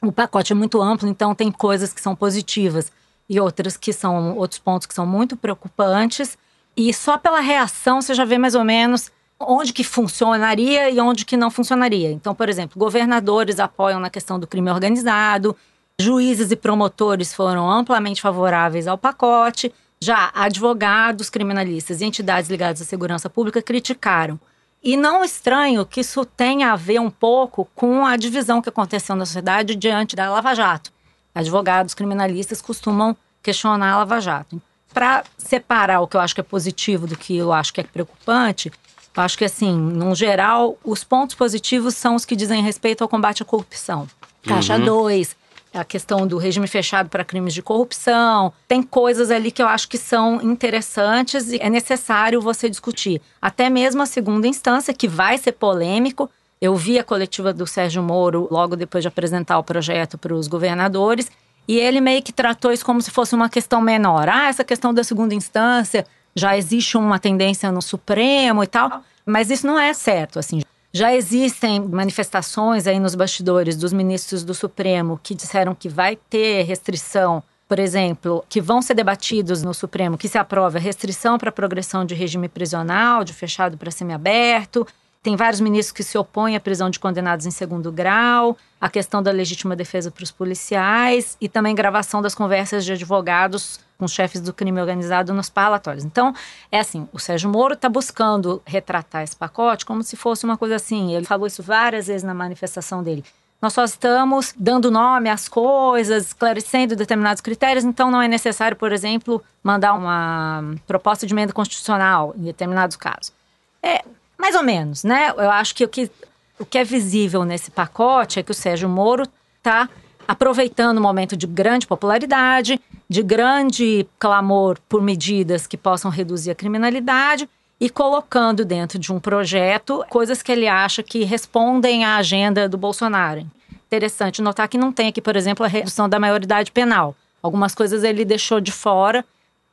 O 0.00 0.12
pacote 0.12 0.52
é 0.52 0.54
muito 0.54 0.80
amplo, 0.80 1.08
então 1.08 1.34
tem 1.34 1.50
coisas 1.50 1.92
que 1.92 2.00
são 2.00 2.14
positivas 2.14 2.92
e 3.28 3.40
outras 3.40 3.76
que 3.76 3.92
são 3.92 4.36
outros 4.36 4.60
pontos 4.60 4.86
que 4.86 4.94
são 4.94 5.04
muito 5.04 5.36
preocupantes. 5.36 6.38
E 6.76 6.94
só 6.94 7.18
pela 7.18 7.40
reação 7.40 8.00
você 8.00 8.14
já 8.14 8.24
vê 8.24 8.38
mais 8.38 8.54
ou 8.54 8.62
menos 8.62 9.10
onde 9.40 9.72
que 9.72 9.82
funcionaria 9.82 10.90
e 10.90 11.00
onde 11.00 11.24
que 11.24 11.36
não 11.36 11.50
funcionaria. 11.50 12.10
Então, 12.12 12.34
por 12.34 12.48
exemplo, 12.48 12.78
governadores 12.78 13.58
apoiam 13.58 13.98
na 13.98 14.10
questão 14.10 14.38
do 14.38 14.46
crime 14.46 14.70
organizado, 14.70 15.56
juízes 15.98 16.50
e 16.50 16.56
promotores 16.56 17.32
foram 17.32 17.70
amplamente 17.70 18.20
favoráveis 18.20 18.86
ao 18.86 18.98
pacote, 18.98 19.72
já 20.02 20.30
advogados, 20.34 21.30
criminalistas 21.30 22.00
e 22.00 22.04
entidades 22.04 22.50
ligadas 22.50 22.82
à 22.82 22.84
segurança 22.84 23.28
pública 23.28 23.62
criticaram. 23.62 24.38
E 24.82 24.96
não 24.96 25.22
estranho 25.22 25.84
que 25.84 26.00
isso 26.00 26.24
tenha 26.24 26.72
a 26.72 26.76
ver 26.76 27.00
um 27.00 27.10
pouco 27.10 27.68
com 27.74 28.06
a 28.06 28.16
divisão 28.16 28.62
que 28.62 28.68
aconteceu 28.70 29.14
na 29.14 29.26
sociedade 29.26 29.74
diante 29.74 30.16
da 30.16 30.30
Lava 30.30 30.54
Jato. 30.54 30.90
Advogados 31.34 31.92
criminalistas 31.92 32.62
costumam 32.62 33.14
questionar 33.42 33.92
a 33.92 33.98
Lava 33.98 34.20
Jato 34.20 34.60
para 34.92 35.22
separar 35.36 36.00
o 36.00 36.08
que 36.08 36.16
eu 36.16 36.20
acho 36.20 36.34
que 36.34 36.40
é 36.40 36.44
positivo 36.44 37.06
do 37.06 37.16
que 37.16 37.36
eu 37.36 37.52
acho 37.52 37.72
que 37.72 37.80
é 37.80 37.84
preocupante, 37.84 38.72
acho 39.16 39.36
que, 39.36 39.44
assim, 39.44 39.76
no 39.76 40.14
geral, 40.14 40.78
os 40.84 41.02
pontos 41.04 41.34
positivos 41.34 41.96
são 41.96 42.14
os 42.14 42.24
que 42.24 42.36
dizem 42.36 42.62
respeito 42.62 43.02
ao 43.02 43.08
combate 43.08 43.42
à 43.42 43.46
corrupção. 43.46 44.06
Caixa 44.42 44.78
2, 44.78 45.36
uhum. 45.74 45.80
a 45.80 45.84
questão 45.84 46.26
do 46.26 46.38
regime 46.38 46.66
fechado 46.66 47.08
para 47.08 47.24
crimes 47.24 47.52
de 47.52 47.62
corrupção. 47.62 48.52
Tem 48.66 48.82
coisas 48.82 49.30
ali 49.30 49.50
que 49.50 49.62
eu 49.62 49.68
acho 49.68 49.88
que 49.88 49.98
são 49.98 50.40
interessantes 50.42 51.52
e 51.52 51.58
é 51.60 51.68
necessário 51.68 52.40
você 52.40 52.68
discutir. 52.70 53.20
Até 53.40 53.68
mesmo 53.68 54.02
a 54.02 54.06
segunda 54.06 54.46
instância, 54.46 54.94
que 54.94 55.08
vai 55.08 55.36
ser 55.36 55.52
polêmico. 55.52 56.30
Eu 56.60 56.76
vi 56.76 56.98
a 56.98 57.04
coletiva 57.04 57.52
do 57.52 57.66
Sérgio 57.66 58.02
Moro 58.02 58.46
logo 58.50 58.76
depois 58.76 59.02
de 59.02 59.08
apresentar 59.08 59.58
o 59.58 59.64
projeto 59.64 60.16
para 60.18 60.34
os 60.34 60.46
governadores. 60.46 61.30
E 61.66 61.78
ele 61.78 62.00
meio 62.00 62.22
que 62.22 62.32
tratou 62.32 62.72
isso 62.72 62.84
como 62.84 63.00
se 63.00 63.10
fosse 63.10 63.34
uma 63.34 63.48
questão 63.48 63.80
menor. 63.80 64.28
Ah, 64.28 64.48
essa 64.48 64.64
questão 64.64 64.92
da 64.92 65.04
segunda 65.04 65.34
instância, 65.34 66.06
já 66.34 66.56
existe 66.56 66.96
uma 66.96 67.18
tendência 67.18 67.70
no 67.70 67.82
Supremo 67.82 68.62
e 68.62 68.66
tal, 68.66 69.02
mas 69.24 69.50
isso 69.50 69.66
não 69.66 69.78
é 69.78 69.92
certo, 69.92 70.38
assim. 70.38 70.62
Já 70.92 71.14
existem 71.14 71.80
manifestações 71.80 72.86
aí 72.86 72.98
nos 72.98 73.14
bastidores 73.14 73.76
dos 73.76 73.92
ministros 73.92 74.42
do 74.42 74.54
Supremo 74.54 75.20
que 75.22 75.34
disseram 75.34 75.74
que 75.74 75.88
vai 75.88 76.16
ter 76.16 76.62
restrição, 76.62 77.42
por 77.68 77.78
exemplo, 77.78 78.44
que 78.48 78.60
vão 78.60 78.82
ser 78.82 78.94
debatidos 78.94 79.62
no 79.62 79.72
Supremo, 79.72 80.18
que 80.18 80.28
se 80.28 80.36
aprova 80.36 80.80
restrição 80.80 81.38
para 81.38 81.52
progressão 81.52 82.04
de 82.04 82.14
regime 82.14 82.48
prisional, 82.48 83.22
de 83.22 83.32
fechado 83.32 83.78
para 83.78 83.90
semiaberto, 83.90 84.84
tem 85.22 85.36
vários 85.36 85.60
ministros 85.60 85.92
que 85.92 86.02
se 86.02 86.16
opõem 86.16 86.56
à 86.56 86.60
prisão 86.60 86.88
de 86.88 86.98
condenados 86.98 87.44
em 87.44 87.50
segundo 87.50 87.92
grau, 87.92 88.56
a 88.80 88.88
questão 88.88 89.22
da 89.22 89.30
legítima 89.30 89.76
defesa 89.76 90.10
para 90.10 90.24
os 90.24 90.30
policiais 90.30 91.36
e 91.40 91.48
também 91.48 91.74
gravação 91.74 92.22
das 92.22 92.34
conversas 92.34 92.84
de 92.84 92.92
advogados 92.92 93.78
com 94.00 94.06
os 94.06 94.12
chefes 94.12 94.40
do 94.40 94.52
crime 94.52 94.80
organizado 94.80 95.34
nos 95.34 95.50
parlatórios. 95.50 96.04
Então, 96.04 96.34
é 96.72 96.80
assim, 96.80 97.06
o 97.12 97.18
Sérgio 97.18 97.50
Moro 97.50 97.74
está 97.74 97.86
buscando 97.86 98.62
retratar 98.64 99.22
esse 99.22 99.36
pacote 99.36 99.84
como 99.84 100.02
se 100.02 100.16
fosse 100.16 100.44
uma 100.44 100.56
coisa 100.56 100.76
assim. 100.76 101.14
Ele 101.14 101.26
falou 101.26 101.46
isso 101.46 101.62
várias 101.62 102.06
vezes 102.06 102.22
na 102.22 102.32
manifestação 102.32 103.02
dele. 103.02 103.22
Nós 103.60 103.74
só 103.74 103.84
estamos 103.84 104.54
dando 104.58 104.90
nome 104.90 105.28
às 105.28 105.46
coisas, 105.46 106.28
esclarecendo 106.28 106.96
determinados 106.96 107.42
critérios, 107.42 107.84
então 107.84 108.10
não 108.10 108.22
é 108.22 108.26
necessário, 108.26 108.74
por 108.74 108.90
exemplo, 108.90 109.44
mandar 109.62 109.92
uma 109.92 110.64
proposta 110.86 111.26
de 111.26 111.34
emenda 111.34 111.52
constitucional 111.52 112.34
em 112.38 112.44
determinados 112.44 112.96
casos. 112.96 113.34
É, 113.82 114.02
mais 114.38 114.56
ou 114.56 114.62
menos, 114.62 115.04
né? 115.04 115.34
Eu 115.36 115.50
acho 115.50 115.74
que 115.74 115.84
o 115.84 115.88
que, 115.88 116.10
o 116.58 116.64
que 116.64 116.78
é 116.78 116.84
visível 116.84 117.44
nesse 117.44 117.70
pacote 117.70 118.40
é 118.40 118.42
que 118.42 118.50
o 118.50 118.54
Sérgio 118.54 118.88
Moro 118.88 119.24
está 119.58 119.90
aproveitando 120.30 120.98
um 120.98 121.02
momento 121.02 121.36
de 121.36 121.44
grande 121.44 121.88
popularidade, 121.88 122.80
de 123.08 123.20
grande 123.20 124.06
clamor 124.16 124.78
por 124.88 125.02
medidas 125.02 125.66
que 125.66 125.76
possam 125.76 126.08
reduzir 126.08 126.52
a 126.52 126.54
criminalidade 126.54 127.50
e 127.80 127.90
colocando 127.90 128.64
dentro 128.64 128.96
de 128.96 129.12
um 129.12 129.18
projeto 129.18 130.04
coisas 130.08 130.40
que 130.40 130.52
ele 130.52 130.68
acha 130.68 131.02
que 131.02 131.24
respondem 131.24 132.04
à 132.04 132.14
agenda 132.14 132.68
do 132.68 132.78
Bolsonaro. 132.78 133.44
Interessante 133.88 134.40
notar 134.40 134.68
que 134.68 134.78
não 134.78 134.92
tem 134.92 135.08
aqui, 135.08 135.20
por 135.20 135.34
exemplo, 135.34 135.66
a 135.66 135.68
redução 135.68 136.08
da 136.08 136.20
maioridade 136.20 136.70
penal. 136.70 137.16
Algumas 137.42 137.74
coisas 137.74 138.04
ele 138.04 138.24
deixou 138.24 138.60
de 138.60 138.70
fora, 138.70 139.24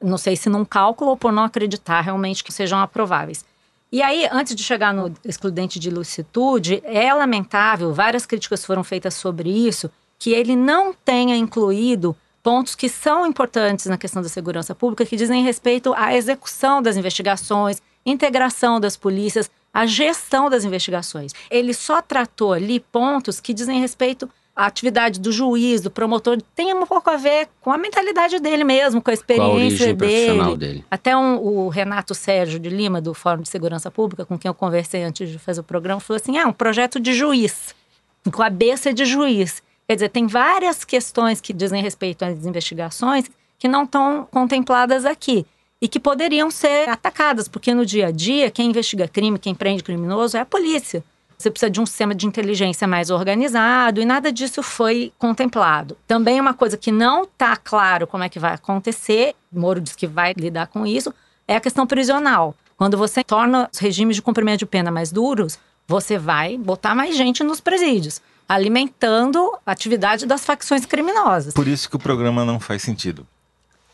não 0.01 0.17
sei 0.17 0.35
se 0.35 0.49
num 0.49 0.65
cálculo 0.65 1.11
ou 1.11 1.17
por 1.17 1.31
não 1.31 1.43
acreditar 1.43 2.01
realmente 2.01 2.43
que 2.43 2.51
sejam 2.51 2.79
aprováveis. 2.79 3.45
E 3.91 4.01
aí, 4.01 4.27
antes 4.31 4.55
de 4.55 4.63
chegar 4.63 4.91
no 4.91 5.13
excludente 5.23 5.79
de 5.79 5.89
ilicitude, 5.89 6.81
é 6.83 7.13
lamentável, 7.13 7.93
várias 7.93 8.25
críticas 8.25 8.65
foram 8.65 8.83
feitas 8.83 9.13
sobre 9.13 9.51
isso, 9.51 9.91
que 10.19 10.31
ele 10.31 10.55
não 10.55 10.93
tenha 10.93 11.35
incluído 11.35 12.15
pontos 12.41 12.75
que 12.75 12.87
são 12.87 13.25
importantes 13.25 13.87
na 13.87 13.97
questão 13.97 14.21
da 14.21 14.29
segurança 14.29 14.73
pública, 14.73 15.05
que 15.05 15.17
dizem 15.17 15.43
respeito 15.43 15.93
à 15.93 16.15
execução 16.15 16.81
das 16.81 16.95
investigações, 16.95 17.81
integração 18.05 18.79
das 18.79 18.95
polícias, 18.95 19.51
a 19.73 19.85
gestão 19.85 20.49
das 20.49 20.63
investigações. 20.63 21.33
Ele 21.51 21.73
só 21.73 22.01
tratou 22.01 22.53
ali 22.53 22.79
pontos 22.79 23.41
que 23.41 23.53
dizem 23.53 23.81
respeito 23.81 24.29
à 24.55 24.65
atividade 24.65 25.19
do 25.19 25.31
juiz, 25.31 25.81
do 25.81 25.91
promotor, 25.91 26.41
tem 26.55 26.73
um 26.73 26.85
pouco 26.85 27.09
a 27.09 27.17
ver 27.17 27.47
com 27.61 27.71
a 27.71 27.77
mentalidade 27.77 28.39
dele 28.39 28.63
mesmo, 28.63 29.01
com 29.01 29.11
a 29.11 29.13
experiência 29.13 29.93
com 29.93 30.03
a 30.03 30.07
dele. 30.07 30.57
dele. 30.57 30.85
Até 30.89 31.15
um, 31.15 31.37
o 31.37 31.67
Renato 31.67 32.15
Sérgio 32.15 32.59
de 32.59 32.69
Lima, 32.69 32.99
do 32.99 33.13
Fórum 33.13 33.43
de 33.43 33.49
Segurança 33.49 33.91
Pública, 33.91 34.25
com 34.25 34.39
quem 34.39 34.49
eu 34.49 34.55
conversei 34.55 35.03
antes 35.03 35.29
de 35.29 35.37
fazer 35.37 35.59
o 35.59 35.63
programa, 35.63 35.99
falou 35.99 36.19
assim: 36.19 36.37
ah, 36.37 36.47
um 36.47 36.53
projeto 36.53 36.99
de 36.99 37.13
juiz, 37.13 37.75
com 38.23 38.41
a 38.41 38.45
cabeça 38.45 38.91
de 38.91 39.05
juiz. 39.05 39.61
Quer 39.87 39.95
dizer, 39.95 40.09
tem 40.09 40.27
várias 40.27 40.83
questões 40.83 41.39
que 41.39 41.53
dizem 41.53 41.81
respeito 41.81 42.25
às 42.25 42.45
investigações 42.45 43.31
que 43.57 43.69
não 43.69 43.83
estão 43.83 44.27
contempladas 44.29 45.05
aqui 45.05 45.45
e 45.81 45.87
que 45.87 45.97
poderiam 45.97 46.51
ser 46.51 46.89
atacadas, 46.89 47.47
porque 47.47 47.73
no 47.73 47.85
dia 47.85 48.07
a 48.07 48.11
dia, 48.11 48.51
quem 48.51 48.69
investiga 48.69 49.07
crime, 49.07 49.39
quem 49.39 49.55
prende 49.55 49.81
criminoso 49.81 50.35
é 50.35 50.41
a 50.41 50.45
polícia. 50.45 51.03
Você 51.37 51.49
precisa 51.49 51.69
de 51.69 51.79
um 51.79 51.85
sistema 51.85 52.13
de 52.13 52.25
inteligência 52.25 52.85
mais 52.85 53.09
organizado 53.09 54.01
e 54.01 54.05
nada 54.05 54.29
disso 54.29 54.61
foi 54.61 55.13
contemplado. 55.17 55.95
Também 56.05 56.41
uma 56.41 56.53
coisa 56.53 56.75
que 56.75 56.91
não 56.91 57.23
está 57.23 57.55
claro 57.55 58.07
como 58.07 58.23
é 58.23 58.29
que 58.29 58.39
vai 58.39 58.55
acontecer, 58.55 59.35
Moro 59.49 59.79
diz 59.79 59.95
que 59.95 60.07
vai 60.07 60.33
lidar 60.35 60.67
com 60.67 60.85
isso, 60.85 61.13
é 61.47 61.55
a 61.55 61.61
questão 61.61 61.87
prisional. 61.87 62.55
Quando 62.75 62.97
você 62.97 63.23
torna 63.23 63.69
os 63.71 63.79
regimes 63.79 64.17
de 64.17 64.21
cumprimento 64.21 64.59
de 64.59 64.65
pena 64.65 64.91
mais 64.91 65.13
duros, 65.13 65.57
você 65.87 66.17
vai 66.17 66.57
botar 66.57 66.93
mais 66.93 67.15
gente 67.15 67.43
nos 67.43 67.61
presídios, 67.61 68.21
alimentando 68.47 69.51
a 69.65 69.71
atividade 69.71 70.25
das 70.25 70.45
facções 70.45 70.85
criminosas. 70.85 71.53
Por 71.53 71.67
isso 71.67 71.89
que 71.89 71.95
o 71.95 71.99
programa 71.99 72.45
não 72.45 72.59
faz 72.59 72.81
sentido. 72.81 73.27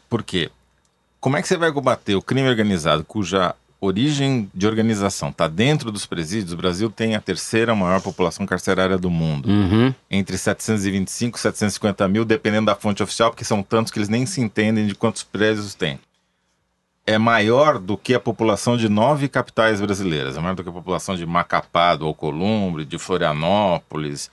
Por 0.09 0.21
quê? 0.21 0.51
Como 1.19 1.37
é 1.37 1.41
que 1.41 1.47
você 1.47 1.57
vai 1.57 1.71
combater 1.71 2.15
o 2.15 2.21
crime 2.21 2.47
organizado 2.47 3.03
cuja 3.03 3.55
origem 3.79 4.49
de 4.53 4.67
organização 4.67 5.29
está 5.29 5.47
dentro 5.47 5.91
dos 5.91 6.05
presídios? 6.05 6.53
O 6.53 6.57
Brasil 6.57 6.89
tem 6.89 7.15
a 7.15 7.21
terceira 7.21 7.73
maior 7.73 8.01
população 8.01 8.45
carcerária 8.45 8.97
do 8.97 9.09
mundo. 9.09 9.49
Uhum. 9.49 9.93
Entre 10.11 10.37
725 10.37 11.37
e 11.37 11.41
750 11.41 12.07
mil, 12.07 12.25
dependendo 12.25 12.67
da 12.67 12.75
fonte 12.75 13.01
oficial, 13.01 13.31
porque 13.31 13.43
são 13.43 13.63
tantos 13.63 13.91
que 13.91 13.99
eles 13.99 14.09
nem 14.09 14.25
se 14.25 14.41
entendem 14.41 14.85
de 14.85 14.95
quantos 14.95 15.23
presos 15.23 15.73
tem. 15.73 15.99
É 17.05 17.17
maior 17.17 17.79
do 17.79 17.97
que 17.97 18.13
a 18.13 18.19
população 18.19 18.77
de 18.77 18.87
nove 18.87 19.27
capitais 19.27 19.81
brasileiras. 19.81 20.37
É 20.37 20.39
maior 20.39 20.55
do 20.55 20.63
que 20.63 20.69
a 20.69 20.73
população 20.73 21.15
de 21.15 21.25
Macapá, 21.25 21.95
do 21.95 22.05
Alcolumbre, 22.05 22.85
de 22.85 22.97
Florianópolis. 22.97 24.31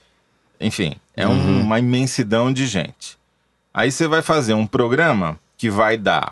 Enfim, 0.61 0.95
é 1.15 1.27
uhum. 1.27 1.61
uma 1.61 1.79
imensidão 1.79 2.53
de 2.53 2.65
gente. 2.67 3.17
Aí 3.73 3.91
você 3.91 4.07
vai 4.07 4.21
fazer 4.21 4.53
um 4.53 4.67
programa 4.67 5.39
que 5.57 5.69
vai 5.69 5.97
dar 5.97 6.29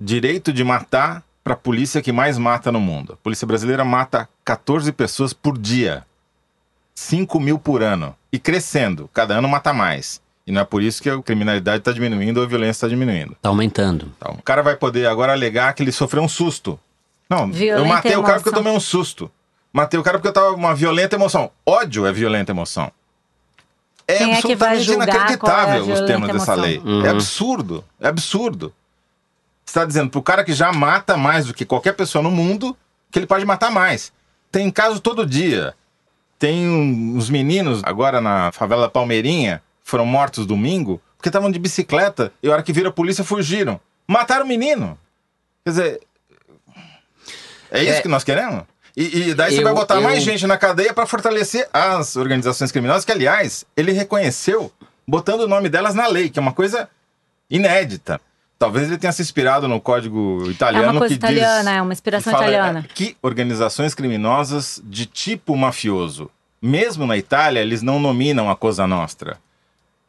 direito 0.00 0.52
de 0.52 0.62
matar 0.64 1.22
para 1.42 1.54
a 1.54 1.56
polícia 1.56 2.02
que 2.02 2.12
mais 2.12 2.38
mata 2.38 2.70
no 2.70 2.80
mundo. 2.80 3.14
A 3.14 3.16
polícia 3.16 3.46
brasileira 3.46 3.84
mata 3.84 4.28
14 4.44 4.92
pessoas 4.92 5.32
por 5.32 5.56
dia. 5.56 6.04
5 6.94 7.40
mil 7.40 7.58
por 7.58 7.82
ano. 7.82 8.14
E 8.32 8.38
crescendo. 8.38 9.08
Cada 9.12 9.38
ano 9.38 9.48
mata 9.48 9.72
mais. 9.72 10.20
E 10.46 10.52
não 10.52 10.60
é 10.60 10.64
por 10.64 10.82
isso 10.82 11.02
que 11.02 11.08
a 11.08 11.22
criminalidade 11.22 11.78
está 11.78 11.92
diminuindo 11.92 12.38
ou 12.38 12.44
a 12.44 12.48
violência 12.48 12.78
está 12.78 12.88
diminuindo. 12.88 13.32
Está 13.32 13.48
aumentando. 13.48 14.12
Então, 14.16 14.34
o 14.34 14.42
cara 14.42 14.62
vai 14.62 14.76
poder 14.76 15.06
agora 15.06 15.32
alegar 15.32 15.72
que 15.74 15.82
ele 15.82 15.92
sofreu 15.92 16.22
um 16.22 16.28
susto. 16.28 16.78
Não, 17.28 17.50
violenta 17.50 17.80
eu 17.80 17.84
matei 17.84 18.12
emoção. 18.12 18.22
o 18.22 18.26
cara 18.26 18.38
porque 18.38 18.48
eu 18.48 18.54
tomei 18.54 18.72
um 18.72 18.80
susto. 18.80 19.30
Matei 19.72 20.00
o 20.00 20.02
cara 20.02 20.18
porque 20.18 20.28
eu 20.28 20.32
tava 20.32 20.50
uma 20.50 20.74
violenta 20.74 21.14
emoção. 21.14 21.50
Ódio 21.64 22.06
é 22.06 22.12
violenta 22.12 22.50
emoção. 22.50 22.90
É 24.10 24.18
Quem 24.18 24.34
absolutamente 24.34 24.90
é 24.90 24.94
inacreditável 24.94 25.90
é 25.90 25.92
os 25.92 26.00
termos 26.02 26.28
dessa 26.30 26.54
lei. 26.54 26.78
Uhum. 26.78 27.04
É 27.04 27.08
absurdo. 27.10 27.84
É 28.00 28.08
absurdo 28.08 28.72
está 29.70 29.84
dizendo 29.84 30.10
para 30.10 30.18
o 30.18 30.22
cara 30.22 30.44
que 30.44 30.52
já 30.52 30.72
mata 30.72 31.16
mais 31.16 31.46
do 31.46 31.54
que 31.54 31.64
qualquer 31.64 31.92
pessoa 31.92 32.22
no 32.22 32.30
mundo 32.30 32.76
que 33.10 33.18
ele 33.18 33.26
pode 33.26 33.44
matar 33.44 33.70
mais. 33.70 34.12
Tem 34.52 34.70
caso 34.70 35.00
todo 35.00 35.26
dia. 35.26 35.74
Tem 36.38 36.68
uns 36.68 37.30
meninos 37.30 37.82
agora 37.84 38.20
na 38.20 38.50
favela 38.52 38.88
Palmeirinha 38.88 39.62
foram 39.82 40.06
mortos 40.06 40.46
domingo 40.46 41.00
porque 41.16 41.28
estavam 41.28 41.50
de 41.50 41.58
bicicleta 41.58 42.32
e 42.42 42.48
a 42.48 42.52
hora 42.52 42.62
que 42.62 42.72
viram 42.72 42.90
a 42.90 42.92
polícia 42.92 43.22
fugiram. 43.22 43.80
Mataram 44.06 44.44
o 44.44 44.48
menino. 44.48 44.98
Quer 45.64 45.70
dizer, 45.70 46.00
é 47.70 47.82
isso 47.82 47.98
é, 47.98 48.02
que 48.02 48.08
nós 48.08 48.24
queremos? 48.24 48.64
E, 48.96 49.30
e 49.30 49.34
daí 49.34 49.52
eu, 49.52 49.58
você 49.58 49.64
vai 49.64 49.74
botar 49.74 49.96
eu... 49.96 50.02
mais 50.02 50.22
gente 50.22 50.46
na 50.46 50.56
cadeia 50.56 50.92
para 50.92 51.06
fortalecer 51.06 51.68
as 51.72 52.16
organizações 52.16 52.72
criminosas, 52.72 53.04
que, 53.04 53.12
aliás, 53.12 53.64
ele 53.76 53.92
reconheceu 53.92 54.72
botando 55.06 55.42
o 55.42 55.48
nome 55.48 55.68
delas 55.68 55.94
na 55.94 56.06
lei, 56.06 56.28
que 56.28 56.38
é 56.38 56.42
uma 56.42 56.52
coisa 56.52 56.88
inédita. 57.50 58.20
Talvez 58.58 58.88
ele 58.88 58.98
tenha 58.98 59.12
se 59.12 59.22
inspirado 59.22 59.66
no 59.66 59.80
código 59.80 60.48
italiano. 60.50 60.86
É 60.86 60.90
uma 60.90 60.98
coisa 60.98 61.14
que 61.14 61.18
italiana, 61.18 61.70
diz, 61.70 61.78
é 61.78 61.82
uma 61.82 61.92
inspiração 61.92 62.32
fala, 62.32 62.44
italiana. 62.44 62.86
Que 62.94 63.16
organizações 63.22 63.94
criminosas 63.94 64.80
de 64.84 65.06
tipo 65.06 65.56
mafioso, 65.56 66.30
mesmo 66.60 67.06
na 67.06 67.16
Itália, 67.16 67.60
eles 67.60 67.80
não 67.80 67.98
nominam 67.98 68.50
a 68.50 68.56
Cosa 68.56 68.86
Nostra. 68.86 69.38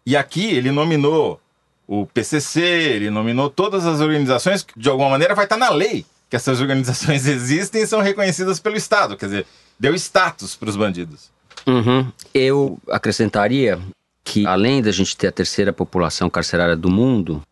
E 0.05 0.17
aqui 0.17 0.51
ele 0.51 0.69
nominou 0.69 1.39
o 1.87 2.05
PCC, 2.05 2.61
ele 2.61 3.09
nominou 3.09 3.49
todas 3.49 3.85
as 3.85 4.01
organizações 4.01 4.63
que, 4.63 4.77
de 4.77 4.89
alguma 4.89 5.09
maneira, 5.09 5.33
vai 5.33 5.45
estar 5.45 5.57
na 5.57 5.69
lei 5.69 6.05
que 6.31 6.35
essas 6.37 6.61
organizações 6.61 7.27
existem 7.27 7.83
e 7.83 7.87
são 7.87 8.01
reconhecidas 8.01 8.59
pelo 8.59 8.77
Estado. 8.77 9.17
Quer 9.17 9.25
dizer, 9.25 9.47
deu 9.77 9.93
status 9.93 10.55
para 10.55 10.69
os 10.69 10.77
bandidos. 10.77 11.29
Uhum. 11.67 12.09
Eu 12.33 12.79
acrescentaria 12.89 13.77
que, 14.23 14.47
além 14.47 14.81
da 14.81 14.91
gente 14.91 15.15
ter 15.15 15.27
a 15.27 15.31
terceira 15.31 15.73
população 15.73 16.29
carcerária 16.29 16.75
do 16.75 16.89
mundo, 16.89 17.43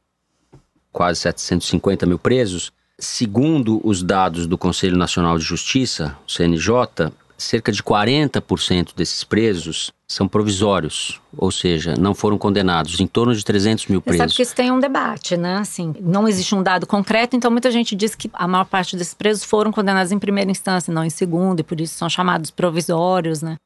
quase 0.91 1.19
750 1.19 2.05
mil 2.05 2.17
presos. 2.17 2.71
Segundo 2.97 3.85
os 3.85 4.01
dados 4.01 4.47
do 4.47 4.57
Conselho 4.57 4.97
Nacional 4.97 5.37
de 5.37 5.43
Justiça, 5.43 6.17
CNJ, 6.27 7.11
cerca 7.37 7.71
de 7.71 7.83
40% 7.83 8.95
desses 8.95 9.23
presos 9.23 9.91
são 10.11 10.27
provisórios, 10.27 11.21
ou 11.37 11.51
seja, 11.51 11.93
não 11.95 12.15
foram 12.15 12.35
condenados, 12.35 12.99
em 12.99 13.05
torno 13.05 13.35
de 13.35 13.45
300 13.45 13.85
mil 13.85 14.01
presos. 14.01 14.17
Você 14.17 14.27
sabe 14.29 14.35
que 14.35 14.41
isso 14.41 14.55
tem 14.55 14.71
um 14.71 14.79
debate, 14.79 15.37
né? 15.37 15.57
Assim, 15.57 15.93
não 16.01 16.27
existe 16.27 16.55
um 16.55 16.63
dado 16.63 16.87
concreto, 16.87 17.35
então 17.35 17.51
muita 17.51 17.69
gente 17.69 17.95
diz 17.95 18.15
que 18.15 18.27
a 18.33 18.47
maior 18.47 18.65
parte 18.65 18.97
desses 18.97 19.13
presos 19.13 19.43
foram 19.43 19.71
condenados 19.71 20.11
em 20.11 20.17
primeira 20.17 20.49
instância, 20.49 20.91
não 20.91 21.03
em 21.03 21.11
segunda, 21.11 21.61
e 21.61 21.63
por 21.63 21.79
isso 21.79 21.93
são 21.93 22.09
chamados 22.09 22.49
provisórios, 22.49 23.43
né? 23.43 23.57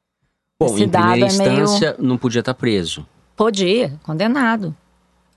Bom, 0.59 0.65
Esse 0.65 0.83
em 0.83 0.89
primeira 0.89 1.25
instância 1.25 1.85
é 1.85 1.97
meio... 1.97 2.09
não 2.09 2.17
podia 2.17 2.41
estar 2.41 2.53
preso. 2.53 3.07
Podia, 3.37 3.97
condenado. 4.03 4.75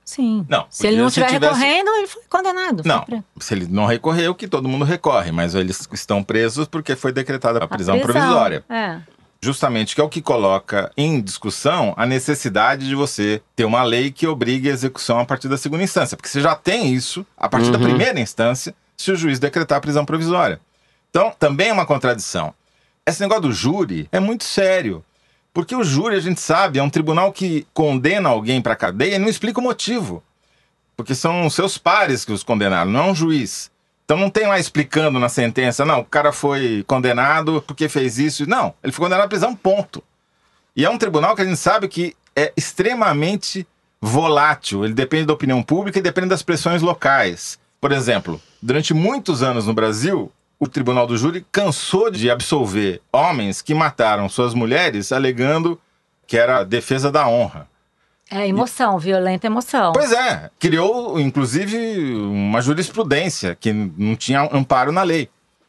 Sim. 0.05 0.45
Não. 0.49 0.67
Se 0.69 0.89
ele 0.89 0.99
não 0.99 1.07
estiver 1.07 1.29
tivesse... 1.29 1.55
recorrendo, 1.55 1.89
ele 1.91 2.07
foi 2.09 2.23
condenado. 2.29 2.83
Não. 2.85 3.05
Foi 3.05 3.23
se 3.39 3.55
ele 3.55 3.69
não 3.69 3.87
recorreu, 3.87 4.35
que 4.35 4.49
todo 4.49 4.69
mundo 4.69 4.85
recorre, 4.85 5.31
mas 5.31 5.55
eles 5.55 5.89
estão 5.93 6.23
presos 6.23 6.67
porque 6.67 6.97
foi 6.97 7.13
decretada 7.13 7.63
a 7.63 7.69
prisão, 7.69 7.95
a 7.95 8.01
prisão 8.01 8.13
provisória. 8.13 8.65
É. 8.69 9.01
Justamente 9.47 9.95
que 9.95 10.01
é 10.01 10.05
o 10.05 10.09
que 10.09 10.21
coloca 10.21 10.91
em 10.97 11.21
discussão 11.21 11.95
a 11.97 12.05
necessidade 12.05 12.89
de 12.89 12.97
você 12.97 13.41
ter 13.55 13.65
uma 13.65 13.85
lei 13.85 14.11
que 14.11 14.27
obrigue 14.27 14.69
a 14.69 14.73
execução 14.73 15.21
a 15.21 15.25
partir 15.25 15.47
da 15.47 15.57
segunda 15.57 15.85
instância. 15.85 16.17
Porque 16.17 16.29
você 16.29 16.41
já 16.41 16.57
tem 16.57 16.93
isso 16.93 17.25
a 17.37 17.49
partir 17.49 17.67
uhum. 17.67 17.73
da 17.75 17.79
primeira 17.79 18.19
instância, 18.19 18.75
se 18.97 19.13
o 19.13 19.15
juiz 19.15 19.39
decretar 19.39 19.79
a 19.79 19.81
prisão 19.81 20.05
provisória. 20.05 20.61
Então, 21.11 21.33
também 21.39 21.69
é 21.69 21.73
uma 21.73 21.87
contradição. 21.87 22.53
Esse 23.07 23.21
negócio 23.21 23.43
do 23.43 23.53
júri 23.53 24.09
é 24.11 24.19
muito 24.19 24.43
sério. 24.43 25.05
Porque 25.55 25.77
o 25.77 25.85
júri, 25.85 26.17
a 26.17 26.21
gente 26.21 26.41
sabe, 26.41 26.81
é 26.81 26.83
um 26.83 26.91
tribunal 26.91 27.33
que 27.33 27.69
condena 27.73 28.31
alguém 28.31 28.61
para 28.61 28.75
cadeia 28.75 29.15
e 29.15 29.19
não 29.21 29.29
explica 29.29 29.61
o 29.61 29.63
motivo. 29.63 30.25
Porque 30.97 31.15
são 31.15 31.49
seus 31.49 31.79
pares 31.79 32.25
que 32.25 32.33
os 32.33 32.43
condenaram, 32.43 32.91
não 32.91 33.01
é 33.01 33.11
um 33.13 33.15
juiz. 33.15 33.71
Então 34.07 34.17
não 34.17 34.31
tem 34.31 34.47
lá 34.47 34.57
explicando 34.57 35.19
na 35.19 35.29
sentença, 35.29 35.85
não, 35.85 35.99
o 35.99 36.05
cara 36.05 36.31
foi 36.31 36.85
condenado 36.87 37.61
porque 37.67 37.89
fez 37.89 38.19
isso. 38.19 38.49
Não, 38.49 38.73
ele 38.83 38.93
foi 38.93 39.05
condenado 39.05 39.27
à 39.27 39.29
prisão, 39.29 39.55
ponto. 39.55 40.03
E 40.77 40.85
é 40.85 40.91
um 40.91 40.97
tribunal 40.97 41.35
que 41.35 41.43
a 41.43 41.45
gente 41.45 41.57
sabe 41.57 41.89
que 41.89 42.17
é 42.35 42.53
extremamente 42.57 43.67
volátil. 44.01 44.85
Ele 44.85 44.95
depende 44.95 45.27
da 45.27 45.33
opinião 45.33 45.61
pública 45.61 45.99
e 45.99 46.03
depende 46.03 46.29
das 46.29 46.41
pressões 46.41 46.83
locais. 46.83 47.59
Por 47.81 47.91
exemplo, 47.91 48.41
durante 48.63 48.95
muitos 48.95 49.43
anos 49.43 49.67
no 49.67 49.75
Brasil, 49.75 50.31
o 50.57 50.69
tribunal 50.69 51.09
do 51.09 51.17
júri 51.17 51.45
cansou 51.51 52.09
de 52.09 52.31
absolver 52.31 53.03
homens 53.13 53.61
que 53.61 53.75
mataram 53.75 54.29
suas 54.29 54.55
mulheres 54.55 55.11
alegando 55.11 55.81
que 56.29 56.37
era 56.37 56.63
defesa 56.63 57.11
da 57.11 57.27
honra. 57.27 57.69
É 58.31 58.47
emoção, 58.47 58.99
e... 58.99 59.03
violenta 59.03 59.47
emoção. 59.47 59.93
Pois 59.93 60.13
é, 60.13 60.51
criou 60.59 61.19
inclusive 61.21 62.15
uma 62.15 62.61
jurisprudência 62.61 63.57
que 63.59 63.73
não 63.73 64.17
tinha 64.17 64.49
amparo 64.53 64.93
na 64.93 65.03
lei. 65.03 65.29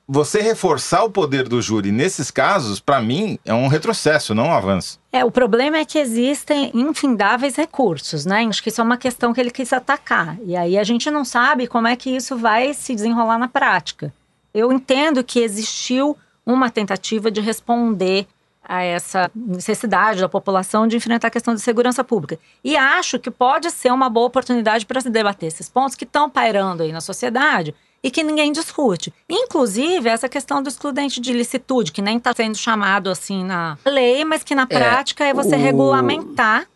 Você 0.10 0.42
reforçar 0.42 1.04
o 1.04 1.10
poder 1.10 1.50
do 1.50 1.62
júri 1.62 1.92
nesses 1.92 2.32
casos, 2.32 2.80
para 2.80 3.02
mim, 3.02 3.38
é 3.44 3.54
um 3.54 3.68
retrocesso, 3.68 4.34
não 4.34 4.46
um 4.48 4.54
avanço. 4.54 4.98
É, 5.12 5.26
o 5.26 5.30
problema 5.30 5.78
é 5.80 5.84
que 5.84 6.00
existem 6.00 6.72
infindáveis 6.74 7.58
recursos, 7.58 8.26
né? 8.26 8.46
Acho 8.48 8.64
que 8.64 8.70
isso 8.70 8.80
é 8.80 8.84
uma 8.86 8.96
questão 8.96 9.34
que 9.34 9.42
ele 9.42 9.52
quis 9.52 9.74
atacar. 9.74 10.38
E 10.46 10.56
aí 10.56 10.78
a 10.78 10.84
gente 10.86 11.12
não 11.12 11.26
sabe 11.26 11.68
como 11.68 11.88
é 11.88 11.96
que 11.98 12.10
isso 12.10 12.38
vai 12.38 12.74
se 12.74 12.96
desenrolar 12.96 13.38
na 13.38 13.50
prática. 13.50 14.14
Eu 14.54 14.72
entendo 14.72 15.22
que 15.26 15.42
existiu 15.42 16.16
uma 16.46 16.70
tentativa 16.70 17.30
de 17.30 17.42
responder 17.42 18.26
a 18.68 18.84
essa 18.84 19.32
necessidade 19.34 20.20
da 20.20 20.28
população 20.28 20.88
de 20.88 20.98
enfrentar 20.98 21.28
a 21.28 21.32
questão 21.32 21.56
de 21.56 21.62
segurança 21.62 22.04
pública. 22.04 22.38
E 22.64 22.76
acho 22.76 23.18
que 23.18 23.32
pode 23.32 23.72
ser 23.72 23.92
uma 23.92 24.10
boa 24.10 24.28
oportunidade 24.28 24.86
para 24.86 25.00
se 25.00 25.10
debater 25.10 25.48
esses 25.48 25.70
pontos 25.70 25.96
que 25.96 26.04
estão 26.04 26.30
pairando 26.30 26.84
aí 26.84 26.92
na 26.92 27.00
sociedade 27.00 27.74
e 28.04 28.12
que 28.12 28.24
ninguém 28.24 28.52
discute. 28.52 29.14
Inclusive, 29.30 30.10
essa 30.10 30.28
questão 30.28 30.62
do 30.62 30.70
excludente 30.70 31.22
de 31.22 31.34
licitude, 31.34 31.92
que 31.92 32.02
nem 32.02 32.18
está 32.18 32.34
sendo 32.34 32.58
chamado 32.58 33.10
assim 33.10 33.44
na 33.44 33.78
lei, 33.86 34.26
mas 34.26 34.44
que 34.44 34.54
na 34.54 34.68
prática 34.68 35.24
é, 35.24 35.30
é 35.30 35.34
você 35.34 35.56
o... 35.56 35.60
regulamentar. 35.60 36.68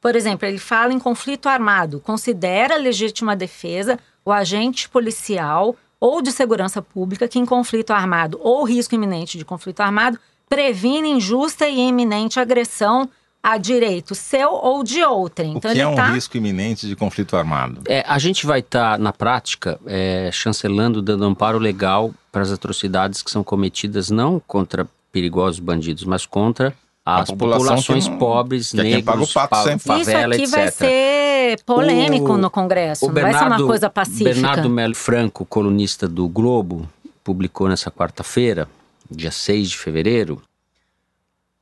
Por 0.00 0.14
exemplo, 0.14 0.46
ele 0.46 0.58
fala 0.58 0.92
em 0.92 0.98
conflito 0.98 1.48
armado, 1.48 1.98
considera 2.00 2.76
legítima 2.76 3.34
defesa 3.34 3.98
o 4.24 4.30
agente 4.30 4.88
policial 4.88 5.74
ou 5.98 6.20
de 6.20 6.30
segurança 6.30 6.82
pública 6.82 7.26
que 7.26 7.38
em 7.38 7.46
conflito 7.46 7.92
armado 7.92 8.38
ou 8.42 8.64
risco 8.64 8.94
iminente 8.94 9.38
de 9.38 9.44
conflito 9.44 9.80
armado 9.80 10.18
previne 10.54 11.10
injusta 11.10 11.68
e 11.68 11.80
iminente 11.80 12.38
agressão 12.38 13.08
a 13.42 13.58
direito 13.58 14.14
seu 14.14 14.52
ou 14.52 14.84
de 14.84 15.02
outrem. 15.02 15.54
Então, 15.56 15.70
o 15.70 15.74
que 15.74 15.80
é 15.80 15.86
um 15.86 15.94
tá... 15.96 16.06
risco 16.06 16.36
iminente 16.36 16.86
de 16.86 16.94
conflito 16.94 17.36
armado? 17.36 17.82
É, 17.86 18.04
a 18.06 18.18
gente 18.18 18.46
vai 18.46 18.60
estar, 18.60 18.92
tá, 18.92 18.98
na 18.98 19.12
prática, 19.12 19.78
é, 19.84 20.30
chancelando, 20.32 21.02
dando 21.02 21.24
amparo 21.24 21.58
legal 21.58 22.14
para 22.32 22.40
as 22.42 22.52
atrocidades 22.52 23.20
que 23.20 23.30
são 23.30 23.42
cometidas 23.42 24.10
não 24.10 24.40
contra 24.46 24.86
perigosos 25.12 25.58
bandidos, 25.58 26.04
mas 26.04 26.24
contra 26.24 26.72
as 27.04 27.30
populações 27.30 28.08
não, 28.08 28.16
pobres, 28.16 28.70
que 28.70 28.78
negros, 28.78 29.04
paga 29.04 29.22
o 29.22 29.28
pato 29.28 29.56
fa 29.56 29.78
favela, 29.78 30.34
Isso 30.36 30.56
aqui 30.56 30.68
etc. 30.68 30.78
vai 30.78 30.88
ser 30.88 31.62
polêmico 31.66 32.32
o, 32.32 32.38
no 32.38 32.48
Congresso, 32.48 33.06
não 33.06 33.12
vai 33.12 33.34
ser 33.34 33.44
uma 33.44 33.66
coisa 33.66 33.90
pacífica. 33.90 34.32
Bernardo 34.32 34.70
Melo 34.70 34.94
Franco, 34.94 35.44
colunista 35.44 36.08
do 36.08 36.26
Globo, 36.28 36.88
publicou 37.22 37.68
nessa 37.68 37.90
quarta-feira 37.90 38.66
dia 39.16 39.30
6 39.30 39.70
de 39.70 39.78
fevereiro, 39.78 40.42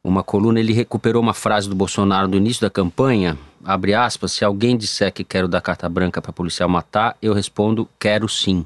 uma 0.04 0.22
coluna, 0.22 0.58
ele 0.58 0.72
recuperou 0.72 1.22
uma 1.22 1.34
frase 1.34 1.68
do 1.68 1.76
Bolsonaro 1.76 2.26
no 2.26 2.36
início 2.36 2.62
da 2.62 2.70
campanha, 2.70 3.38
abre 3.64 3.94
aspas, 3.94 4.32
se 4.32 4.44
alguém 4.44 4.76
disser 4.76 5.12
que 5.12 5.22
quero 5.22 5.46
dar 5.46 5.60
carta 5.60 5.88
branca 5.88 6.20
para 6.20 6.32
policial 6.32 6.68
matar, 6.68 7.16
eu 7.22 7.32
respondo, 7.32 7.88
quero 7.98 8.28
sim. 8.28 8.64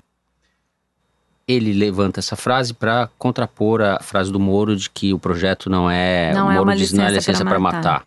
Ele 1.47 1.73
levanta 1.73 2.21
essa 2.21 2.35
frase 2.35 2.73
para 2.75 3.09
contrapor 3.19 3.83
a 3.83 4.01
frase 4.01 4.33
do 4.33 4.41
Moro 4.41 4.75
de 4.75 4.91
que 4.91 5.13
o 5.13 5.19
projeto 5.19 5.69
não 5.69 5.89
é, 5.91 6.33
não 6.33 6.49
o 6.49 6.53
Moro 6.53 6.71
é 6.71 6.75
diz 6.75 6.93
não 6.93 7.05
é 7.05 7.11
licença 7.11 7.45
para 7.45 7.59
matar. 7.59 7.77
matar. 7.77 8.07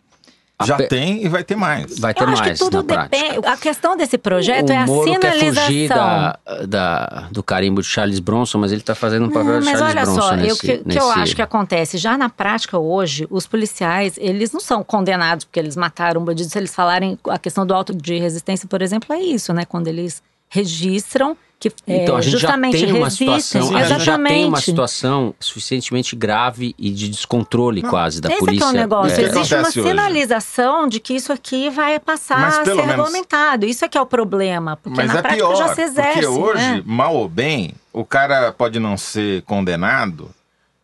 Já 0.65 0.75
pe... 0.75 0.87
tem 0.87 1.23
e 1.23 1.29
vai 1.29 1.43
ter 1.43 1.55
mais. 1.55 1.97
Vai 1.99 2.13
ter 2.13 2.23
Eu 2.23 2.27
mais. 2.27 2.41
Acho 2.41 2.53
que 2.53 2.59
tudo 2.59 2.83
depende. 2.83 3.47
A 3.47 3.55
questão 3.55 3.95
desse 3.95 4.17
projeto 4.17 4.69
o 4.69 4.73
é 4.73 4.77
a 4.77 4.85
Moro 4.85 5.09
sinalização. 5.09 5.53
Quer 5.53 5.61
fugir 5.61 5.89
da, 5.89 6.39
da, 6.67 7.27
do 7.31 7.41
carimbo 7.41 7.81
de 7.81 7.87
Charles 7.87 8.19
Bronson, 8.19 8.57
mas 8.57 8.71
ele 8.71 8.81
está 8.81 8.93
fazendo 8.93 9.27
um 9.27 9.29
papel 9.29 9.61
de 9.61 9.65
Charles 9.65 9.93
Bronson. 9.93 10.15
Mas 10.15 10.15
olha 10.15 10.21
só, 10.21 10.35
nesse, 10.35 10.53
o 10.53 10.59
que, 10.59 10.77
que 10.83 10.99
eu 10.99 11.09
acho 11.11 11.35
que 11.35 11.41
acontece, 11.41 11.97
já 11.97 12.17
na 12.17 12.29
prática 12.29 12.77
hoje, 12.77 13.25
os 13.29 13.47
policiais, 13.47 14.15
eles 14.17 14.51
não 14.51 14.59
são 14.59 14.83
condenados 14.83 15.45
porque 15.45 15.59
eles 15.59 15.77
mataram 15.77 16.21
um 16.21 16.25
bandido. 16.25 16.49
Se 16.49 16.57
eles 16.57 16.75
falarem 16.75 17.17
a 17.29 17.39
questão 17.39 17.65
do 17.65 17.73
auto 17.73 17.95
de 17.95 18.17
resistência, 18.19 18.67
por 18.67 18.81
exemplo, 18.81 19.15
é 19.15 19.19
isso, 19.19 19.53
né? 19.53 19.63
Quando 19.63 19.87
eles 19.87 20.21
registram 20.49 21.37
que 21.59 21.69
então, 21.85 22.15
é, 22.15 22.19
a 22.19 22.21
gente 22.21 22.31
justamente 22.31 22.77
já 22.77 22.85
tem 22.85 22.95
uma 22.95 23.05
resistem. 23.07 23.41
situação, 23.41 23.77
a 23.77 23.83
gente 23.83 24.03
já 24.05 24.17
tem 24.17 24.45
uma 24.45 24.61
situação 24.61 25.35
suficientemente 25.41 26.15
grave 26.15 26.73
e 26.79 26.89
de 26.89 27.09
descontrole 27.09 27.81
Não, 27.81 27.89
quase 27.89 28.21
da 28.21 28.29
esse 28.29 28.39
polícia. 28.39 28.63
Esse 28.63 28.75
é 28.75 28.79
o 28.79 28.81
negócio. 28.81 29.19
É. 29.19 29.25
Existe 29.25 29.55
uma 29.55 29.71
sinalização 29.71 30.81
hoje? 30.83 30.91
de 30.91 30.99
que 31.01 31.13
isso 31.13 31.33
aqui 31.33 31.69
vai 31.69 31.99
passar 31.99 32.47
a 32.47 32.51
ser 32.63 32.75
menos... 32.75 32.85
regulamentado. 32.85 33.65
Isso 33.65 33.83
é 33.83 33.89
que 33.89 33.97
é 33.97 34.01
o 34.01 34.05
problema, 34.05 34.77
porque 34.77 34.95
Mas 34.95 35.11
na 35.11 35.19
é 35.19 35.21
prática 35.21 35.45
pior, 35.45 35.55
já 35.57 35.75
se 35.75 35.81
exerce. 35.81 36.13
Porque 36.13 36.27
hoje, 36.27 36.63
né? 36.63 36.83
mal 36.85 37.13
ou 37.13 37.27
bem, 37.27 37.73
o 37.91 38.05
cara 38.05 38.53
pode 38.53 38.79
não 38.79 38.95
ser 38.95 39.41
condenado, 39.41 40.29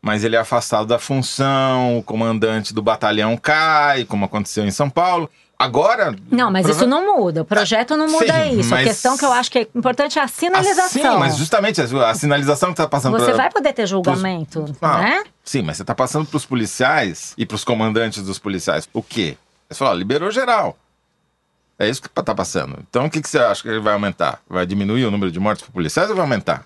mas 0.02 0.26
ele 0.26 0.36
é 0.36 0.40
afastado 0.40 0.88
da 0.88 1.00
função, 1.00 1.98
o 1.98 2.04
comandante 2.04 2.74
do 2.74 2.82
batalhão 2.82 3.38
cai, 3.38 4.04
como 4.04 4.26
aconteceu 4.26 4.66
em 4.66 4.72
São 4.72 4.90
Paulo. 4.90 5.30
Agora. 5.58 6.14
Não, 6.30 6.52
mas 6.52 6.68
isso 6.68 6.86
não 6.86 7.18
muda. 7.18 7.42
O 7.42 7.46
projeto 7.46 7.96
não 7.96 8.08
muda 8.08 8.34
Sim, 8.34 8.60
isso. 8.60 8.70
Mas... 8.70 8.82
A 8.86 8.90
questão 8.90 9.18
que 9.18 9.24
eu 9.24 9.32
acho 9.32 9.50
que 9.50 9.60
é 9.60 9.68
importante 9.74 10.20
é 10.20 10.22
a 10.22 10.28
sinalização. 10.28 11.14
Sim, 11.14 11.20
mas 11.20 11.38
justamente 11.38 11.82
a, 11.82 12.14
sinalização 12.14 12.70
que 12.70 12.74
está 12.74 12.88
passando 12.88 13.18
Você 13.18 13.28
pra... 13.28 13.36
vai 13.36 13.50
poder 13.50 13.74
ter 13.74 13.88
julgamento, 13.88 14.64
pros... 14.64 14.78
ah, 14.82 15.00
né? 15.00 15.24
Sim, 15.44 15.62
mas 15.62 15.78
você 15.78 15.84
está 15.84 15.96
passando 15.96 16.26
para 16.26 16.38
os 16.38 16.46
policiais 16.46 17.34
e 17.38 17.46
para 17.46 17.56
os 17.56 17.64
comandantes 17.64 18.22
dos 18.22 18.38
policiais. 18.38 18.90
O 18.94 19.02
quê? 19.02 19.38
Você 19.70 19.80
fala, 19.80 19.96
liberou 19.96 20.30
geral. 20.30 20.78
É 21.80 21.90
isso 21.90 22.02
que 22.02 22.08
está 22.08 22.36
passando. 22.36 22.78
Então 22.90 23.06
o 23.06 23.10
que, 23.10 23.22
que 23.22 23.30
você 23.30 23.40
acha 23.40 23.62
que 23.62 23.80
vai 23.80 23.94
aumentar? 23.94 24.42
Vai 24.50 24.66
diminuir 24.66 25.06
o 25.06 25.12
número 25.12 25.32
de 25.32 25.40
mortes 25.40 25.66
por 25.66 25.72
policiais 25.72 26.10
ou 26.10 26.16
vai 26.16 26.24
aumentar? 26.24 26.66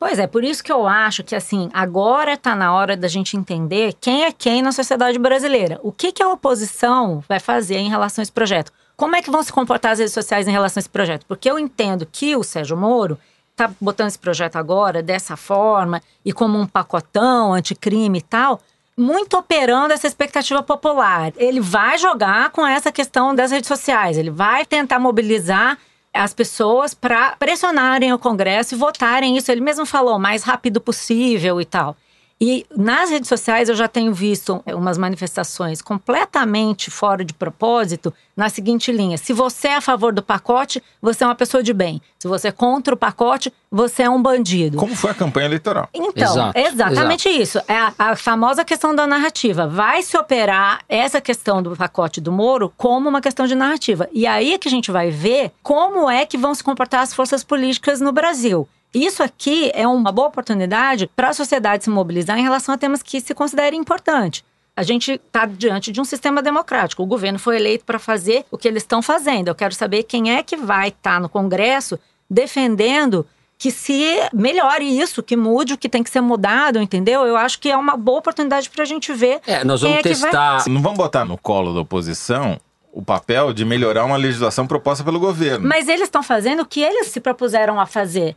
Pois 0.00 0.18
é, 0.18 0.26
por 0.26 0.42
isso 0.42 0.64
que 0.64 0.72
eu 0.72 0.86
acho 0.86 1.22
que 1.22 1.36
assim, 1.36 1.68
agora 1.74 2.32
está 2.32 2.56
na 2.56 2.72
hora 2.72 2.96
da 2.96 3.06
gente 3.06 3.36
entender 3.36 3.94
quem 4.00 4.24
é 4.24 4.32
quem 4.32 4.62
na 4.62 4.72
sociedade 4.72 5.18
brasileira. 5.18 5.78
O 5.82 5.92
que, 5.92 6.10
que 6.10 6.22
a 6.22 6.28
oposição 6.30 7.22
vai 7.28 7.38
fazer 7.38 7.76
em 7.76 7.90
relação 7.90 8.22
a 8.22 8.24
esse 8.24 8.32
projeto? 8.32 8.72
Como 8.96 9.14
é 9.14 9.20
que 9.20 9.30
vão 9.30 9.42
se 9.42 9.52
comportar 9.52 9.92
as 9.92 9.98
redes 9.98 10.14
sociais 10.14 10.48
em 10.48 10.52
relação 10.52 10.80
a 10.80 10.82
esse 10.82 10.88
projeto? 10.88 11.26
Porque 11.26 11.50
eu 11.50 11.58
entendo 11.58 12.08
que 12.10 12.34
o 12.34 12.42
Sérgio 12.42 12.78
Moro 12.78 13.18
está 13.50 13.70
botando 13.78 14.08
esse 14.08 14.18
projeto 14.18 14.56
agora 14.56 15.02
dessa 15.02 15.36
forma 15.36 16.00
e 16.24 16.32
como 16.32 16.58
um 16.58 16.66
pacotão 16.66 17.52
anticrime 17.52 18.20
e 18.20 18.22
tal, 18.22 18.58
muito 18.96 19.36
operando 19.36 19.92
essa 19.92 20.06
expectativa 20.06 20.62
popular. 20.62 21.30
Ele 21.36 21.60
vai 21.60 21.98
jogar 21.98 22.48
com 22.52 22.66
essa 22.66 22.90
questão 22.90 23.34
das 23.34 23.50
redes 23.50 23.68
sociais, 23.68 24.16
ele 24.16 24.30
vai 24.30 24.64
tentar 24.64 24.98
mobilizar 24.98 25.76
as 26.12 26.34
pessoas 26.34 26.94
para 26.94 27.36
pressionarem 27.36 28.12
o 28.12 28.18
Congresso 28.18 28.74
e 28.74 28.78
votarem 28.78 29.36
isso. 29.36 29.50
Ele 29.50 29.60
mesmo 29.60 29.86
falou, 29.86 30.18
mais 30.18 30.42
rápido 30.42 30.80
possível 30.80 31.60
e 31.60 31.64
tal. 31.64 31.96
E 32.42 32.64
nas 32.74 33.10
redes 33.10 33.28
sociais 33.28 33.68
eu 33.68 33.74
já 33.74 33.86
tenho 33.86 34.14
visto 34.14 34.62
umas 34.66 34.96
manifestações 34.96 35.82
completamente 35.82 36.90
fora 36.90 37.22
de 37.22 37.34
propósito 37.34 38.14
na 38.34 38.48
seguinte 38.48 38.90
linha: 38.90 39.18
se 39.18 39.34
você 39.34 39.68
é 39.68 39.76
a 39.76 39.80
favor 39.82 40.10
do 40.10 40.22
pacote, 40.22 40.82
você 41.02 41.22
é 41.22 41.26
uma 41.26 41.34
pessoa 41.34 41.62
de 41.62 41.74
bem. 41.74 42.00
Se 42.18 42.26
você 42.26 42.48
é 42.48 42.52
contra 42.52 42.94
o 42.94 42.96
pacote, 42.96 43.52
você 43.70 44.04
é 44.04 44.10
um 44.10 44.22
bandido. 44.22 44.78
Como 44.78 44.96
foi 44.96 45.10
a 45.10 45.14
campanha 45.14 45.46
eleitoral? 45.46 45.90
Então, 45.92 46.32
exato, 46.32 46.58
exatamente 46.58 47.28
exato. 47.28 47.42
isso. 47.42 47.58
É 47.68 47.76
a, 47.76 47.92
a, 47.98 48.16
famosa 48.16 48.64
questão 48.64 48.94
da 48.94 49.06
narrativa. 49.06 49.66
Vai 49.66 50.02
se 50.02 50.16
operar 50.16 50.80
essa 50.88 51.20
questão 51.20 51.62
do 51.62 51.76
pacote 51.76 52.22
do 52.22 52.32
Moro 52.32 52.72
como 52.74 53.06
uma 53.08 53.20
questão 53.20 53.46
de 53.46 53.54
narrativa. 53.54 54.08
E 54.12 54.26
aí 54.26 54.54
é 54.54 54.58
que 54.58 54.68
a 54.68 54.70
gente 54.70 54.90
vai 54.90 55.10
ver 55.10 55.52
como 55.62 56.08
é 56.08 56.24
que 56.24 56.38
vão 56.38 56.54
se 56.54 56.64
comportar 56.64 57.02
as 57.02 57.12
forças 57.12 57.44
políticas 57.44 58.00
no 58.00 58.12
Brasil. 58.12 58.66
Isso 58.92 59.22
aqui 59.22 59.70
é 59.74 59.86
uma 59.86 60.10
boa 60.10 60.28
oportunidade 60.28 61.06
para 61.06 61.28
a 61.28 61.32
sociedade 61.32 61.84
se 61.84 61.90
mobilizar 61.90 62.38
em 62.38 62.42
relação 62.42 62.74
a 62.74 62.78
temas 62.78 63.02
que 63.02 63.20
se 63.20 63.34
considerem 63.34 63.78
importantes. 63.78 64.42
A 64.76 64.82
gente 64.82 65.12
está 65.12 65.46
diante 65.46 65.92
de 65.92 66.00
um 66.00 66.04
sistema 66.04 66.42
democrático. 66.42 67.02
O 67.02 67.06
governo 67.06 67.38
foi 67.38 67.56
eleito 67.56 67.84
para 67.84 67.98
fazer 67.98 68.44
o 68.50 68.58
que 68.58 68.66
eles 68.66 68.82
estão 68.82 69.02
fazendo. 69.02 69.48
Eu 69.48 69.54
quero 69.54 69.74
saber 69.74 70.04
quem 70.04 70.34
é 70.34 70.42
que 70.42 70.56
vai 70.56 70.88
estar 70.88 71.14
tá 71.14 71.20
no 71.20 71.28
Congresso 71.28 71.98
defendendo 72.28 73.26
que 73.58 73.70
se 73.70 74.16
melhore 74.32 74.84
isso, 74.98 75.22
que 75.22 75.36
mude 75.36 75.74
o 75.74 75.78
que 75.78 75.88
tem 75.88 76.02
que 76.02 76.08
ser 76.08 76.22
mudado, 76.22 76.80
entendeu? 76.80 77.26
Eu 77.26 77.36
acho 77.36 77.60
que 77.60 77.70
é 77.70 77.76
uma 77.76 77.94
boa 77.94 78.18
oportunidade 78.20 78.70
para 78.70 78.82
a 78.82 78.86
gente 78.86 79.12
ver. 79.12 79.40
É, 79.46 79.62
nós 79.64 79.82
vamos 79.82 79.98
é 79.98 80.02
testar. 80.02 80.58
Vai... 80.60 80.72
Não 80.72 80.80
vamos 80.80 80.96
botar 80.96 81.26
no 81.26 81.36
colo 81.36 81.74
da 81.74 81.80
oposição 81.80 82.58
o 82.90 83.02
papel 83.02 83.52
de 83.52 83.64
melhorar 83.64 84.04
uma 84.06 84.16
legislação 84.16 84.66
proposta 84.66 85.04
pelo 85.04 85.20
governo. 85.20 85.68
Mas 85.68 85.88
eles 85.88 86.04
estão 86.04 86.22
fazendo 86.22 86.62
o 86.62 86.66
que 86.66 86.80
eles 86.80 87.08
se 87.08 87.20
propuseram 87.20 87.78
a 87.78 87.84
fazer. 87.84 88.34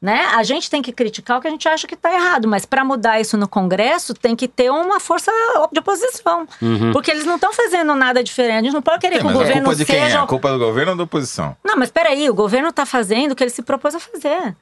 Né? 0.00 0.24
A 0.34 0.42
gente 0.42 0.70
tem 0.70 0.80
que 0.80 0.92
criticar 0.92 1.36
o 1.36 1.42
que 1.42 1.48
a 1.48 1.50
gente 1.50 1.68
acha 1.68 1.86
que 1.86 1.94
está 1.94 2.10
errado, 2.10 2.48
mas 2.48 2.64
para 2.64 2.82
mudar 2.82 3.20
isso 3.20 3.36
no 3.36 3.46
Congresso 3.46 4.14
tem 4.14 4.34
que 4.34 4.48
ter 4.48 4.70
uma 4.70 4.98
força 4.98 5.30
de 5.70 5.78
oposição. 5.78 6.48
Uhum. 6.62 6.90
Porque 6.90 7.10
eles 7.10 7.26
não 7.26 7.34
estão 7.34 7.52
fazendo 7.52 7.94
nada 7.94 8.24
diferente. 8.24 8.60
A 8.60 8.62
gente 8.62 8.72
não 8.72 8.80
pode 8.80 8.98
querer 8.98 9.18
que 9.18 9.26
o 9.26 9.30
governo 9.30 9.60
a 9.60 9.64
culpa 9.64 9.76
de 9.76 9.84
seja. 9.84 9.98
Quem 10.06 10.10
é? 10.10 10.16
A 10.16 10.26
culpa 10.26 10.50
do 10.52 10.58
governo 10.58 10.92
ou 10.92 10.96
da 10.96 11.04
oposição? 11.04 11.54
Não, 11.62 11.76
mas 11.76 11.90
peraí, 11.90 12.30
o 12.30 12.34
governo 12.34 12.70
está 12.70 12.86
fazendo 12.86 13.32
o 13.32 13.36
que 13.36 13.44
ele 13.44 13.50
se 13.50 13.60
propôs 13.60 13.94
a 13.94 14.00
fazer. 14.00 14.56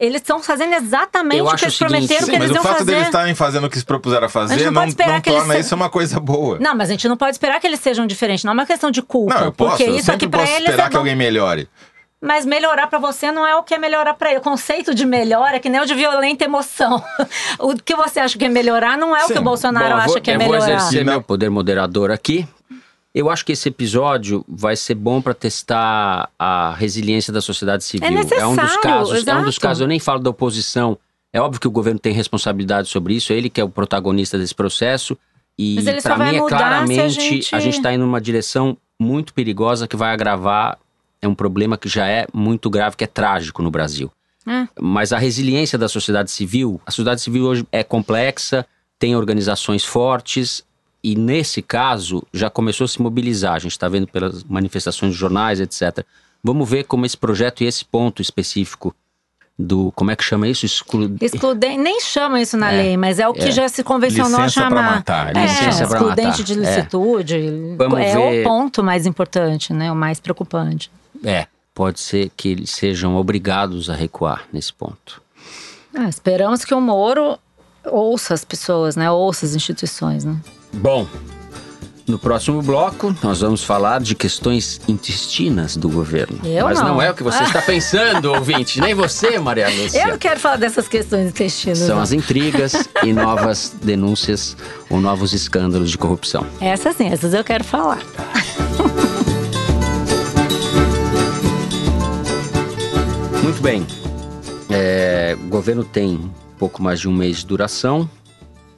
Eles 0.00 0.22
estão 0.22 0.42
fazendo 0.42 0.72
exatamente 0.72 1.42
o 1.42 1.54
que 1.54 1.62
eles 1.62 1.76
prometeram 1.76 2.24
sim, 2.24 2.30
que 2.30 2.36
eles 2.36 2.50
iam 2.50 2.62
fazer. 2.62 2.68
Mas 2.68 2.74
o 2.74 2.78
fato 2.78 2.84
deles 2.86 3.04
estarem 3.04 3.34
fazendo 3.34 3.66
o 3.66 3.70
que 3.70 3.78
se 3.78 3.84
propuseram 3.84 4.24
a 4.24 4.30
fazer 4.30 4.54
a 4.54 4.70
não, 4.70 4.80
não, 4.80 4.86
não 4.86 5.20
torna 5.20 5.58
isso 5.58 5.74
uma 5.74 5.90
coisa 5.90 6.18
boa. 6.18 6.58
Não, 6.58 6.74
mas 6.74 6.88
a 6.88 6.92
gente 6.92 7.06
não 7.06 7.18
pode 7.18 7.32
esperar 7.32 7.60
que 7.60 7.66
eles 7.66 7.80
sejam 7.80 8.06
diferentes. 8.06 8.42
Não 8.42 8.52
é 8.52 8.54
uma 8.54 8.64
questão 8.64 8.90
de 8.90 9.02
culpa. 9.02 9.34
Não, 9.34 9.44
eu 9.44 9.52
posso. 9.52 9.76
Porque 9.76 9.82
eu 9.82 9.96
isso 9.96 10.10
aqui 10.10 10.26
para 10.26 10.44
eles 10.44 10.60
esperar 10.60 10.86
é 10.86 10.88
que 10.88 10.96
alguém 10.96 11.14
melhore. 11.14 11.68
Mas 12.22 12.44
melhorar 12.44 12.86
para 12.86 12.98
você 12.98 13.32
não 13.32 13.46
é 13.46 13.56
o 13.56 13.62
que 13.62 13.72
é 13.72 13.78
melhorar 13.78 14.12
para 14.12 14.30
ele. 14.30 14.40
O 14.40 14.42
conceito 14.42 14.94
de 14.94 15.06
melhor 15.06 15.54
é 15.54 15.58
que 15.58 15.70
nem 15.70 15.80
o 15.80 15.86
de 15.86 15.94
violenta 15.94 16.44
emoção. 16.44 17.02
o 17.58 17.74
que 17.74 17.96
você 17.96 18.20
acha 18.20 18.36
que 18.36 18.44
é 18.44 18.48
melhorar 18.48 18.98
não 18.98 19.16
é 19.16 19.20
Sim. 19.20 19.24
o 19.24 19.32
que 19.32 19.38
o 19.38 19.42
Bolsonaro 19.42 19.88
Bom, 19.88 19.94
acha 19.94 20.08
vou, 20.08 20.20
que 20.20 20.30
é 20.30 20.36
melhorar. 20.36 20.58
Eu 20.58 20.66
vou 20.66 20.74
exercer 20.76 21.04
meu 21.04 21.22
poder 21.22 21.48
moderador 21.48 22.10
aqui. 22.10 22.46
Eu 23.14 23.30
acho 23.30 23.44
que 23.44 23.52
esse 23.52 23.68
episódio 23.68 24.44
vai 24.46 24.76
ser 24.76 24.94
bom 24.94 25.20
para 25.20 25.34
testar 25.34 26.30
a 26.38 26.74
resiliência 26.74 27.32
da 27.32 27.40
sociedade 27.40 27.84
civil. 27.84 28.06
É, 28.06 28.10
necessário, 28.10 28.44
é 28.44 28.46
um 28.46 28.56
dos 28.56 28.76
casos, 28.76 29.14
exato. 29.16 29.38
é 29.38 29.40
um 29.40 29.44
dos 29.44 29.58
casos. 29.58 29.80
Eu 29.80 29.88
nem 29.88 29.98
falo 29.98 30.20
da 30.20 30.30
oposição. 30.30 30.98
É 31.32 31.40
óbvio 31.40 31.60
que 31.60 31.66
o 31.66 31.70
governo 31.70 31.98
tem 31.98 32.12
responsabilidade 32.12 32.88
sobre 32.88 33.14
isso. 33.14 33.32
É 33.32 33.36
ele 33.36 33.48
que 33.48 33.60
é 33.60 33.64
o 33.64 33.68
protagonista 33.68 34.38
desse 34.38 34.54
processo. 34.54 35.16
E 35.58 35.76
para 36.02 36.18
mim 36.18 36.36
é 36.36 36.48
claramente 36.48 37.44
a 37.52 37.60
gente 37.60 37.76
está 37.76 37.92
indo 37.92 38.04
numa 38.04 38.20
direção 38.20 38.76
muito 39.00 39.34
perigosa 39.34 39.88
que 39.88 39.96
vai 39.96 40.12
agravar 40.12 40.78
é 41.22 41.28
um 41.28 41.34
problema 41.34 41.76
que 41.76 41.88
já 41.88 42.06
é 42.06 42.26
muito 42.32 42.68
grave, 42.70 42.96
que 42.96 43.04
é 43.04 43.06
trágico 43.06 43.62
no 43.62 43.70
Brasil. 43.70 44.10
É. 44.46 44.66
Mas 44.80 45.12
a 45.12 45.18
resiliência 45.18 45.78
da 45.78 45.88
sociedade 45.88 46.30
civil, 46.30 46.80
a 46.86 46.90
sociedade 46.90 47.20
civil 47.20 47.44
hoje 47.44 47.66
é 47.70 47.82
complexa, 47.84 48.66
tem 48.98 49.14
organizações 49.14 49.84
fortes, 49.84 50.64
e 51.02 51.14
nesse 51.16 51.62
caso 51.62 52.22
já 52.32 52.48
começou 52.50 52.84
a 52.84 52.88
se 52.88 53.00
mobilizar. 53.00 53.54
A 53.54 53.58
gente 53.58 53.72
está 53.72 53.88
vendo 53.88 54.06
pelas 54.06 54.44
manifestações 54.44 55.12
de 55.12 55.18
jornais, 55.18 55.60
etc. 55.60 56.04
Vamos 56.42 56.68
ver 56.68 56.84
como 56.84 57.04
esse 57.06 57.16
projeto 57.16 57.62
e 57.62 57.66
esse 57.66 57.84
ponto 57.84 58.20
específico 58.22 58.94
do. 59.58 59.92
Como 59.92 60.10
é 60.10 60.16
que 60.16 60.24
chama 60.24 60.48
isso? 60.48 60.64
Exclu... 60.64 61.16
Excludente, 61.20 61.76
nem 61.78 62.00
chama 62.00 62.40
isso 62.40 62.56
na 62.56 62.72
É, 62.72 62.82
lei, 62.82 62.96
mas 62.96 63.18
é 63.18 63.28
o 63.28 63.32
que 63.34 63.44
é. 63.48 63.50
já 63.50 63.68
se 63.68 63.82
convencionou 63.84 64.40
Licença 64.42 64.60
pra 64.68 64.68
chamar. 64.70 64.94
matar, 64.96 65.36
É, 65.36 65.42
licença 65.42 65.86
pra 65.86 65.98
excludente 65.98 66.28
matar. 66.28 66.42
de 66.44 66.52
É. 66.52 66.56
licitude. 66.56 67.74
Vamos 67.76 67.98
é 68.00 68.14
ver. 68.14 68.40
o 68.40 68.44
ponto 68.48 68.82
mais 68.82 69.04
importante, 69.06 69.72
né? 69.74 69.92
O 69.92 69.96
mais 69.96 70.18
preocupante. 70.18 70.90
É, 71.24 71.46
pode 71.74 72.00
ser 72.00 72.30
que 72.36 72.48
eles 72.48 72.70
sejam 72.70 73.16
obrigados 73.16 73.88
a 73.90 73.94
recuar 73.94 74.46
nesse 74.52 74.72
ponto. 74.72 75.22
Ah, 75.94 76.08
esperamos 76.08 76.64
que 76.64 76.74
o 76.74 76.80
Moro 76.80 77.38
ouça 77.84 78.34
as 78.34 78.44
pessoas, 78.44 78.96
né? 78.96 79.10
Ouça 79.10 79.46
as 79.46 79.54
instituições, 79.54 80.24
né? 80.24 80.36
Bom, 80.72 81.06
no 82.10 82.18
próximo 82.18 82.60
bloco 82.60 83.14
nós 83.22 83.40
vamos 83.40 83.62
falar 83.62 84.00
de 84.00 84.14
questões 84.14 84.80
intestinas 84.88 85.76
do 85.76 85.88
governo. 85.88 86.40
Eu 86.44 86.64
Mas 86.64 86.80
não. 86.80 86.88
não. 86.88 87.02
é 87.02 87.10
o 87.10 87.14
que 87.14 87.22
você 87.22 87.42
está 87.42 87.62
pensando, 87.62 88.32
ouvinte. 88.32 88.80
Nem 88.80 88.94
você, 88.94 89.38
Maria 89.38 89.68
Lúcia. 89.68 90.02
Eu 90.02 90.08
não 90.08 90.18
quero 90.18 90.40
falar 90.40 90.56
dessas 90.56 90.88
questões 90.88 91.28
intestinas. 91.28 91.78
São 91.78 91.96
não. 91.96 92.02
as 92.02 92.12
intrigas 92.12 92.88
e 93.04 93.12
novas 93.14 93.74
denúncias 93.82 94.56
ou 94.88 95.00
novos 95.00 95.32
escândalos 95.32 95.90
de 95.90 95.96
corrupção. 95.96 96.46
Essas 96.60 96.96
sim, 96.96 97.08
essas 97.08 97.32
eu 97.32 97.44
quero 97.44 97.62
falar. 97.64 98.00
Muito 103.50 103.62
bem. 103.64 103.84
É, 104.70 105.36
o 105.36 105.48
governo 105.48 105.82
tem 105.82 106.30
pouco 106.56 106.80
mais 106.80 107.00
de 107.00 107.08
um 107.08 107.12
mês 107.12 107.38
de 107.38 107.46
duração, 107.46 108.08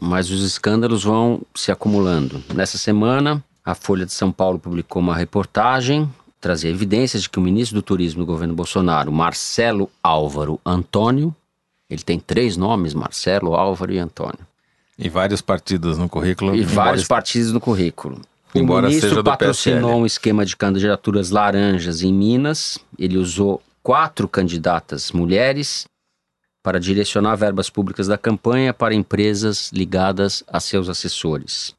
mas 0.00 0.30
os 0.30 0.42
escândalos 0.42 1.04
vão 1.04 1.42
se 1.54 1.70
acumulando. 1.70 2.42
Nessa 2.54 2.78
semana, 2.78 3.44
a 3.62 3.74
Folha 3.74 4.06
de 4.06 4.14
São 4.14 4.32
Paulo 4.32 4.58
publicou 4.58 5.02
uma 5.02 5.14
reportagem 5.14 6.08
trazia 6.40 6.70
evidências 6.70 7.22
de 7.22 7.28
que 7.28 7.38
o 7.38 7.42
ministro 7.42 7.74
do 7.74 7.82
Turismo 7.82 8.20
do 8.22 8.26
governo 8.26 8.54
Bolsonaro, 8.54 9.12
Marcelo 9.12 9.90
Álvaro 10.02 10.58
Antônio, 10.64 11.36
ele 11.90 12.02
tem 12.02 12.18
três 12.18 12.56
nomes, 12.56 12.94
Marcelo, 12.94 13.54
Álvaro 13.54 13.92
e 13.92 13.98
Antônio, 13.98 14.40
E 14.98 15.10
vários 15.10 15.42
partidos 15.42 15.98
no 15.98 16.08
currículo. 16.08 16.54
e 16.56 16.64
vários 16.64 17.06
partidos 17.06 17.52
no 17.52 17.60
currículo. 17.60 18.22
Embora 18.54 18.86
o 18.86 18.88
ministro 18.88 19.10
seja 19.10 19.22
do 19.22 19.30
patrocinou 19.30 19.90
PSL. 19.90 20.02
um 20.02 20.06
esquema 20.06 20.46
de 20.46 20.56
candidaturas 20.56 21.28
laranjas 21.28 22.02
em 22.02 22.12
Minas. 22.12 22.78
Ele 22.98 23.18
usou 23.18 23.62
quatro 23.82 24.28
candidatas 24.28 25.12
mulheres 25.12 25.86
para 26.62 26.78
direcionar 26.78 27.36
verbas 27.36 27.68
públicas 27.68 28.06
da 28.06 28.16
campanha 28.16 28.72
para 28.72 28.94
empresas 28.94 29.70
ligadas 29.72 30.44
a 30.46 30.60
seus 30.60 30.88
assessores. 30.88 31.74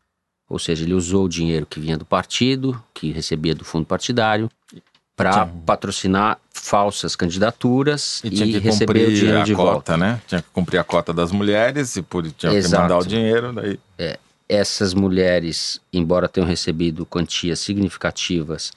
Ou 0.50 0.60
seja, 0.60 0.84
ele 0.84 0.94
usou 0.94 1.26
o 1.26 1.30
dinheiro 1.30 1.66
que 1.66 1.80
vinha 1.80 1.98
do 1.98 2.06
partido, 2.06 2.82
que 2.94 3.12
recebia 3.12 3.56
do 3.56 3.64
fundo 3.64 3.86
partidário, 3.86 4.52
para 5.16 5.46
patrocinar 5.66 6.40
falsas 6.52 7.16
candidaturas 7.16 8.20
E 8.24 8.28
e, 8.28 8.32
tinha 8.32 8.48
que 8.48 8.58
receber 8.58 8.92
o 8.92 9.06
cumprir 9.06 9.16
dinheiro 9.16 9.40
a 9.40 9.44
de 9.44 9.56
cota, 9.56 9.72
volta. 9.72 9.98
né? 9.98 10.22
Tinha 10.28 10.42
que 10.42 10.50
cumprir 10.52 10.80
a 10.80 10.84
cota 10.84 11.14
das 11.14 11.32
mulheres 11.32 11.96
e 11.96 12.02
por 12.02 12.24
tinha 12.32 12.52
que 12.52 12.58
Exato. 12.58 12.82
mandar 12.82 12.98
o 12.98 13.06
dinheiro, 13.06 13.54
daí 13.54 13.80
essas 14.48 14.94
mulheres, 14.94 15.80
embora 15.92 16.28
tenham 16.28 16.48
recebido 16.48 17.06
quantias 17.06 17.60
significativas, 17.60 18.72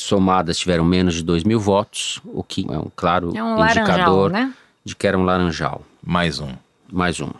somadas 0.00 0.58
tiveram 0.58 0.84
menos 0.84 1.14
de 1.14 1.22
2 1.22 1.44
mil 1.44 1.60
votos, 1.60 2.20
o 2.24 2.42
que 2.42 2.66
é 2.68 2.78
um 2.78 2.90
claro 2.94 3.36
É 3.36 3.42
um 3.42 3.64
indicador 3.64 4.30
né? 4.30 4.52
de 4.84 4.94
que 4.94 5.06
era 5.06 5.18
um 5.18 5.24
laranjal. 5.24 5.82
mais 6.02 6.40
um. 6.40 6.52
Mais 6.90 7.20
um. 7.20 7.30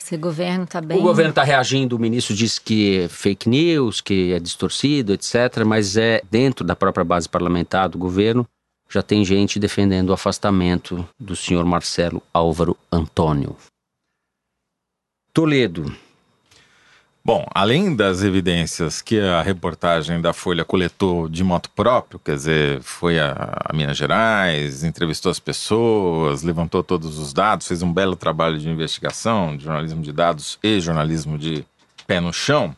Esse 0.00 0.16
governo 0.18 0.66
tá 0.66 0.80
bem. 0.82 0.98
O 0.98 1.02
governo 1.02 1.30
está 1.30 1.42
reagindo, 1.42 1.96
o 1.96 1.98
ministro 1.98 2.34
disse 2.34 2.60
que 2.60 3.00
é 3.00 3.08
fake 3.08 3.48
news, 3.48 4.02
que 4.02 4.32
é 4.32 4.38
distorcido, 4.38 5.14
etc., 5.14 5.64
mas 5.66 5.96
é 5.96 6.20
dentro 6.30 6.64
da 6.64 6.76
própria 6.76 7.04
base 7.04 7.26
parlamentar 7.26 7.88
do 7.88 7.96
governo, 7.96 8.46
já 8.88 9.02
tem 9.02 9.24
gente 9.24 9.58
defendendo 9.58 10.10
o 10.10 10.12
afastamento 10.12 11.08
do 11.18 11.34
senhor 11.34 11.64
Marcelo 11.64 12.22
Álvaro 12.32 12.76
Antônio. 12.92 13.56
Toledo, 15.32 15.92
Bom, 17.26 17.46
além 17.54 17.96
das 17.96 18.22
evidências 18.22 19.00
que 19.00 19.18
a 19.18 19.40
reportagem 19.40 20.20
da 20.20 20.34
Folha 20.34 20.62
coletou 20.62 21.26
de 21.26 21.42
moto 21.42 21.70
próprio, 21.70 22.18
quer 22.18 22.34
dizer, 22.34 22.82
foi 22.82 23.18
a, 23.18 23.62
a 23.64 23.72
Minas 23.74 23.96
Gerais, 23.96 24.84
entrevistou 24.84 25.32
as 25.32 25.38
pessoas, 25.38 26.42
levantou 26.42 26.82
todos 26.82 27.18
os 27.18 27.32
dados, 27.32 27.66
fez 27.66 27.80
um 27.80 27.90
belo 27.90 28.14
trabalho 28.14 28.58
de 28.58 28.68
investigação, 28.68 29.56
de 29.56 29.64
jornalismo 29.64 30.02
de 30.02 30.12
dados 30.12 30.58
e 30.62 30.78
jornalismo 30.78 31.38
de 31.38 31.64
pé 32.06 32.20
no 32.20 32.30
chão. 32.30 32.76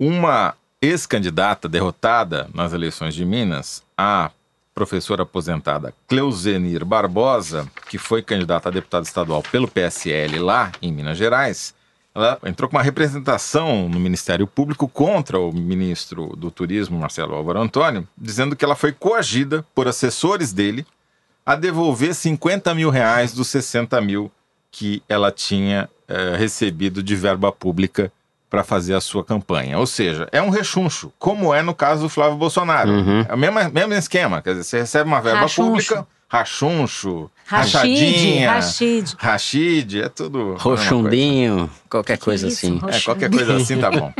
Uma 0.00 0.54
ex-candidata 0.80 1.68
derrotada 1.68 2.48
nas 2.54 2.72
eleições 2.72 3.14
de 3.14 3.26
Minas, 3.26 3.82
a 3.94 4.30
professora 4.74 5.24
aposentada 5.24 5.92
Cleusenir 6.08 6.82
Barbosa, 6.82 7.70
que 7.90 7.98
foi 7.98 8.22
candidata 8.22 8.70
a 8.70 8.72
deputada 8.72 9.04
estadual 9.04 9.42
pelo 9.42 9.68
PSL 9.68 10.38
lá 10.38 10.72
em 10.80 10.90
Minas 10.90 11.18
Gerais, 11.18 11.74
ela 12.16 12.38
entrou 12.44 12.68
com 12.68 12.76
uma 12.76 12.82
representação 12.82 13.88
no 13.88 14.00
Ministério 14.00 14.46
Público 14.46 14.88
contra 14.88 15.38
o 15.38 15.52
ministro 15.52 16.34
do 16.36 16.50
Turismo, 16.50 16.98
Marcelo 16.98 17.34
Álvaro 17.34 17.60
Antônio, 17.60 18.08
dizendo 18.16 18.56
que 18.56 18.64
ela 18.64 18.74
foi 18.74 18.92
coagida 18.92 19.64
por 19.74 19.86
assessores 19.86 20.52
dele 20.52 20.86
a 21.44 21.54
devolver 21.54 22.14
50 22.14 22.74
mil 22.74 22.88
reais 22.90 23.32
dos 23.32 23.48
60 23.48 24.00
mil 24.00 24.32
que 24.70 25.02
ela 25.08 25.30
tinha 25.30 25.88
eh, 26.08 26.36
recebido 26.36 27.02
de 27.02 27.14
verba 27.14 27.52
pública 27.52 28.10
para 28.48 28.64
fazer 28.64 28.94
a 28.94 29.00
sua 29.00 29.22
campanha. 29.22 29.78
Ou 29.78 29.86
seja, 29.86 30.28
é 30.32 30.40
um 30.40 30.50
rechuncho, 30.50 31.12
como 31.18 31.52
é 31.52 31.62
no 31.62 31.74
caso 31.74 32.02
do 32.02 32.08
Flávio 32.08 32.36
Bolsonaro. 32.36 32.90
Uhum. 32.90 33.26
É 33.28 33.34
o 33.34 33.38
mesmo, 33.38 33.58
mesmo 33.72 33.94
esquema, 33.94 34.40
quer 34.40 34.50
dizer, 34.50 34.64
você 34.64 34.78
recebe 34.78 35.08
uma 35.08 35.20
verba 35.20 35.40
Rachuncho. 35.40 35.94
pública, 35.94 36.06
rachuncho, 36.28 37.30
rachadinha, 37.46 38.50
Rachid. 38.52 39.14
rachid, 39.18 40.00
é 40.02 40.08
tudo... 40.08 40.54
Roxundinho, 40.58 41.70
qualquer 41.88 42.18
coisa 42.18 42.48
isso? 42.48 42.66
assim. 42.66 42.80
É, 42.88 43.00
qualquer 43.00 43.30
coisa 43.30 43.56
assim 43.56 43.78
tá 43.78 43.90
bom. 43.90 44.12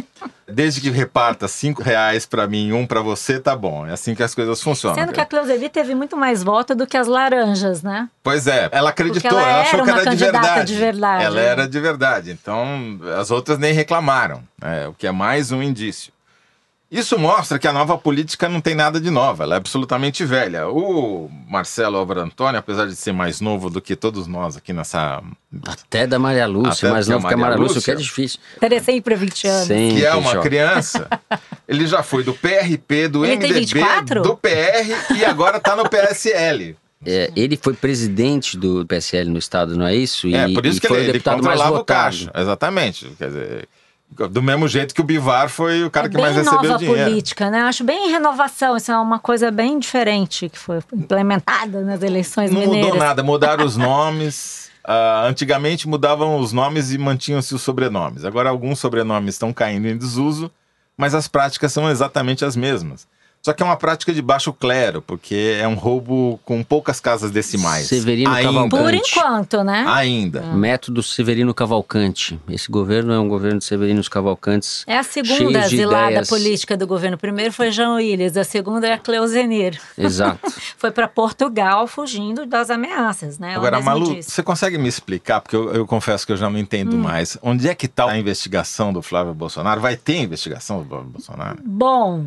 Desde 0.48 0.80
que 0.80 0.90
reparta 0.90 1.48
cinco 1.48 1.82
reais 1.82 2.24
pra 2.24 2.46
mim 2.46 2.68
e 2.68 2.72
um 2.72 2.86
pra 2.86 3.00
você, 3.00 3.40
tá 3.40 3.56
bom. 3.56 3.84
É 3.84 3.92
assim 3.92 4.14
que 4.14 4.22
as 4.22 4.32
coisas 4.32 4.62
funcionam. 4.62 4.96
Sendo 4.96 5.12
que 5.12 5.20
a 5.20 5.26
Cleusevi 5.26 5.68
teve 5.68 5.92
muito 5.92 6.16
mais 6.16 6.44
voto 6.44 6.72
do 6.72 6.86
que 6.86 6.96
as 6.96 7.08
laranjas, 7.08 7.82
né? 7.82 8.08
Pois 8.22 8.46
é, 8.46 8.68
ela 8.70 8.90
acreditou, 8.90 9.38
ela 9.38 9.50
ela, 9.50 9.60
achou 9.62 9.80
era 9.80 9.84
que 9.84 9.90
uma 9.90 10.00
era 10.00 10.10
de 10.10 10.10
candidata 10.10 10.46
verdade. 10.46 10.72
de 10.72 10.78
verdade, 10.78 11.24
Ela 11.24 11.34
né? 11.40 11.46
era 11.46 11.68
de 11.68 11.80
verdade. 11.80 12.30
Então, 12.30 13.00
as 13.18 13.32
outras 13.32 13.58
nem 13.58 13.72
reclamaram, 13.72 14.40
né? 14.62 14.86
o 14.86 14.94
que 14.94 15.08
é 15.08 15.12
mais 15.12 15.50
um 15.50 15.60
indício. 15.60 16.12
Isso 16.90 17.18
mostra 17.18 17.58
que 17.58 17.66
a 17.66 17.72
nova 17.72 17.98
política 17.98 18.48
não 18.48 18.60
tem 18.60 18.74
nada 18.74 19.00
de 19.00 19.10
nova, 19.10 19.42
ela 19.42 19.54
é 19.54 19.58
absolutamente 19.58 20.24
velha. 20.24 20.68
O 20.68 21.28
Marcelo 21.48 21.96
Álvaro 21.96 22.20
Antônio, 22.20 22.60
apesar 22.60 22.86
de 22.86 22.94
ser 22.94 23.12
mais 23.12 23.40
novo 23.40 23.68
do 23.68 23.80
que 23.80 23.96
todos 23.96 24.28
nós 24.28 24.56
aqui 24.56 24.72
nessa. 24.72 25.20
Até 25.64 26.06
da 26.06 26.18
Maria 26.18 26.46
Lúcia, 26.46 26.88
Até 26.88 26.90
mais 26.90 27.06
que 27.06 27.12
a 27.12 27.14
novo 27.16 27.26
que 27.26 27.34
a 27.34 27.36
Maria 27.36 27.56
Lúcia, 27.56 27.80
o 27.80 27.82
que 27.82 27.90
é 27.90 27.94
difícil. 27.96 28.38
Teria 28.60 28.80
sempre 28.80 29.16
20 29.16 29.48
anos. 29.48 29.66
Sempre, 29.66 29.96
que 29.96 30.06
é 30.06 30.14
uma 30.14 30.40
criança, 30.40 31.08
ele 31.66 31.88
já 31.88 32.04
foi 32.04 32.22
do 32.22 32.32
PRP, 32.32 33.08
do 33.08 33.24
Ele 33.24 33.36
tem 33.36 33.50
MDB, 33.50 33.66
24? 33.66 34.22
do 34.22 34.36
PR 34.36 35.16
e 35.16 35.24
agora 35.24 35.58
tá 35.58 35.74
no 35.74 35.88
PSL. 35.88 36.76
É, 37.04 37.30
ele 37.36 37.58
foi 37.60 37.74
presidente 37.74 38.56
do 38.56 38.86
PSL 38.86 39.28
no 39.28 39.38
estado, 39.38 39.76
não 39.76 39.86
é 39.86 39.94
isso? 39.94 40.26
E, 40.28 40.34
é, 40.34 40.48
por 40.52 40.64
isso 40.64 40.78
e 40.78 40.80
que 40.80 40.88
foi 40.88 40.98
ele, 40.98 41.08
o 41.08 41.10
ele 41.10 41.20
controlava 41.20 41.78
o 41.78 41.84
caixa. 41.84 42.30
Exatamente. 42.34 43.10
Quer 43.18 43.26
dizer, 43.26 43.68
do 44.30 44.42
mesmo 44.42 44.66
jeito 44.66 44.94
que 44.94 45.00
o 45.00 45.04
Bivar 45.04 45.48
foi 45.48 45.84
o 45.84 45.90
cara 45.90 46.06
é 46.06 46.10
que 46.10 46.16
mais 46.16 46.34
recebeu 46.36 46.62
nova 46.62 46.78
dinheiro. 46.78 47.10
política, 47.10 47.50
né? 47.50 47.60
Acho 47.62 47.84
bem 47.84 48.10
renovação. 48.10 48.76
Isso 48.76 48.90
é 48.90 48.96
uma 48.96 49.18
coisa 49.18 49.50
bem 49.50 49.78
diferente 49.78 50.48
que 50.48 50.58
foi 50.58 50.78
implementada 50.92 51.82
nas 51.82 52.02
eleições 52.02 52.50
Não 52.50 52.60
mineiras. 52.60 52.84
mudou 52.86 52.98
nada, 52.98 53.22
mudaram 53.22 53.64
os 53.64 53.76
nomes. 53.76 54.70
Ah, 54.84 55.24
antigamente 55.26 55.88
mudavam 55.88 56.38
os 56.38 56.52
nomes 56.52 56.92
e 56.92 56.98
mantinham-se 56.98 57.54
os 57.54 57.60
sobrenomes. 57.62 58.24
Agora 58.24 58.48
alguns 58.48 58.78
sobrenomes 58.78 59.34
estão 59.34 59.52
caindo 59.52 59.86
em 59.88 59.96
desuso, 59.98 60.50
mas 60.96 61.12
as 61.14 61.26
práticas 61.26 61.72
são 61.72 61.90
exatamente 61.90 62.44
as 62.44 62.54
mesmas. 62.54 63.06
Só 63.46 63.52
que 63.52 63.62
é 63.62 63.66
uma 63.66 63.76
prática 63.76 64.12
de 64.12 64.20
baixo 64.20 64.52
clero, 64.52 65.00
porque 65.00 65.56
é 65.60 65.68
um 65.68 65.76
roubo 65.76 66.40
com 66.44 66.64
poucas 66.64 66.98
casas 66.98 67.30
decimais. 67.30 67.86
Severino 67.86 68.28
Ainda. 68.28 68.42
Cavalcante. 68.52 68.82
Por 68.82 68.92
enquanto, 68.92 69.62
né? 69.62 69.84
Ainda. 69.86 70.40
Método 70.46 71.00
Severino 71.00 71.54
Cavalcante. 71.54 72.40
Esse 72.50 72.68
governo 72.68 73.12
é 73.12 73.20
um 73.20 73.28
governo 73.28 73.60
de 73.60 73.64
Severinos 73.64 74.08
Cavalcantes. 74.08 74.82
É 74.88 74.98
a 74.98 75.04
segunda 75.04 75.60
de 75.60 75.76
zilada 75.76 76.24
política 76.26 76.76
do 76.76 76.88
governo. 76.88 77.14
O 77.14 77.20
primeiro 77.20 77.52
foi 77.52 77.70
João 77.70 77.94
Willis, 77.94 78.36
a 78.36 78.42
segunda 78.42 78.88
é 78.88 78.94
a 78.94 78.98
Cleusenir. 78.98 79.80
Exato. 79.96 80.40
Foi 80.76 80.90
para 80.90 81.06
Portugal 81.06 81.86
fugindo 81.86 82.46
das 82.46 82.68
ameaças, 82.68 83.38
né? 83.38 83.50
Ela 83.50 83.58
Agora, 83.58 83.80
Malu, 83.80 84.12
disse. 84.16 84.28
você 84.32 84.42
consegue 84.42 84.76
me 84.76 84.88
explicar? 84.88 85.40
Porque 85.40 85.54
eu, 85.54 85.72
eu 85.72 85.86
confesso 85.86 86.26
que 86.26 86.32
eu 86.32 86.36
já 86.36 86.50
não 86.50 86.58
entendo 86.58 86.96
Hum. 86.96 87.00
mais. 87.00 87.38
Onde 87.40 87.68
é 87.68 87.76
que 87.76 87.86
está 87.86 88.10
a 88.10 88.18
investigação 88.18 88.92
do 88.92 89.00
Flávio 89.02 89.32
Bolsonaro? 89.32 89.80
Vai 89.80 89.96
ter 89.96 90.16
investigação 90.16 90.82
do 90.82 90.88
Flávio 90.88 91.10
Bolsonaro? 91.10 91.58
Bom, 91.64 92.24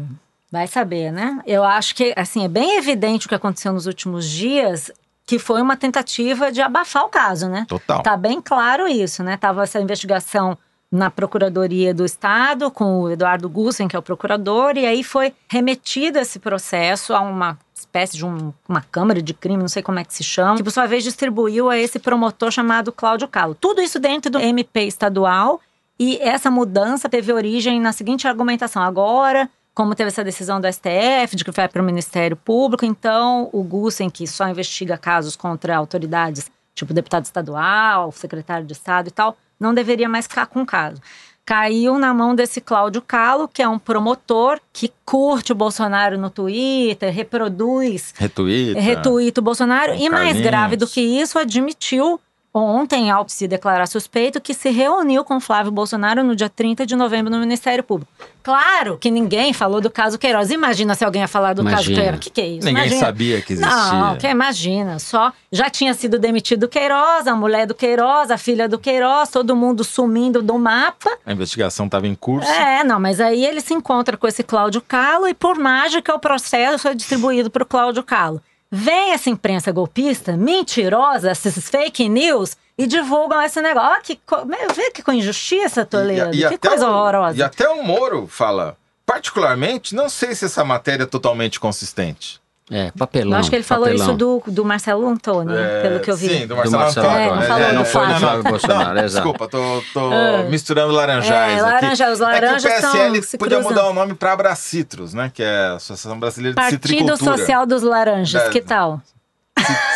vai 0.51 0.67
saber, 0.67 1.11
né? 1.11 1.39
Eu 1.45 1.63
acho 1.63 1.95
que, 1.95 2.13
assim, 2.15 2.43
é 2.43 2.47
bem 2.47 2.77
evidente 2.77 3.25
o 3.25 3.29
que 3.29 3.35
aconteceu 3.35 3.71
nos 3.73 3.85
últimos 3.85 4.27
dias 4.29 4.91
que 5.25 5.37
foi 5.37 5.61
uma 5.61 5.77
tentativa 5.77 6.51
de 6.51 6.59
abafar 6.59 7.05
o 7.05 7.09
caso, 7.09 7.47
né? 7.47 7.65
Total. 7.69 8.01
Tá 8.01 8.17
bem 8.17 8.41
claro 8.41 8.87
isso, 8.87 9.21
né? 9.21 9.37
Tava 9.37 9.61
essa 9.61 9.79
investigação 9.79 10.57
na 10.91 11.11
Procuradoria 11.11 11.93
do 11.93 12.03
Estado 12.03 12.71
com 12.71 13.01
o 13.01 13.11
Eduardo 13.11 13.47
Gussen, 13.47 13.87
que 13.87 13.95
é 13.95 13.99
o 13.99 14.01
procurador, 14.01 14.75
e 14.75 14.87
aí 14.87 15.03
foi 15.03 15.31
remetido 15.47 16.17
esse 16.17 16.39
processo 16.39 17.13
a 17.13 17.19
uma 17.21 17.59
espécie 17.75 18.17
de 18.17 18.25
um, 18.25 18.51
uma 18.67 18.81
câmara 18.81 19.21
de 19.21 19.33
crime, 19.35 19.61
não 19.61 19.67
sei 19.67 19.83
como 19.83 19.99
é 19.99 20.03
que 20.03 20.13
se 20.13 20.23
chama, 20.23 20.57
que 20.57 20.63
por 20.63 20.71
sua 20.71 20.87
vez 20.87 21.03
distribuiu 21.03 21.69
a 21.69 21.77
esse 21.77 21.99
promotor 21.99 22.49
chamado 22.49 22.91
Cláudio 22.91 23.27
Calo. 23.27 23.53
Tudo 23.53 23.81
isso 23.81 23.99
dentro 23.99 24.31
do 24.31 24.39
MP 24.39 24.81
estadual 24.85 25.61
e 25.99 26.17
essa 26.21 26.49
mudança 26.49 27.07
teve 27.07 27.31
origem 27.31 27.79
na 27.79 27.91
seguinte 27.91 28.27
argumentação: 28.27 28.81
agora 28.81 29.47
como 29.79 29.95
teve 29.95 30.09
essa 30.09 30.25
decisão 30.25 30.59
do 30.59 30.67
STF 30.67 31.37
de 31.37 31.45
que 31.45 31.51
vai 31.51 31.69
para 31.69 31.81
o 31.81 31.85
Ministério 31.85 32.35
Público, 32.35 32.83
então 32.83 33.49
o 33.53 33.63
Gussen, 33.63 34.09
que 34.09 34.27
só 34.27 34.45
investiga 34.49 34.97
casos 34.97 35.37
contra 35.37 35.73
autoridades, 35.73 36.51
tipo 36.75 36.93
deputado 36.93 37.23
estadual, 37.23 38.11
secretário 38.11 38.67
de 38.67 38.73
Estado 38.73 39.07
e 39.07 39.11
tal, 39.11 39.37
não 39.57 39.73
deveria 39.73 40.09
mais 40.09 40.27
ficar 40.27 40.47
com 40.47 40.63
o 40.63 40.65
caso. 40.65 40.99
Caiu 41.45 41.97
na 41.97 42.13
mão 42.13 42.35
desse 42.35 42.59
Cláudio 42.59 43.01
Calo, 43.01 43.47
que 43.47 43.61
é 43.61 43.69
um 43.69 43.79
promotor 43.79 44.59
que 44.73 44.91
curte 45.05 45.53
o 45.53 45.55
Bolsonaro 45.55 46.17
no 46.17 46.29
Twitter, 46.29 47.13
reproduz, 47.13 48.13
Retuita. 48.17 48.81
retuita 48.81 49.39
o 49.39 49.43
Bolsonaro, 49.45 49.95
e 49.95 50.09
mais 50.09 50.41
grave 50.41 50.75
do 50.75 50.87
que 50.87 50.99
isso, 50.99 51.39
admitiu 51.39 52.19
ontem, 52.53 53.11
ao 53.11 53.27
se 53.27 53.47
declarar 53.47 53.87
suspeito, 53.87 54.41
que 54.41 54.53
se 54.53 54.69
reuniu 54.69 55.23
com 55.23 55.39
Flávio 55.39 55.71
Bolsonaro 55.71 56.23
no 56.23 56.35
dia 56.35 56.49
30 56.49 56.85
de 56.85 56.95
novembro 56.95 57.31
no 57.31 57.39
Ministério 57.39 57.83
Público. 57.83 58.11
Claro 58.41 58.97
que 58.97 59.11
ninguém 59.11 59.53
falou 59.53 59.79
do 59.81 59.89
caso 59.89 60.17
Queiroz. 60.17 60.49
Imagina 60.49 60.95
se 60.95 61.05
alguém 61.05 61.21
ia 61.21 61.27
falar 61.27 61.53
do 61.53 61.63
caso 61.63 61.91
Imagina. 61.91 62.01
Queiroz. 62.01 62.17
O 62.17 62.19
que, 62.21 62.29
que 62.29 62.41
é 62.41 62.47
isso? 62.47 62.65
Ninguém 62.65 62.83
Imagina. 62.83 62.99
sabia 62.99 63.41
que 63.41 63.53
existia. 63.53 63.91
Não, 63.93 64.17
que 64.17 64.27
imagina, 64.27 64.99
só 64.99 65.31
já 65.51 65.69
tinha 65.69 65.93
sido 65.93 66.17
demitido 66.17 66.67
Queiroz, 66.67 67.27
a 67.27 67.35
mulher 67.35 67.67
do 67.67 67.75
Queiroz, 67.75 68.31
a 68.31 68.37
filha 68.37 68.67
do 68.67 68.79
Queiroz, 68.79 69.29
todo 69.29 69.55
mundo 69.55 69.83
sumindo 69.83 70.41
do 70.41 70.57
mapa. 70.57 71.09
A 71.25 71.31
investigação 71.31 71.85
estava 71.85 72.07
em 72.07 72.15
curso. 72.15 72.49
É, 72.49 72.83
não, 72.83 72.99
mas 72.99 73.19
aí 73.19 73.45
ele 73.45 73.61
se 73.61 73.73
encontra 73.73 74.17
com 74.17 74.27
esse 74.27 74.43
Cláudio 74.43 74.81
Calo 74.81 75.27
e 75.27 75.33
por 75.33 75.57
mágica 75.57 76.15
o 76.15 76.19
processo 76.19 76.87
é 76.87 76.95
distribuído 76.95 77.49
para 77.49 77.63
o 77.63 77.65
Cláudio 77.65 78.03
Calo. 78.03 78.41
Vem 78.71 79.11
essa 79.13 79.29
imprensa 79.29 79.71
golpista, 79.71 80.37
mentirosa, 80.37 81.31
esses 81.31 81.67
fake 81.69 82.07
news 82.07 82.55
e 82.77 82.85
divulgam 82.85 83.41
esse 83.41 83.59
negócio. 83.61 83.89
Ó, 83.97 84.01
que, 84.01 84.15
co- 84.25 84.45
vê 84.75 84.91
que 84.91 85.01
com 85.01 85.11
injustiça, 85.11 85.85
Toledo. 85.85 86.31
que 86.31 86.45
até 86.45 86.69
coisa 86.69 86.87
o- 86.87 86.93
horrorosa. 86.93 87.37
E 87.37 87.41
até 87.41 87.67
o 87.67 87.83
Moro 87.83 88.27
fala, 88.27 88.77
particularmente, 89.05 89.95
não 89.95 90.07
sei 90.07 90.35
se 90.35 90.45
essa 90.45 90.63
matéria 90.63 91.03
é 91.03 91.07
totalmente 91.07 91.59
consistente. 91.59 92.38
É, 92.71 92.91
papelão. 92.97 93.31
Eu 93.33 93.37
acho 93.39 93.49
que 93.49 93.55
ele 93.55 93.63
falou 93.63 93.85
papelão. 93.85 94.05
isso 94.07 94.15
do, 94.15 94.43
do 94.47 94.63
Marcelo 94.63 95.07
Antônio, 95.07 95.57
É, 95.57 95.81
pelo 95.81 95.99
que 96.01 96.11
eu 96.11 96.15
vi. 96.15 96.27
Sim, 96.29 96.39
do 96.41 96.47
Do 96.49 96.55
Marcelo, 96.57 96.77
Marcelo 96.83 97.07
Antônio. 97.07 97.33
Antônio. 97.33 97.63
É, 97.65 97.73
não 97.73 97.81
É, 97.81 97.85
falou 97.85 98.07
não 98.07 98.09
do 98.09 98.09
foi 98.09 98.09
do 98.09 98.09
Flávio. 98.09 98.19
Flávio 98.19 98.43
Bolsonaro, 98.43 98.95
Não, 98.95 99.03
exato. 99.05 99.25
desculpa, 99.27 99.47
tô, 99.47 99.83
tô 99.93 100.09
misturando 100.49 100.93
laranjais 100.93 101.51
É, 101.51 101.53
aqui. 101.55 101.61
laranja- 101.73 102.11
os 102.11 102.19
é 102.19 102.23
laranjas 102.23 102.63
que 102.63 102.67
o 102.69 102.81
PSL 102.91 103.17
estão 103.19 103.37
podia 103.39 103.59
mudar 103.61 103.87
o 103.89 103.93
nome 103.93 104.13
para 104.13 104.33
Abracitros, 104.33 105.13
né? 105.13 105.31
Que 105.33 105.41
é 105.41 105.49
a 105.65 105.73
Associação 105.73 106.19
Brasileira 106.19 106.53
de 106.53 106.61
Partido 106.61 106.87
Citricultura. 106.87 107.37
Social 107.37 107.65
dos 107.65 107.81
Laranjas, 107.81 108.43
É. 108.43 108.49
que 108.49 108.61
tal? 108.61 109.01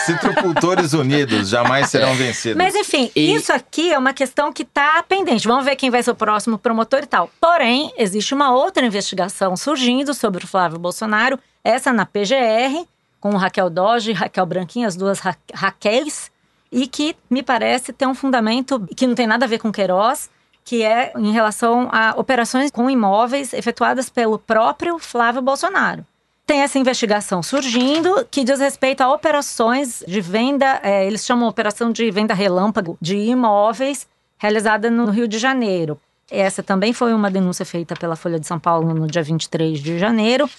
Citricultores 0.06 0.94
Unidos 0.98 1.50
jamais 1.50 1.90
serão 1.90 2.14
vencidos. 2.16 2.58
Mas 2.58 2.76
enfim, 2.76 3.12
E- 3.16 3.34
isso 3.36 3.52
aqui 3.54 3.94
é 3.94 3.98
uma 3.98 4.14
questão 4.14 4.52
que 4.52 4.64
está 4.64 5.02
pendente. 5.08 5.48
Vamos 5.48 5.64
ver 5.66 5.76
quem 5.76 5.90
vai 5.90 6.04
ser 6.04 6.12
o 6.12 6.16
próximo 6.16 6.58
promotor 6.58 7.00
e 7.04 7.06
tal. 7.06 7.30
Porém, 7.40 7.94
existe 7.98 8.34
uma 8.34 8.54
outra 8.54 8.86
investigação 8.86 9.56
surgindo 9.56 10.14
sobre 10.14 10.44
o 10.44 10.48
Flávio 10.48 10.78
Bolsonaro, 10.80 11.40
essa 11.64 11.93
na 11.93 12.05
PGR, 12.05 12.86
com 13.20 13.38
Raquel 13.38 13.70
Doge 13.70 14.11
e 14.11 14.14
Raquel 14.14 14.45
Branquinho, 14.45 14.88
as 14.88 14.95
duas 14.95 15.20
Ra 15.20 15.36
Raquéis, 15.53 16.30
e 16.72 16.88
que 16.88 17.16
me 17.30 17.41
parece 17.41 17.93
ter 17.93 18.07
um 18.07 18.16
fundamento 18.16 18.86
que 18.95 19.07
não 19.07 19.16
tem 19.16 19.28
nada 19.28 19.45
a 19.45 19.47
ver 19.47 19.59
com 19.59 19.72
Queiroz, 19.72 20.30
que 20.66 20.84
é 20.84 21.14
em 21.18 21.32
relação 21.32 21.89
a 21.91 22.14
operações 22.18 22.72
com 22.72 22.89
imóveis 22.89 23.53
efetuadas 23.53 24.09
pelo 24.09 24.39
próprio 24.39 24.97
Flávio 24.97 25.41
Bolsonaro. 25.41 26.05
Tem 26.45 26.61
essa 26.61 26.78
investigação 26.78 27.41
surgindo 27.41 28.28
que 28.30 28.43
diz 28.43 28.59
respeito 28.59 29.01
a 29.01 29.14
operações 29.14 30.03
de 30.05 30.20
venda, 30.20 30.80
é, 30.84 31.05
eles 31.05 31.26
chamam 31.26 31.47
operação 31.47 31.91
de 31.91 32.09
venda 32.11 32.34
relâmpago 32.34 32.97
de 32.99 33.16
imóveis 33.16 34.07
realizada 34.38 34.89
no 34.89 35.09
Rio 35.09 35.28
de 35.28 35.38
Janeiro. 35.38 35.97
Essa 36.30 36.61
também 36.61 36.91
foi 36.91 37.14
uma 37.14 37.32
denúncia 37.32 37.66
feita 37.66 37.95
pela 37.95 38.16
Folha 38.16 38.39
de 38.39 38.47
São 38.47 38.59
Paulo 38.59 38.93
no 38.93 39.07
dia 39.07 39.24
23 39.24 39.80
de 39.80 39.97
janeiro. 39.97 40.49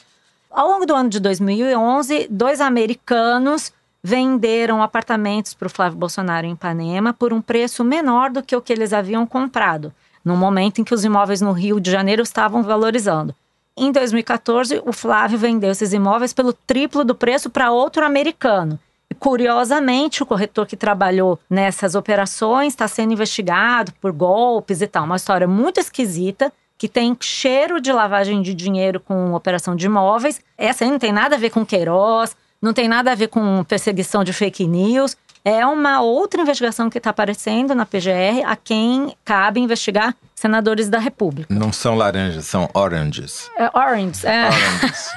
Ao 0.54 0.68
longo 0.68 0.86
do 0.86 0.94
ano 0.94 1.08
de 1.08 1.18
2011, 1.18 2.28
dois 2.30 2.60
americanos 2.60 3.72
venderam 4.00 4.84
apartamentos 4.84 5.52
para 5.52 5.66
o 5.66 5.70
Flávio 5.70 5.98
Bolsonaro 5.98 6.46
em 6.46 6.52
Ipanema 6.52 7.12
por 7.12 7.32
um 7.32 7.42
preço 7.42 7.82
menor 7.82 8.30
do 8.30 8.40
que 8.40 8.54
o 8.54 8.60
que 8.60 8.72
eles 8.72 8.92
haviam 8.92 9.26
comprado, 9.26 9.92
no 10.24 10.36
momento 10.36 10.80
em 10.80 10.84
que 10.84 10.94
os 10.94 11.04
imóveis 11.04 11.40
no 11.40 11.50
Rio 11.50 11.80
de 11.80 11.90
Janeiro 11.90 12.22
estavam 12.22 12.62
valorizando. 12.62 13.34
Em 13.76 13.90
2014, 13.90 14.80
o 14.86 14.92
Flávio 14.92 15.36
vendeu 15.40 15.72
esses 15.72 15.92
imóveis 15.92 16.32
pelo 16.32 16.52
triplo 16.52 17.02
do 17.02 17.16
preço 17.16 17.50
para 17.50 17.72
outro 17.72 18.06
americano. 18.06 18.78
E, 19.10 19.14
curiosamente, 19.14 20.22
o 20.22 20.26
corretor 20.26 20.68
que 20.68 20.76
trabalhou 20.76 21.36
nessas 21.50 21.96
operações 21.96 22.74
está 22.74 22.86
sendo 22.86 23.12
investigado 23.12 23.92
por 24.00 24.12
golpes 24.12 24.80
e 24.80 24.86
tal. 24.86 25.02
Uma 25.02 25.16
história 25.16 25.48
muito 25.48 25.80
esquisita, 25.80 26.52
que 26.76 26.88
tem 26.88 27.16
cheiro 27.20 27.80
de 27.80 27.92
lavagem 27.92 28.42
de 28.42 28.54
dinheiro 28.54 29.00
com 29.00 29.32
operação 29.32 29.76
de 29.76 29.86
imóveis. 29.86 30.40
Essa 30.58 30.84
aí 30.84 30.90
não 30.90 30.98
tem 30.98 31.12
nada 31.12 31.36
a 31.36 31.38
ver 31.38 31.50
com 31.50 31.64
Queiroz, 31.64 32.36
não 32.60 32.72
tem 32.72 32.88
nada 32.88 33.12
a 33.12 33.14
ver 33.14 33.28
com 33.28 33.62
perseguição 33.64 34.24
de 34.24 34.32
fake 34.32 34.66
news. 34.66 35.16
É 35.44 35.66
uma 35.66 36.00
outra 36.00 36.40
investigação 36.40 36.88
que 36.88 36.96
está 36.96 37.10
aparecendo 37.10 37.74
na 37.74 37.84
PGR, 37.84 38.46
a 38.46 38.56
quem 38.56 39.14
cabe 39.24 39.60
investigar 39.60 40.16
senadores 40.34 40.88
da 40.88 40.98
República. 40.98 41.52
Não 41.54 41.70
são 41.70 41.94
laranjas, 41.94 42.46
são 42.46 42.68
oranges. 42.72 43.50
É, 43.58 43.70
Orange, 43.74 44.26
é. 44.26 44.46
Oranges. 44.48 45.08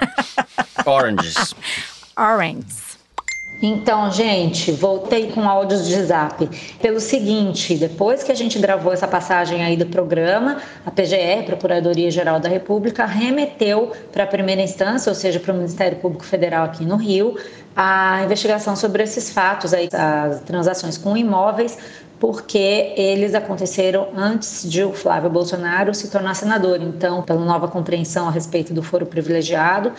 Oranges. 0.86 1.55
Orange. 2.18 2.86
Então, 3.62 4.12
gente, 4.12 4.72
voltei 4.72 5.32
com 5.32 5.41
áudios 5.49 5.88
de 5.88 6.03
zap. 6.03 6.47
Pelo 6.80 6.99
seguinte, 6.99 7.76
depois 7.76 8.24
que 8.24 8.32
a 8.32 8.36
gente 8.36 8.60
gravou 8.60 8.93
essa 8.93 9.08
passagem 9.08 9.64
aí 9.64 9.76
do 9.76 9.88
programa, 9.88 10.58
a 10.86 10.91
PGR, 10.91 11.43
Procuradoria 11.45 12.12
Geral 12.12 12.39
da 12.39 12.47
República, 12.47 13.05
remeteu 13.05 13.91
para 14.12 14.26
a 14.26 14.28
primeira 14.28 14.62
instância, 14.62 15.10
ou 15.10 15.16
seja, 15.16 15.39
para 15.39 15.53
o 15.53 15.58
Ministério 15.58 15.97
Público 15.97 16.24
Federal 16.24 16.66
aqui 16.66 16.86
no 16.86 16.97
Rio, 16.97 17.36
a 17.76 18.22
investigação 18.24 18.76
sobre 18.76 19.01
esses 19.03 19.32
fatos 19.32 19.74
aí, 19.74 19.89
as 19.91 20.41
transações 20.41 20.97
com 20.97 21.18
imóveis, 21.18 21.78
porque 22.20 22.93
eles 22.97 23.36
aconteceram 23.36 24.09
antes 24.15 24.70
de 24.70 24.84
o 24.84 24.93
Flávio 24.93 25.30
Bolsonaro 25.30 25.93
se 25.93 26.09
tornar 26.09 26.34
senador. 26.34 26.82
Então, 26.82 27.22
pela 27.22 27.43
nova 27.43 27.68
compreensão 27.68 28.28
a 28.28 28.32
respeito 28.32 28.74
do 28.74 28.82
foro 28.82 29.05
privilegiado, 29.05 29.91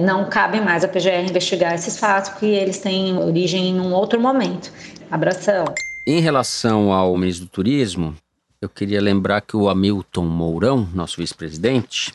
não 0.00 0.28
cabe 0.28 0.60
mais 0.60 0.84
à 0.84 0.88
PGR 0.88 1.28
investigar 1.28 1.74
esses 1.74 1.98
fatos, 1.98 2.30
porque 2.30 2.46
eles 2.46 2.78
têm 2.78 3.16
origem 3.18 3.70
em 3.70 3.80
um 3.80 3.92
outro 3.92 4.20
momento. 4.20 4.72
Abração. 5.10 5.64
Em 6.06 6.20
relação 6.20 6.92
ao 6.92 7.16
ministro 7.16 7.46
do 7.46 7.50
Turismo, 7.50 8.14
eu 8.60 8.68
queria 8.68 9.00
lembrar 9.00 9.40
que 9.40 9.56
o 9.56 9.68
Hamilton 9.68 10.24
Mourão, 10.24 10.88
nosso 10.94 11.16
vice-presidente, 11.16 12.12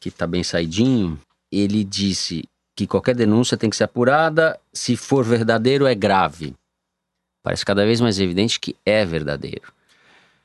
que 0.00 0.08
está 0.08 0.26
bem 0.26 0.42
saidinho, 0.42 1.18
ele 1.50 1.84
disse 1.84 2.44
que 2.74 2.86
qualquer 2.86 3.14
denúncia 3.14 3.56
tem 3.56 3.70
que 3.70 3.76
ser 3.76 3.84
apurada, 3.84 4.58
se 4.72 4.96
for 4.96 5.24
verdadeiro 5.24 5.86
é 5.86 5.94
grave. 5.94 6.54
Parece 7.46 7.64
cada 7.64 7.86
vez 7.86 8.00
mais 8.00 8.18
evidente 8.18 8.58
que 8.58 8.74
é 8.84 9.04
verdadeiro. 9.04 9.72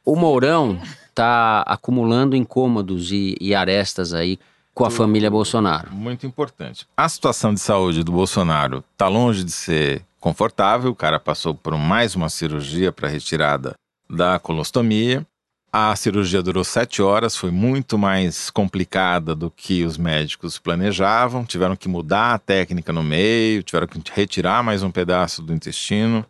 O 0.05 0.15
Mourão 0.15 0.79
está 1.09 1.61
acumulando 1.61 2.35
incômodos 2.35 3.11
e, 3.11 3.35
e 3.41 3.55
arestas 3.55 4.13
aí 4.13 4.37
com 4.71 4.85
a 4.85 4.91
família 4.91 5.27
Bolsonaro. 5.27 5.91
Muito 5.91 6.27
importante. 6.27 6.85
A 6.95 7.09
situação 7.09 7.55
de 7.55 7.59
saúde 7.59 8.03
do 8.03 8.11
Bolsonaro 8.11 8.83
está 8.93 9.07
longe 9.07 9.43
de 9.43 9.51
ser 9.51 10.05
confortável. 10.19 10.91
O 10.91 10.95
cara 10.95 11.19
passou 11.19 11.55
por 11.55 11.75
mais 11.75 12.15
uma 12.15 12.29
cirurgia 12.29 12.91
para 12.91 13.09
retirada 13.09 13.73
da 14.07 14.37
colostomia. 14.37 15.25
A 15.73 15.95
cirurgia 15.95 16.43
durou 16.43 16.63
sete 16.63 17.01
horas, 17.01 17.35
foi 17.35 17.49
muito 17.49 17.97
mais 17.97 18.51
complicada 18.51 19.33
do 19.33 19.49
que 19.49 19.83
os 19.85 19.97
médicos 19.97 20.59
planejavam. 20.59 21.45
Tiveram 21.45 21.75
que 21.75 21.89
mudar 21.89 22.35
a 22.35 22.37
técnica 22.37 22.93
no 22.93 23.01
meio, 23.01 23.63
tiveram 23.63 23.87
que 23.87 23.99
retirar 24.13 24.61
mais 24.61 24.83
um 24.83 24.91
pedaço 24.91 25.41
do 25.41 25.51
intestino. 25.51 26.23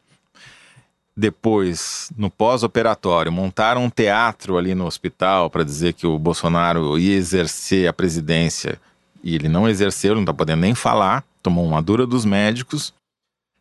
Depois, 1.16 2.10
no 2.18 2.30
pós-operatório, 2.30 3.32
montaram 3.32 3.84
um 3.84 3.90
teatro 3.90 4.58
ali 4.58 4.74
no 4.74 4.86
hospital 4.86 5.50
para 5.50 5.64
dizer 5.64 5.94
que 5.94 6.08
o 6.08 6.18
Bolsonaro 6.18 6.98
ia 6.98 7.16
exercer 7.16 7.88
a 7.88 7.94
presidência 7.94 8.80
e 9.24 9.36
ele 9.36 9.50
não 9.50 9.68
exerceu, 9.68 10.16
não 10.16 10.22
está 10.22 10.34
podendo 10.34 10.62
nem 10.62 10.74
falar, 10.74 11.24
tomou 11.44 11.66
uma 11.66 11.82
dura 11.82 12.08
dos 12.08 12.26
médicos. 12.26 12.94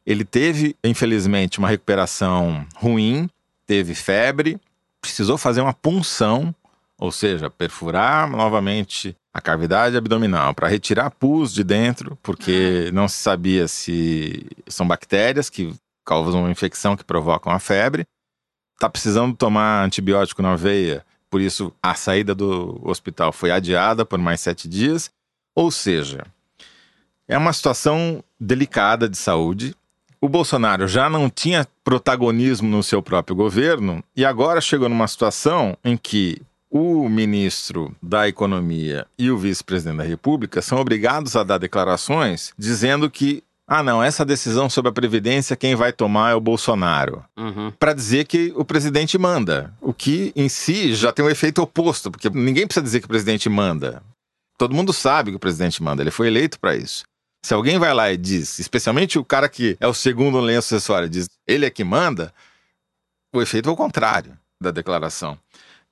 Ele 0.07 0.25
teve, 0.25 0.77
infelizmente, 0.83 1.59
uma 1.59 1.69
recuperação 1.69 2.67
ruim, 2.77 3.29
teve 3.67 3.95
febre, 3.95 4.59
precisou 5.01 5.37
fazer 5.37 5.61
uma 5.61 5.75
punção, 5.75 6.55
ou 6.99 7.11
seja, 7.11 7.51
perfurar 7.51 8.29
novamente 8.29 9.17
a 9.33 9.41
cavidade 9.41 9.97
abdominal 9.97 10.55
para 10.55 10.69
retirar 10.69 11.11
pus 11.11 11.53
de 11.53 11.63
dentro, 11.63 12.19
porque 12.23 12.91
não 12.93 13.09
se 13.09 13.17
sabia 13.17 13.69
se 13.69 14.47
são 14.67 14.87
bactérias 14.87 15.49
que 15.49 15.75
causam 16.05 16.43
uma 16.43 16.51
infecção 16.51 16.97
que 16.97 17.05
provoca 17.05 17.49
uma 17.49 17.59
febre. 17.59 18.07
Está 18.75 18.89
precisando 18.89 19.37
tomar 19.37 19.85
antibiótico 19.85 20.43
na 20.43 20.57
veia, 20.57 21.05
por 21.31 21.41
isso 21.41 21.73
a 21.83 21.95
saída 21.95 22.35
do 22.35 22.81
hospital 22.83 23.33
foi 23.33 23.51
adiada 23.51 24.05
por 24.05 24.19
mais 24.19 24.41
sete 24.41 24.69
dias. 24.69 25.11
Ou 25.55 25.71
seja, 25.71 26.27
é 27.29 27.39
uma 27.39 27.53
situação 27.53 28.25
delicada 28.39 29.09
de 29.09 29.17
saúde. 29.17 29.75
O 30.21 30.29
Bolsonaro 30.29 30.89
já 30.89 31.09
não 31.09 31.31
tinha 31.31 31.67
protagonismo 31.85 32.69
no 32.69 32.83
seu 32.83 33.01
próprio 33.01 33.37
governo 33.37 34.03
e 34.17 34.25
agora 34.25 34.61
chegou 34.61 34.89
numa 34.89 35.07
situação 35.07 35.77
em 35.85 35.97
que 35.97 36.43
o 36.71 37.09
ministro 37.09 37.95
da 38.03 38.29
Economia 38.29 39.07
e 39.19 39.31
o 39.31 39.39
vice-presidente 39.39 39.99
da 39.99 40.05
República 40.05 40.61
são 40.61 40.79
obrigados 40.79 41.37
a 41.37 41.43
dar 41.43 41.59
declarações 41.59 42.53
dizendo 42.59 43.11
que 43.11 43.43
ah, 43.73 43.85
não, 43.85 44.03
essa 44.03 44.25
decisão 44.25 44.69
sobre 44.69 44.89
a 44.89 44.93
Previdência, 44.93 45.55
quem 45.55 45.77
vai 45.77 45.93
tomar 45.93 46.33
é 46.33 46.35
o 46.35 46.41
Bolsonaro. 46.41 47.25
Uhum. 47.37 47.71
Para 47.79 47.93
dizer 47.93 48.27
que 48.27 48.53
o 48.57 48.65
presidente 48.65 49.17
manda. 49.17 49.73
O 49.81 49.95
que 49.95 50.33
em 50.35 50.49
si 50.49 50.93
já 50.93 51.13
tem 51.13 51.25
um 51.25 51.31
efeito 51.31 51.63
oposto, 51.63 52.11
porque 52.11 52.29
ninguém 52.31 52.67
precisa 52.67 52.83
dizer 52.83 52.99
que 52.99 53.07
o 53.07 53.09
presidente 53.09 53.49
manda. 53.49 54.03
Todo 54.59 54.75
mundo 54.75 54.93
sabe 54.93 55.31
que 55.31 55.37
o 55.37 55.41
presidente 55.41 55.81
manda, 55.85 56.03
ele 56.03 56.11
foi 56.11 56.27
eleito 56.27 56.59
para 56.59 56.75
isso. 56.75 57.05
Se 57.47 57.55
alguém 57.55 57.79
vai 57.79 57.95
lá 57.95 58.11
e 58.11 58.17
diz, 58.17 58.59
especialmente 58.59 59.21
o 59.21 59.25
cara 59.25 59.49
que 59.49 59.77
é 59.79 59.87
o 59.87 59.95
segundo 59.95 60.41
lenço 60.41 60.75
acessório, 60.75 61.09
diz 61.09 61.29
ele 61.47 61.65
é 61.65 61.71
que 61.71 61.85
manda, 61.85 62.35
o 63.33 63.41
efeito 63.41 63.69
é 63.69 63.73
o 63.73 63.77
contrário 63.77 64.37
da 64.61 64.73
declaração. 64.73 65.39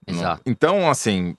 Exato. 0.04 0.42
Então, 0.44 0.90
assim, 0.90 1.36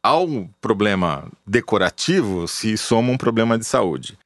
ao 0.00 0.48
problema 0.60 1.28
decorativo 1.44 2.46
se 2.46 2.78
soma 2.78 3.10
um 3.10 3.18
problema 3.18 3.58
de 3.58 3.64
saúde. 3.64 4.16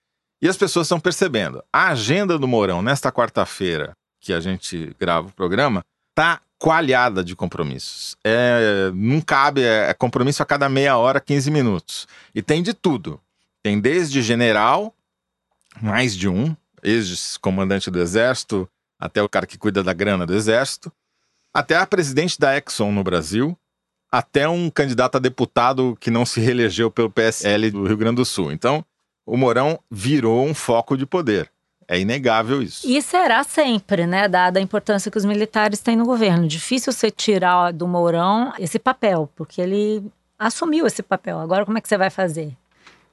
E 0.44 0.48
as 0.48 0.58
pessoas 0.58 0.86
estão 0.86 1.00
percebendo. 1.00 1.64
A 1.72 1.88
agenda 1.88 2.38
do 2.38 2.46
Mourão, 2.46 2.82
nesta 2.82 3.10
quarta-feira, 3.10 3.96
que 4.20 4.30
a 4.30 4.40
gente 4.40 4.94
grava 5.00 5.28
o 5.28 5.32
programa, 5.32 5.82
tá 6.14 6.38
coalhada 6.58 7.24
de 7.24 7.34
compromissos. 7.34 8.14
É, 8.22 8.92
não 8.94 9.22
cabe, 9.22 9.62
é, 9.62 9.88
é 9.88 9.94
compromisso 9.94 10.42
a 10.42 10.46
cada 10.46 10.68
meia 10.68 10.98
hora, 10.98 11.18
15 11.18 11.50
minutos. 11.50 12.06
E 12.34 12.42
tem 12.42 12.62
de 12.62 12.74
tudo. 12.74 13.18
Tem 13.62 13.80
desde 13.80 14.20
general, 14.20 14.94
mais 15.80 16.14
de 16.14 16.28
um, 16.28 16.54
ex-comandante 16.82 17.90
do 17.90 17.98
Exército, 17.98 18.68
até 19.00 19.22
o 19.22 19.28
cara 19.30 19.46
que 19.46 19.56
cuida 19.56 19.82
da 19.82 19.94
grana 19.94 20.26
do 20.26 20.34
Exército, 20.34 20.92
até 21.54 21.74
a 21.74 21.86
presidente 21.86 22.38
da 22.38 22.54
Exxon 22.54 22.92
no 22.92 23.02
Brasil, 23.02 23.56
até 24.12 24.46
um 24.46 24.68
candidato 24.68 25.16
a 25.16 25.20
deputado 25.20 25.96
que 25.98 26.10
não 26.10 26.26
se 26.26 26.38
reelegeu 26.38 26.90
pelo 26.90 27.10
PSL 27.10 27.70
do 27.70 27.86
Rio 27.86 27.96
Grande 27.96 28.16
do 28.16 28.26
Sul. 28.26 28.52
Então, 28.52 28.84
o 29.26 29.36
Mourão 29.36 29.78
virou 29.90 30.44
um 30.44 30.54
foco 30.54 30.96
de 30.96 31.06
poder. 31.06 31.50
É 31.86 32.00
inegável 32.00 32.62
isso. 32.62 32.86
E 32.88 33.00
será 33.02 33.44
sempre, 33.44 34.06
né? 34.06 34.26
Dada 34.26 34.58
a 34.58 34.62
importância 34.62 35.10
que 35.10 35.18
os 35.18 35.24
militares 35.24 35.80
têm 35.80 35.96
no 35.96 36.06
governo. 36.06 36.48
Difícil 36.48 36.92
você 36.92 37.10
tirar 37.10 37.72
do 37.72 37.86
Mourão 37.86 38.52
esse 38.58 38.78
papel, 38.78 39.28
porque 39.36 39.60
ele 39.60 40.02
assumiu 40.38 40.86
esse 40.86 41.02
papel. 41.02 41.38
Agora, 41.38 41.64
como 41.66 41.76
é 41.76 41.80
que 41.82 41.88
você 41.88 41.98
vai 41.98 42.08
fazer? 42.08 42.52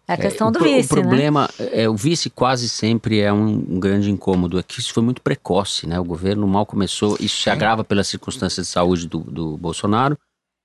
É 0.07 0.14
a 0.14 0.18
questão 0.18 0.47
o 0.47 0.51
do 0.51 0.59
pro- 0.59 0.68
vice, 0.68 0.86
O 0.93 0.95
problema 1.01 1.49
né? 1.59 1.70
é 1.74 1.89
o 1.89 1.95
vice 1.95 2.30
quase 2.30 2.68
sempre 2.70 3.20
é 3.20 3.32
um, 3.32 3.45
um 3.72 3.80
grande 3.80 4.09
incômodo. 4.09 4.57
Aqui 4.57 4.80
isso 4.80 4.93
foi 4.93 5.03
muito 5.03 5.22
precoce, 5.22 5.86
né? 5.86 5.99
O 5.99 6.03
governo 6.03 6.47
mal 6.47 6.66
começou, 6.66 7.18
isso 7.20 7.41
se 7.41 7.49
agrava 7.49 7.84
pelas 7.84 8.07
circunstâncias 8.07 8.68
de 8.68 8.72
saúde 8.72 9.05
do, 9.07 9.20
do 9.20 9.57
Bolsonaro. 9.57 10.18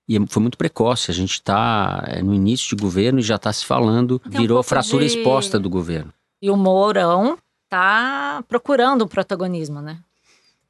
E 0.09 0.25
foi 0.29 0.41
muito 0.43 0.57
precoce. 0.57 1.11
A 1.11 1.15
gente 1.15 1.33
está 1.33 2.07
no 2.23 2.33
início 2.35 2.77
de 2.77 2.81
governo 2.83 3.19
e 3.19 3.23
já 3.23 3.37
está 3.37 3.53
se 3.53 3.65
falando, 3.65 4.19
Tem 4.21 4.39
um 4.39 4.43
virou 4.43 4.57
pouco 4.59 4.69
fratura 4.69 5.07
de- 5.07 5.17
exposta 5.17 5.59
do 5.59 5.69
governo. 5.69 6.13
E 6.41 6.51
o 6.51 6.57
Mourão 6.57 7.37
tá 7.69 8.45
procurando 8.47 9.05
um 9.05 9.09
protagonismo, 9.09 9.81
né? 9.81 9.99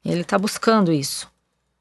Ele 0.03 0.23
tá 0.23 0.37
buscando 0.37 0.91
isso. 0.91 1.29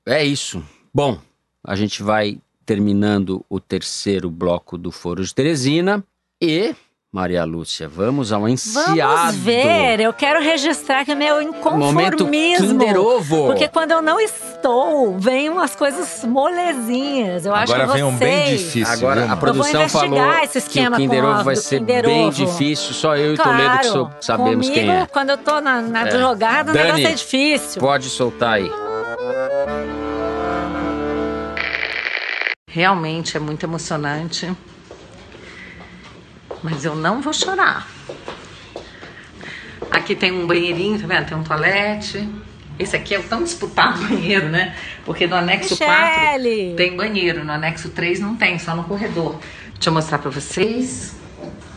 É 0.05 0.25
isso. 0.25 0.63
Bom, 0.93 1.19
a 1.65 1.75
gente 1.77 2.03
vai 2.03 2.39
terminando 2.65 3.45
o 3.49 3.59
terceiro 3.61 4.29
bloco 4.29 4.77
do 4.77 4.91
Foro 4.91 5.25
de 5.25 5.33
Teresina 5.35 6.05
e 6.43 6.75
Maria 7.17 7.45
Lúcia, 7.47 7.89
vamos 7.89 8.31
ao 8.31 8.47
enseado. 8.47 8.95
Vamos 8.95 9.37
ver, 9.37 10.01
eu 10.01 10.13
quero 10.13 10.39
registrar 10.43 11.03
que 11.03 11.13
é 11.13 11.15
meu 11.15 11.41
inconformismo. 11.41 12.79
Ovo. 13.01 13.47
Porque 13.47 13.69
quando 13.69 13.93
eu 13.93 14.03
não 14.03 14.21
estou, 14.21 15.19
vem 15.19 15.49
umas 15.49 15.75
coisas 15.75 16.23
molezinhas. 16.25 17.47
Eu 17.47 17.55
acho 17.55 17.73
Agora 17.73 17.89
que 17.89 17.95
vem 17.95 18.03
um 18.05 18.15
bem 18.19 18.45
vocês- 18.45 18.61
difícil. 18.61 18.93
Agora 18.93 19.23
viu, 19.23 19.33
a 19.33 19.37
produção 19.39 19.81
investigar 19.81 20.11
falou 20.11 20.45
esse 20.45 20.53
que 20.53 20.59
o 20.59 20.61
esquema 20.69 20.97
Kinder 20.99 21.25
Ovo 21.25 21.45
vai 21.45 21.57
ser 21.57 21.79
Kinder 21.79 22.05
bem 22.05 22.27
Ovo. 22.27 22.33
difícil. 22.47 22.93
Só 22.93 23.17
eu 23.17 23.33
e 23.33 23.37
Toledo 23.39 23.63
que 23.63 23.67
Claro, 23.67 23.89
sou- 23.89 24.11
sabemos 24.21 24.67
comigo, 24.69 24.75
quem 24.75 24.91
é. 24.91 25.07
quando 25.07 25.31
eu 25.31 25.39
tô 25.39 25.59
na, 25.59 25.81
na 25.81 26.09
É. 26.09 26.19
jogada, 26.19 26.71
o 26.71 26.75
Dani. 26.75 26.85
negócio 26.85 27.07
é 27.09 27.13
difícil. 27.15 27.81
Pode 27.81 28.11
soltar 28.11 28.53
aí. 28.57 28.71
Realmente 32.69 33.39
é 33.39 33.41
muito 33.41 33.65
emocionante. 33.65 34.55
Mas 36.67 36.85
eu 36.85 36.97
não 36.97 37.21
vou 37.21 37.33
chorar. 37.33 37.87
Aqui 39.89 40.17
tem 40.17 40.33
um 40.33 40.49
banheirinho, 40.49 41.01
tá 41.01 41.07
vendo? 41.07 41.25
Tem 41.29 41.37
um 41.37 41.45
toalete. 41.45 42.29
Esse 42.77 42.97
aqui 42.97 43.15
é 43.15 43.21
o 43.21 43.23
tão 43.23 43.45
disputado 43.45 44.01
banheiro, 44.09 44.49
né? 44.49 44.75
Porque 45.05 45.29
no 45.29 45.37
anexo 45.37 45.75
Michele! 45.75 46.71
4 46.71 46.77
tem 46.77 46.97
banheiro, 46.97 47.45
no 47.45 47.53
anexo 47.53 47.91
3 47.91 48.19
não 48.19 48.35
tem, 48.35 48.59
só 48.59 48.75
no 48.75 48.83
corredor. 48.83 49.39
Deixa 49.75 49.91
eu 49.91 49.93
mostrar 49.93 50.19
pra 50.19 50.29
vocês. 50.29 51.15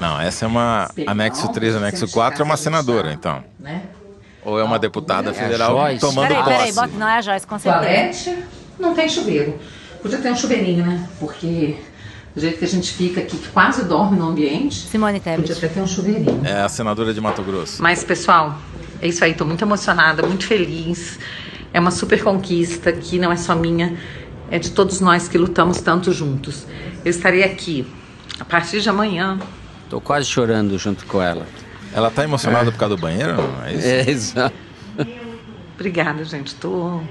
Não, 0.02 0.20
essa 0.20 0.46
é 0.46 0.48
uma. 0.48 0.90
Anexo 1.06 1.48
3, 1.50 1.76
anexo 1.76 2.08
4 2.08 2.42
é 2.42 2.44
uma 2.44 2.58
senadora, 2.58 3.14
então. 3.14 3.44
Né? 3.60 3.84
Ou 4.44 4.60
é 4.60 4.64
uma 4.64 4.80
deputada 4.80 5.30
a 5.30 5.34
federal 5.36 5.78
Joyce. 5.78 6.00
tomando 6.00 6.30
Peraí, 6.30 6.44
posse. 6.44 6.58
peraí, 6.58 6.72
bota, 6.74 6.98
não 6.98 7.08
é 7.08 7.18
a 7.18 7.22
Joyce, 7.22 7.46
com 7.46 7.60
certeza. 7.60 7.86
Toalete, 7.86 8.44
não 8.80 8.96
tem 8.96 9.08
chuveiro. 9.08 9.60
Podia 10.02 10.18
ter 10.18 10.32
um 10.32 10.36
chuveirinho, 10.36 10.84
né? 10.84 11.08
Porque 11.20 11.78
do 12.36 12.42
jeito 12.42 12.60
que 12.60 12.66
a 12.66 12.68
gente 12.68 12.92
fica 12.94 13.22
aqui, 13.22 13.38
que 13.38 13.48
quase 13.50 13.86
dorme 13.86 14.18
no 14.18 14.30
ambiente, 14.30 14.76
Simone 14.76 15.20
podia 15.20 15.36
Tebet. 15.38 15.52
até 15.54 15.68
ter 15.68 15.82
um 15.82 15.88
chuveirinho. 15.88 16.42
É 16.46 16.62
a 16.62 16.70
senadora 16.70 17.14
de 17.14 17.20
Mato 17.20 17.42
Grosso. 17.44 17.82
Mas, 17.82 18.04
pessoal, 18.04 18.58
é 19.02 19.08
isso 19.08 19.24
aí. 19.24 19.34
Tô 19.34 19.46
muito 19.46 19.64
emocionada, 19.64 20.26
muito 20.26 20.46
feliz. 20.46 21.20
É 21.74 21.80
uma 21.80 21.92
super 21.92 22.24
conquista 22.24 22.92
que 22.92 23.20
não 23.20 23.32
é 23.32 23.38
só 23.38 23.56
minha, 23.56 23.98
é 24.50 24.58
de 24.60 24.72
todos 24.72 25.00
nós 25.02 25.28
que 25.28 25.38
lutamos 25.38 25.82
tanto 25.82 26.12
juntos. 26.12 26.66
Eu 27.04 27.10
estarei 27.10 27.44
aqui 27.44 27.86
a 28.40 28.46
partir 28.46 28.82
de 28.82 28.90
amanhã. 28.90 29.38
Tô 29.90 30.00
quase 30.00 30.26
chorando 30.28 30.78
junto 30.78 31.06
com 31.06 31.22
ela. 31.22 31.46
Ela 31.94 32.12
tá 32.12 32.24
emocionada 32.24 32.72
por 32.72 32.78
causa 32.78 32.96
do 32.96 33.02
banheiro? 33.02 33.36
É 33.66 33.74
isso? 33.74 33.88
É, 33.88 34.10
exato. 34.10 34.56
Obrigada, 35.76 36.24
gente. 36.24 36.56
Tô. 36.56 37.02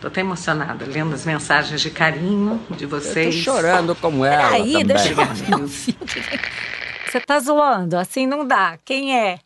Tô 0.00 0.06
até 0.08 0.20
emocionada 0.20 0.84
lendo 0.86 1.14
as 1.14 1.26
mensagens 1.26 1.80
de 1.80 1.90
carinho 1.90 2.60
de 2.70 2.84
Eu 2.84 2.90
tô 2.90 2.96
vocês. 3.00 3.34
chorando 3.34 3.94
como 3.94 4.24
ela 4.24 4.44
Peraí, 4.50 4.72
também. 4.72 4.86
deixa 4.86 5.08
eu 5.10 5.16
ver 5.16 5.54
o. 5.56 5.68
Você 5.68 7.20
tá 7.26 7.38
zoando, 7.40 7.96
assim 7.96 8.26
não 8.26 8.46
dá. 8.46 8.78
Quem 8.84 9.16
é? 9.18 9.38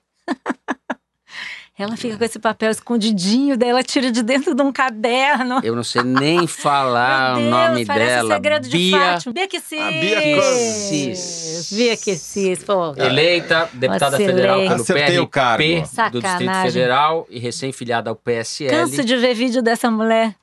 Ela 1.77 1.97
fica 1.97 2.17
com 2.17 2.23
esse 2.25 2.39
papel 2.39 2.71
escondidinho, 2.71 3.57
daí 3.57 3.71
ela 3.71 3.83
tira 3.83 4.13
de 4.13 4.23
dentro 4.23 4.55
de 4.55 4.63
um 4.63 4.71
caderno. 4.71 5.59
Eu 5.65 5.75
não 5.75 5.83
sei 5.83 6.05
nem 6.05 6.47
falar 6.47 7.35
Meu 7.37 7.49
o 7.49 7.51
Deus, 7.51 7.51
nome 7.69 7.85
parece 7.87 8.11
dela. 8.15 8.35
segredo 8.35 8.69
de 8.69 8.77
Bia 8.79 8.99
Fátima. 9.01 9.33
Bia 9.33 9.49
que 9.49 9.61
cis. 9.61 9.81
A 9.81 9.91
Bia 9.91 10.43
Cis. 10.43 11.73
Bia 11.73 11.97
que 11.97 12.15
cis, 12.15 12.63
pô. 12.63 12.95
Eleita 12.97 13.69
deputada 13.73 14.17
federal 14.17 14.61
pelo 14.61 14.75
Acertei 14.75 15.19
o 15.19 15.27
cargo. 15.27 15.65
PRP 15.65 16.11
do 16.13 16.23
Distrito. 16.23 16.55
Federal 16.63 17.27
e 17.29 17.39
recém-filiada 17.41 18.09
ao 18.09 18.15
PSL. 18.15 18.71
Canso 18.71 19.05
de 19.05 19.17
ver 19.17 19.35
vídeo 19.35 19.61
dessa 19.61 19.91
mulher. 19.91 20.37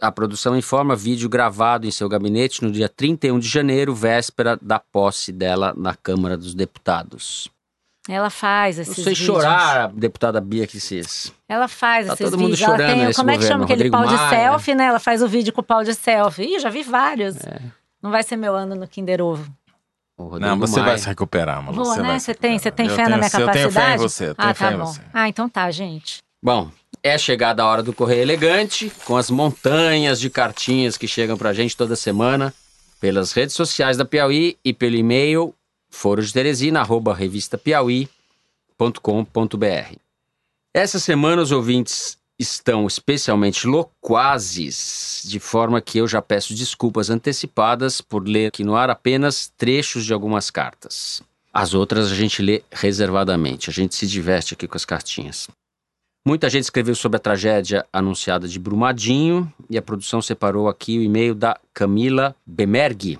A 0.00 0.12
produção 0.12 0.56
informa 0.56 0.94
vídeo 0.94 1.28
gravado 1.28 1.86
em 1.86 1.90
seu 1.90 2.08
gabinete 2.08 2.62
no 2.62 2.70
dia 2.70 2.88
31 2.88 3.38
de 3.38 3.48
janeiro, 3.48 3.94
véspera 3.94 4.58
da 4.60 4.78
posse 4.78 5.32
dela 5.32 5.72
na 5.76 5.94
Câmara 5.94 6.36
dos 6.36 6.54
Deputados. 6.54 7.48
Ela 8.08 8.30
faz 8.30 8.76
Não 8.76 8.82
esses 8.82 8.94
sei 9.02 9.14
vídeos. 9.14 9.26
chorar, 9.26 9.80
a 9.80 9.86
deputada 9.88 10.40
Bia 10.40 10.66
Kicis. 10.66 11.32
Ela 11.48 11.66
faz 11.66 12.06
Tá 12.06 12.12
esses 12.12 12.24
todo 12.30 12.38
mundo 12.38 12.50
vídeos. 12.50 12.60
Ela 12.68 12.76
chorando 12.76 12.94
tem, 12.94 13.04
nesse 13.06 13.18
como 13.18 13.30
é 13.30 13.38
que 13.38 13.44
chama 13.44 13.64
aquele 13.64 13.84
Rodrigo 13.88 13.96
pau 13.96 14.06
de 14.06 14.14
Maia. 14.14 14.28
selfie, 14.30 14.74
né? 14.76 14.84
Ela 14.84 15.00
faz 15.00 15.22
o 15.22 15.28
vídeo 15.28 15.52
com 15.52 15.60
o 15.60 15.64
pau 15.64 15.82
de 15.82 15.92
selfie. 15.94 16.54
Ih, 16.56 16.60
já 16.60 16.68
vi 16.70 16.82
vários. 16.84 17.36
É. 17.44 17.58
Não 18.00 18.10
vai 18.12 18.22
ser 18.22 18.36
meu 18.36 18.54
ano 18.54 18.76
no 18.76 18.86
Kinder 18.86 19.20
Ovo. 19.22 19.44
Não, 20.38 20.56
você 20.58 20.74
Maia. 20.76 20.84
vai 20.90 20.98
se 20.98 21.06
recuperar, 21.08 21.60
Malu. 21.62 21.76
Vou, 21.76 21.84
você 21.86 22.00
né? 22.02 22.18
Você 22.18 22.32
tem, 22.34 22.58
você 22.58 22.70
tem 22.70 22.86
recuperar. 22.86 22.96
fé 22.96 23.02
Eu 23.02 23.10
na 23.10 23.16
minha 23.18 23.30
tenho- 23.30 23.46
capacidade? 23.46 23.66
Eu 23.66 23.72
tenho 23.72 23.86
fé 23.86 23.94
em 23.94 23.98
você. 23.98 24.24
eu 24.28 24.34
tenho 24.36 24.48
ah, 24.50 24.54
fé 24.54 24.66
tá 24.68 24.72
em 24.72 24.78
bom. 24.78 24.86
você. 24.86 25.00
Ah, 25.12 25.28
então 25.28 25.48
tá, 25.48 25.70
gente. 25.72 26.22
Bom, 26.42 26.70
é 27.06 27.16
chegada 27.16 27.62
a 27.62 27.66
hora 27.66 27.82
do 27.82 27.92
Correio 27.92 28.22
Elegante, 28.22 28.90
com 29.04 29.16
as 29.16 29.30
montanhas 29.30 30.18
de 30.18 30.28
cartinhas 30.28 30.96
que 30.96 31.06
chegam 31.06 31.36
pra 31.36 31.52
gente 31.52 31.76
toda 31.76 31.94
semana, 31.94 32.52
pelas 33.00 33.32
redes 33.32 33.54
sociais 33.54 33.96
da 33.96 34.04
Piauí 34.04 34.58
e 34.64 34.72
pelo 34.72 34.96
e-mail 34.96 35.54
forodeteresina, 35.88 36.80
arroba 36.80 37.14
revistapiauí.com.br. 37.14 39.96
Essa 40.74 40.98
semana 40.98 41.42
os 41.42 41.52
ouvintes 41.52 42.18
estão 42.38 42.86
especialmente 42.86 43.66
loquazes, 43.66 45.22
de 45.24 45.38
forma 45.38 45.80
que 45.80 45.98
eu 45.98 46.08
já 46.08 46.20
peço 46.20 46.54
desculpas 46.54 47.08
antecipadas 47.08 48.00
por 48.00 48.26
ler 48.26 48.48
aqui 48.48 48.64
no 48.64 48.74
ar 48.74 48.90
apenas 48.90 49.50
trechos 49.56 50.04
de 50.04 50.12
algumas 50.12 50.50
cartas. 50.50 51.22
As 51.54 51.72
outras 51.72 52.10
a 52.10 52.14
gente 52.14 52.42
lê 52.42 52.62
reservadamente, 52.70 53.70
a 53.70 53.72
gente 53.72 53.94
se 53.94 54.06
diverte 54.06 54.54
aqui 54.54 54.66
com 54.66 54.76
as 54.76 54.84
cartinhas. 54.84 55.48
Muita 56.26 56.50
gente 56.50 56.64
escreveu 56.64 56.96
sobre 56.96 57.18
a 57.18 57.20
tragédia 57.20 57.86
anunciada 57.92 58.48
de 58.48 58.58
Brumadinho 58.58 59.48
e 59.70 59.78
a 59.78 59.82
produção 59.82 60.20
separou 60.20 60.68
aqui 60.68 60.98
o 60.98 61.02
e-mail 61.02 61.36
da 61.36 61.56
Camila 61.72 62.34
Bemergui. 62.44 63.16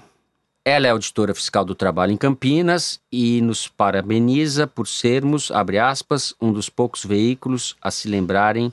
Ela 0.65 0.89
é 0.89 0.91
auditora 0.91 1.33
fiscal 1.33 1.65
do 1.65 1.73
trabalho 1.73 2.11
em 2.11 2.17
Campinas 2.17 2.99
e 3.13 3.41
nos 3.43 3.69
parabeniza 3.69 4.67
por 4.67 4.89
sermos, 4.89 5.53
abre 5.53 5.79
aspas, 5.79 6.35
um 6.41 6.53
dos 6.53 6.69
poucos 6.69 7.05
veículos 7.05 7.77
a 7.81 7.93
se 7.93 8.09
lembrarem 8.09 8.73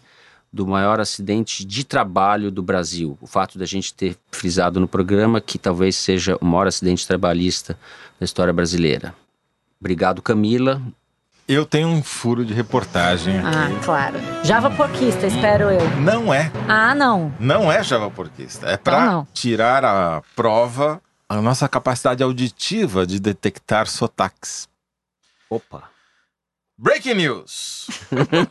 do 0.52 0.66
maior 0.66 1.00
acidente 1.00 1.64
de 1.64 1.84
trabalho 1.84 2.50
do 2.50 2.64
Brasil. 2.64 3.16
O 3.22 3.28
fato 3.28 3.60
da 3.60 3.68
gente 3.68 3.94
ter 3.94 4.18
frisado 4.32 4.80
no 4.80 4.88
programa 4.88 5.40
que 5.40 5.60
talvez 5.60 5.96
seja 5.96 6.40
o 6.42 6.46
maior 6.46 6.66
acidente 6.66 7.06
trabalhista 7.06 7.78
da 8.20 8.26
história 8.26 8.52
brasileira. 8.52 9.14
Obrigado, 9.80 10.24
Camila. 10.24 10.82
Eu 11.48 11.66
tenho 11.66 11.90
um 11.90 12.02
furo 12.02 12.46
de 12.46 12.54
reportagem 12.54 13.38
aqui. 13.40 13.48
Ah, 13.58 13.80
claro. 13.84 14.16
Java 14.44 14.72
porquista, 14.72 15.28
espero 15.28 15.70
eu. 15.70 15.82
Não 16.00 16.34
é. 16.34 16.50
Ah, 16.70 16.96
não. 16.96 17.34
Não 17.40 17.70
é 17.72 17.84
Java 17.84 18.10
porquista. 18.10 18.68
É 18.70 18.78
para 18.78 19.06
Então 19.06 19.28
tirar 19.34 19.84
a 19.84 20.22
prova 20.36 21.02
a 21.28 21.42
nossa 21.42 21.68
capacidade 21.68 22.24
auditiva 22.24 23.06
de 23.06 23.20
detectar 23.20 23.88
sotaques. 23.88 24.70
Opa. 25.50 25.84
Breaking 26.78 27.16
news. 27.16 27.88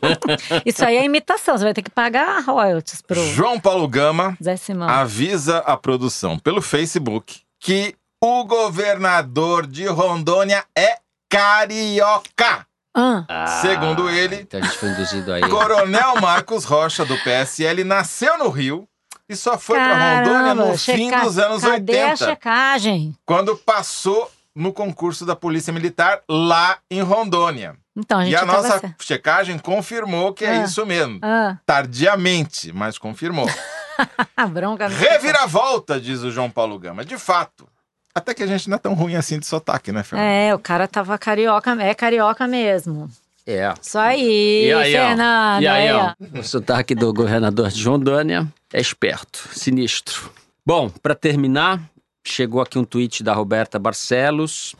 Isso 0.66 0.84
aí 0.84 0.96
é 0.96 1.04
imitação. 1.04 1.56
Você 1.56 1.64
vai 1.64 1.74
ter 1.74 1.82
que 1.82 1.90
pagar 1.90 2.42
royalties 2.44 3.00
pro 3.00 3.22
João 3.32 3.58
Paulo 3.58 3.88
Gama 3.88 4.36
Zé 4.42 4.56
Simão. 4.56 4.88
avisa 4.88 5.58
a 5.58 5.76
produção 5.76 6.38
pelo 6.38 6.60
Facebook 6.60 7.40
que 7.58 7.94
o 8.20 8.44
governador 8.44 9.66
de 9.66 9.86
Rondônia 9.86 10.64
é 10.76 10.98
carioca. 11.28 12.66
Ah, 12.94 13.46
Segundo 13.62 14.08
ele, 14.10 14.36
Então 14.42 14.60
a 14.60 14.62
gente 14.64 14.76
foi 14.76 14.90
induzido 14.90 15.32
aí. 15.32 15.40
Coronel 15.48 16.20
Marcos 16.20 16.64
Rocha, 16.64 17.04
do 17.04 17.16
PSL, 17.18 17.84
nasceu 17.84 18.36
no 18.38 18.48
Rio 18.50 18.86
e 19.28 19.34
só 19.34 19.56
foi 19.58 19.78
para 19.78 20.18
Rondônia 20.18 20.54
no 20.54 20.60
caramba, 20.62 20.78
fim 20.78 21.08
checa- 21.10 21.20
dos 21.20 21.38
anos 21.38 21.62
Cadê 21.62 22.00
a 22.02 22.04
80, 22.10 22.16
checagem? 22.26 23.16
quando 23.24 23.56
passou 23.56 24.30
no 24.54 24.72
concurso 24.72 25.24
da 25.24 25.34
Polícia 25.34 25.72
Militar 25.72 26.20
lá 26.28 26.76
em 26.90 27.00
Rondônia. 27.00 27.74
Então, 27.96 28.18
a 28.18 28.24
gente 28.24 28.32
E 28.32 28.36
a 28.36 28.40
tava 28.46 28.52
nossa 28.52 28.94
checagem 29.00 29.58
confirmou 29.58 30.32
que 30.34 30.44
é 30.44 30.50
Ah. 30.60 30.64
isso 30.64 30.84
mesmo. 30.84 31.18
Ah, 31.22 31.56
Tardiamente, 31.64 32.72
mas 32.72 32.98
confirmou. 32.98 33.46
a 34.36 34.46
bronca 34.46 34.88
Reviravolta, 34.88 36.00
diz 36.00 36.20
o 36.22 36.30
João 36.30 36.50
Paulo 36.50 36.78
Gama. 36.78 37.04
De 37.04 37.16
fato. 37.18 37.66
Até 38.14 38.34
que 38.34 38.42
a 38.42 38.46
gente 38.46 38.68
não 38.68 38.76
é 38.76 38.78
tão 38.78 38.94
ruim 38.94 39.16
assim 39.16 39.38
de 39.38 39.46
sotaque, 39.46 39.90
né, 39.90 40.02
Fernando? 40.02 40.26
É, 40.26 40.54
o 40.54 40.58
cara 40.58 40.86
tava 40.86 41.16
carioca, 41.16 41.72
é 41.82 41.94
carioca 41.94 42.46
mesmo. 42.46 43.08
É. 43.46 43.72
Isso 43.80 43.98
aí, 43.98 44.66
E 44.66 44.72
aí, 44.72 44.94
ó. 44.94 44.98
Fernando. 45.08 45.62
E 45.62 45.66
aí, 45.66 45.88
aí, 45.88 45.94
ó. 45.94 46.38
O 46.38 46.42
sotaque 46.44 46.94
do 46.94 47.12
governador 47.12 47.68
de 47.70 47.84
Rondônia 47.84 48.46
é 48.72 48.80
esperto, 48.80 49.48
sinistro. 49.52 50.30
Bom, 50.64 50.88
para 50.88 51.14
terminar, 51.14 51.82
chegou 52.24 52.60
aqui 52.60 52.78
um 52.78 52.84
tweet 52.84 53.22
da 53.22 53.32
Roberta 53.32 53.78
Barcelos. 53.78 54.76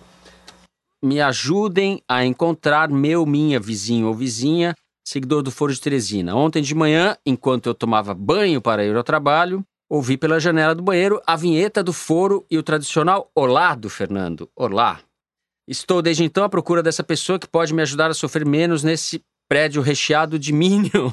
Me 1.02 1.20
ajudem 1.20 2.00
a 2.08 2.24
encontrar 2.24 2.88
meu, 2.88 3.26
minha, 3.26 3.58
vizinho 3.58 4.06
ou 4.06 4.14
vizinha, 4.14 4.76
seguidor 5.04 5.42
do 5.42 5.50
Foro 5.50 5.74
de 5.74 5.80
Teresina. 5.80 6.36
Ontem 6.36 6.62
de 6.62 6.74
manhã, 6.74 7.16
enquanto 7.26 7.66
eu 7.66 7.74
tomava 7.74 8.14
banho 8.14 8.60
para 8.60 8.84
ir 8.84 8.94
ao 8.94 9.02
trabalho, 9.02 9.64
ouvi 9.92 10.16
pela 10.16 10.40
janela 10.40 10.74
do 10.74 10.82
banheiro 10.82 11.20
a 11.26 11.36
vinheta 11.36 11.82
do 11.82 11.92
Foro 11.92 12.46
e 12.50 12.56
o 12.56 12.62
tradicional 12.62 13.30
Olá 13.34 13.74
do 13.74 13.90
Fernando. 13.90 14.48
Olá. 14.56 15.00
Estou 15.68 16.00
desde 16.00 16.24
então 16.24 16.44
à 16.44 16.48
procura 16.48 16.82
dessa 16.82 17.04
pessoa 17.04 17.38
que 17.38 17.46
pode 17.46 17.74
me 17.74 17.82
ajudar 17.82 18.10
a 18.10 18.14
sofrer 18.14 18.46
menos 18.46 18.82
nesse 18.82 19.20
prédio 19.46 19.82
recheado 19.82 20.38
de 20.38 20.50
minions. 20.50 21.12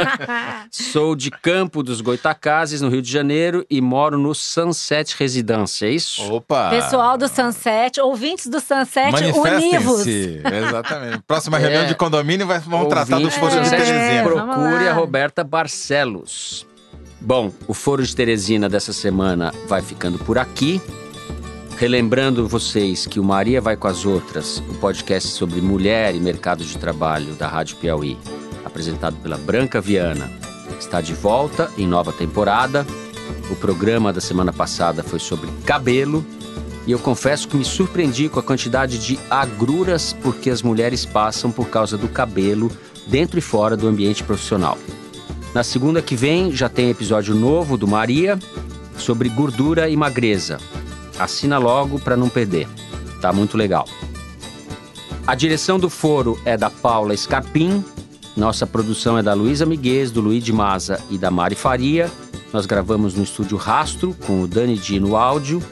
Sou 0.72 1.14
de 1.14 1.30
Campo 1.30 1.82
dos 1.82 2.00
Goitacazes, 2.00 2.80
no 2.80 2.88
Rio 2.88 3.02
de 3.02 3.12
Janeiro, 3.12 3.66
e 3.68 3.82
moro 3.82 4.16
no 4.16 4.34
Sunset 4.34 5.14
Residência, 5.18 5.84
é 5.86 5.90
isso? 5.90 6.22
Opa! 6.32 6.70
Pessoal 6.70 7.18
do 7.18 7.28
Sunset, 7.28 8.00
ouvintes 8.00 8.46
do 8.46 8.60
Sunset, 8.60 9.12
univos. 9.12 10.06
Exatamente. 10.06 11.22
Próxima 11.26 11.58
reunião 11.58 11.82
É. 11.82 11.86
de 11.86 11.94
condomínio 11.94 12.46
vai, 12.46 12.60
vamos 12.60 12.88
tratar 12.88 13.18
do 13.18 13.24
Ouvintes 13.26 13.36
Foro 13.36 13.50
de 13.60 13.68
Sunset, 13.68 13.84
Teresina. 13.84 14.22
Vamos 14.30 14.56
Procure 14.56 14.88
a 14.88 14.94
Roberta 14.94 15.44
Barcelos. 15.44 16.66
Bom, 17.24 17.50
o 17.66 17.72
Foro 17.72 18.02
de 18.02 18.14
Teresina 18.14 18.68
dessa 18.68 18.92
semana 18.92 19.50
vai 19.66 19.80
ficando 19.80 20.18
por 20.18 20.36
aqui. 20.36 20.78
Relembrando 21.78 22.46
vocês 22.46 23.06
que 23.06 23.18
o 23.18 23.24
Maria 23.24 23.62
Vai 23.62 23.78
com 23.78 23.88
as 23.88 24.04
Outras, 24.04 24.58
o 24.68 24.74
podcast 24.74 25.30
sobre 25.30 25.62
mulher 25.62 26.14
e 26.14 26.20
mercado 26.20 26.62
de 26.62 26.76
trabalho 26.76 27.32
da 27.32 27.48
Rádio 27.48 27.78
Piauí, 27.78 28.18
apresentado 28.62 29.16
pela 29.22 29.38
Branca 29.38 29.80
Viana, 29.80 30.30
está 30.78 31.00
de 31.00 31.14
volta 31.14 31.72
em 31.78 31.86
nova 31.86 32.12
temporada. 32.12 32.86
O 33.50 33.56
programa 33.56 34.12
da 34.12 34.20
semana 34.20 34.52
passada 34.52 35.02
foi 35.02 35.18
sobre 35.18 35.50
cabelo 35.64 36.22
e 36.86 36.92
eu 36.92 36.98
confesso 36.98 37.48
que 37.48 37.56
me 37.56 37.64
surpreendi 37.64 38.28
com 38.28 38.38
a 38.38 38.42
quantidade 38.42 38.98
de 38.98 39.18
agruras 39.30 40.12
porque 40.12 40.50
as 40.50 40.60
mulheres 40.60 41.06
passam 41.06 41.50
por 41.50 41.70
causa 41.70 41.96
do 41.96 42.06
cabelo 42.06 42.70
dentro 43.06 43.38
e 43.38 43.42
fora 43.42 43.78
do 43.78 43.88
ambiente 43.88 44.22
profissional. 44.22 44.76
Na 45.54 45.62
segunda 45.62 46.02
que 46.02 46.16
vem 46.16 46.50
já 46.50 46.68
tem 46.68 46.90
episódio 46.90 47.32
novo 47.32 47.76
do 47.76 47.86
Maria 47.86 48.36
sobre 48.98 49.28
gordura 49.28 49.88
e 49.88 49.96
magreza. 49.96 50.58
Assina 51.16 51.58
logo 51.58 52.00
para 52.00 52.16
não 52.16 52.28
perder. 52.28 52.66
Tá 53.20 53.32
muito 53.32 53.56
legal. 53.56 53.86
A 55.24 55.34
direção 55.36 55.78
do 55.78 55.88
foro 55.88 56.36
é 56.44 56.56
da 56.56 56.68
Paula 56.68 57.16
Scarpim. 57.16 57.84
Nossa 58.36 58.66
produção 58.66 59.16
é 59.16 59.22
da 59.22 59.32
Luísa 59.32 59.64
Miguez, 59.64 60.10
do 60.10 60.20
Luiz 60.20 60.42
de 60.42 60.52
Maza 60.52 61.00
e 61.08 61.16
da 61.16 61.30
Mari 61.30 61.54
Faria. 61.54 62.10
Nós 62.52 62.66
gravamos 62.66 63.14
no 63.14 63.22
estúdio 63.22 63.56
Rastro 63.56 64.12
com 64.26 64.42
o 64.42 64.48
Dani 64.48 64.76
Di 64.76 64.98
no 64.98 65.16
áudio. 65.16 65.62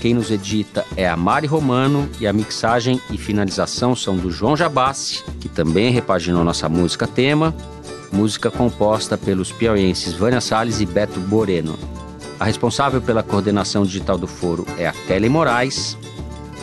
Quem 0.00 0.14
nos 0.14 0.30
edita 0.30 0.86
é 0.96 1.08
a 1.08 1.16
Mari 1.16 1.48
Romano 1.48 2.08
e 2.20 2.26
a 2.26 2.32
mixagem 2.32 3.00
e 3.10 3.18
finalização 3.18 3.96
são 3.96 4.16
do 4.16 4.30
João 4.30 4.56
Jabassi, 4.56 5.24
que 5.40 5.48
também 5.48 5.90
repaginou 5.90 6.44
nossa 6.44 6.68
música 6.68 7.06
tema, 7.06 7.52
música 8.14 8.50
composta 8.50 9.18
pelos 9.18 9.50
piauienses 9.52 10.14
Vânia 10.14 10.40
Salles 10.40 10.80
e 10.80 10.86
Beto 10.86 11.18
Boreno. 11.20 11.78
A 12.38 12.44
responsável 12.44 13.00
pela 13.00 13.22
coordenação 13.22 13.84
digital 13.84 14.16
do 14.18 14.26
foro 14.26 14.66
é 14.78 14.86
a 14.86 14.92
Kelly 14.92 15.28
Moraes. 15.28 15.96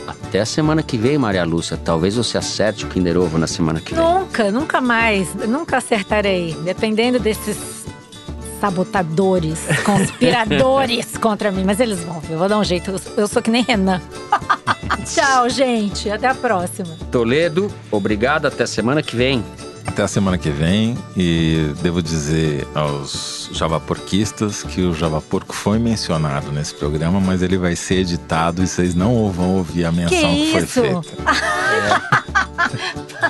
Até 0.08 0.42
a 0.42 0.46
semana 0.46 0.82
que 0.82 0.98
vem, 0.98 1.18
Maria 1.18 1.44
Lúcia. 1.44 1.78
Talvez 1.78 2.16
você 2.16 2.38
acerte 2.38 2.86
o 2.86 2.88
Kinder 2.88 3.18
Ovo 3.18 3.38
na 3.38 3.48
semana 3.48 3.80
que 3.80 3.94
vem. 3.94 4.04
Nunca, 4.04 4.52
nunca 4.52 4.82
mais, 4.82 5.34
nunca 5.36 5.78
acertarei. 5.78 6.56
Dependendo 6.64 7.20
desses 7.20 7.58
sabotadores, 8.60 9.60
conspiradores 9.84 11.18
contra 11.18 11.52
mim. 11.52 11.64
Mas 11.66 11.80
eles 11.80 12.00
vão, 12.04 12.20
ver, 12.20 12.34
eu 12.34 12.40
vou 12.40 12.48
dar 12.50 12.58
um 12.60 12.64
jeito. 12.64 12.92
Eu- 12.92 13.02
Eu 13.18 13.28
sou 13.28 13.42
que 13.42 13.50
nem 13.52 13.64
Renan. 13.64 14.02
Tchau, 15.06 15.50
gente. 15.50 16.10
Até 16.10 16.28
a 16.28 16.36
próxima. 16.36 16.90
Toledo, 17.12 17.72
obrigado. 17.90 18.46
Até 18.46 18.66
semana 18.66 19.02
que 19.02 19.16
vem. 19.16 19.44
Até 19.86 20.04
a 20.04 20.08
semana 20.08 20.38
que 20.38 20.50
vem. 20.50 20.98
E 21.16 21.74
devo 21.82 22.02
dizer 22.02 22.68
aos 22.74 23.50
javaporquistas 23.54 24.64
que 24.64 24.82
o 24.82 24.94
Javaporco 24.94 25.54
foi 25.54 25.78
mencionado 25.80 26.52
nesse 26.52 26.74
programa, 26.74 27.20
mas 27.20 27.42
ele 27.42 27.58
vai 27.58 27.76
ser 27.76 27.96
editado 27.96 28.64
e 28.64 28.68
vocês 28.68 28.96
não 28.96 29.30
vão 29.32 29.58
ouvir 29.58 29.86
a 29.86 29.92
menção 29.92 30.18
que, 30.18 30.46
Que 30.46 30.52
foi 30.52 30.62
isso? 30.64 30.82
feita. 30.82 31.02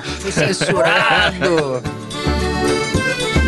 Fui 0.20 0.32
censurado. 0.32 1.82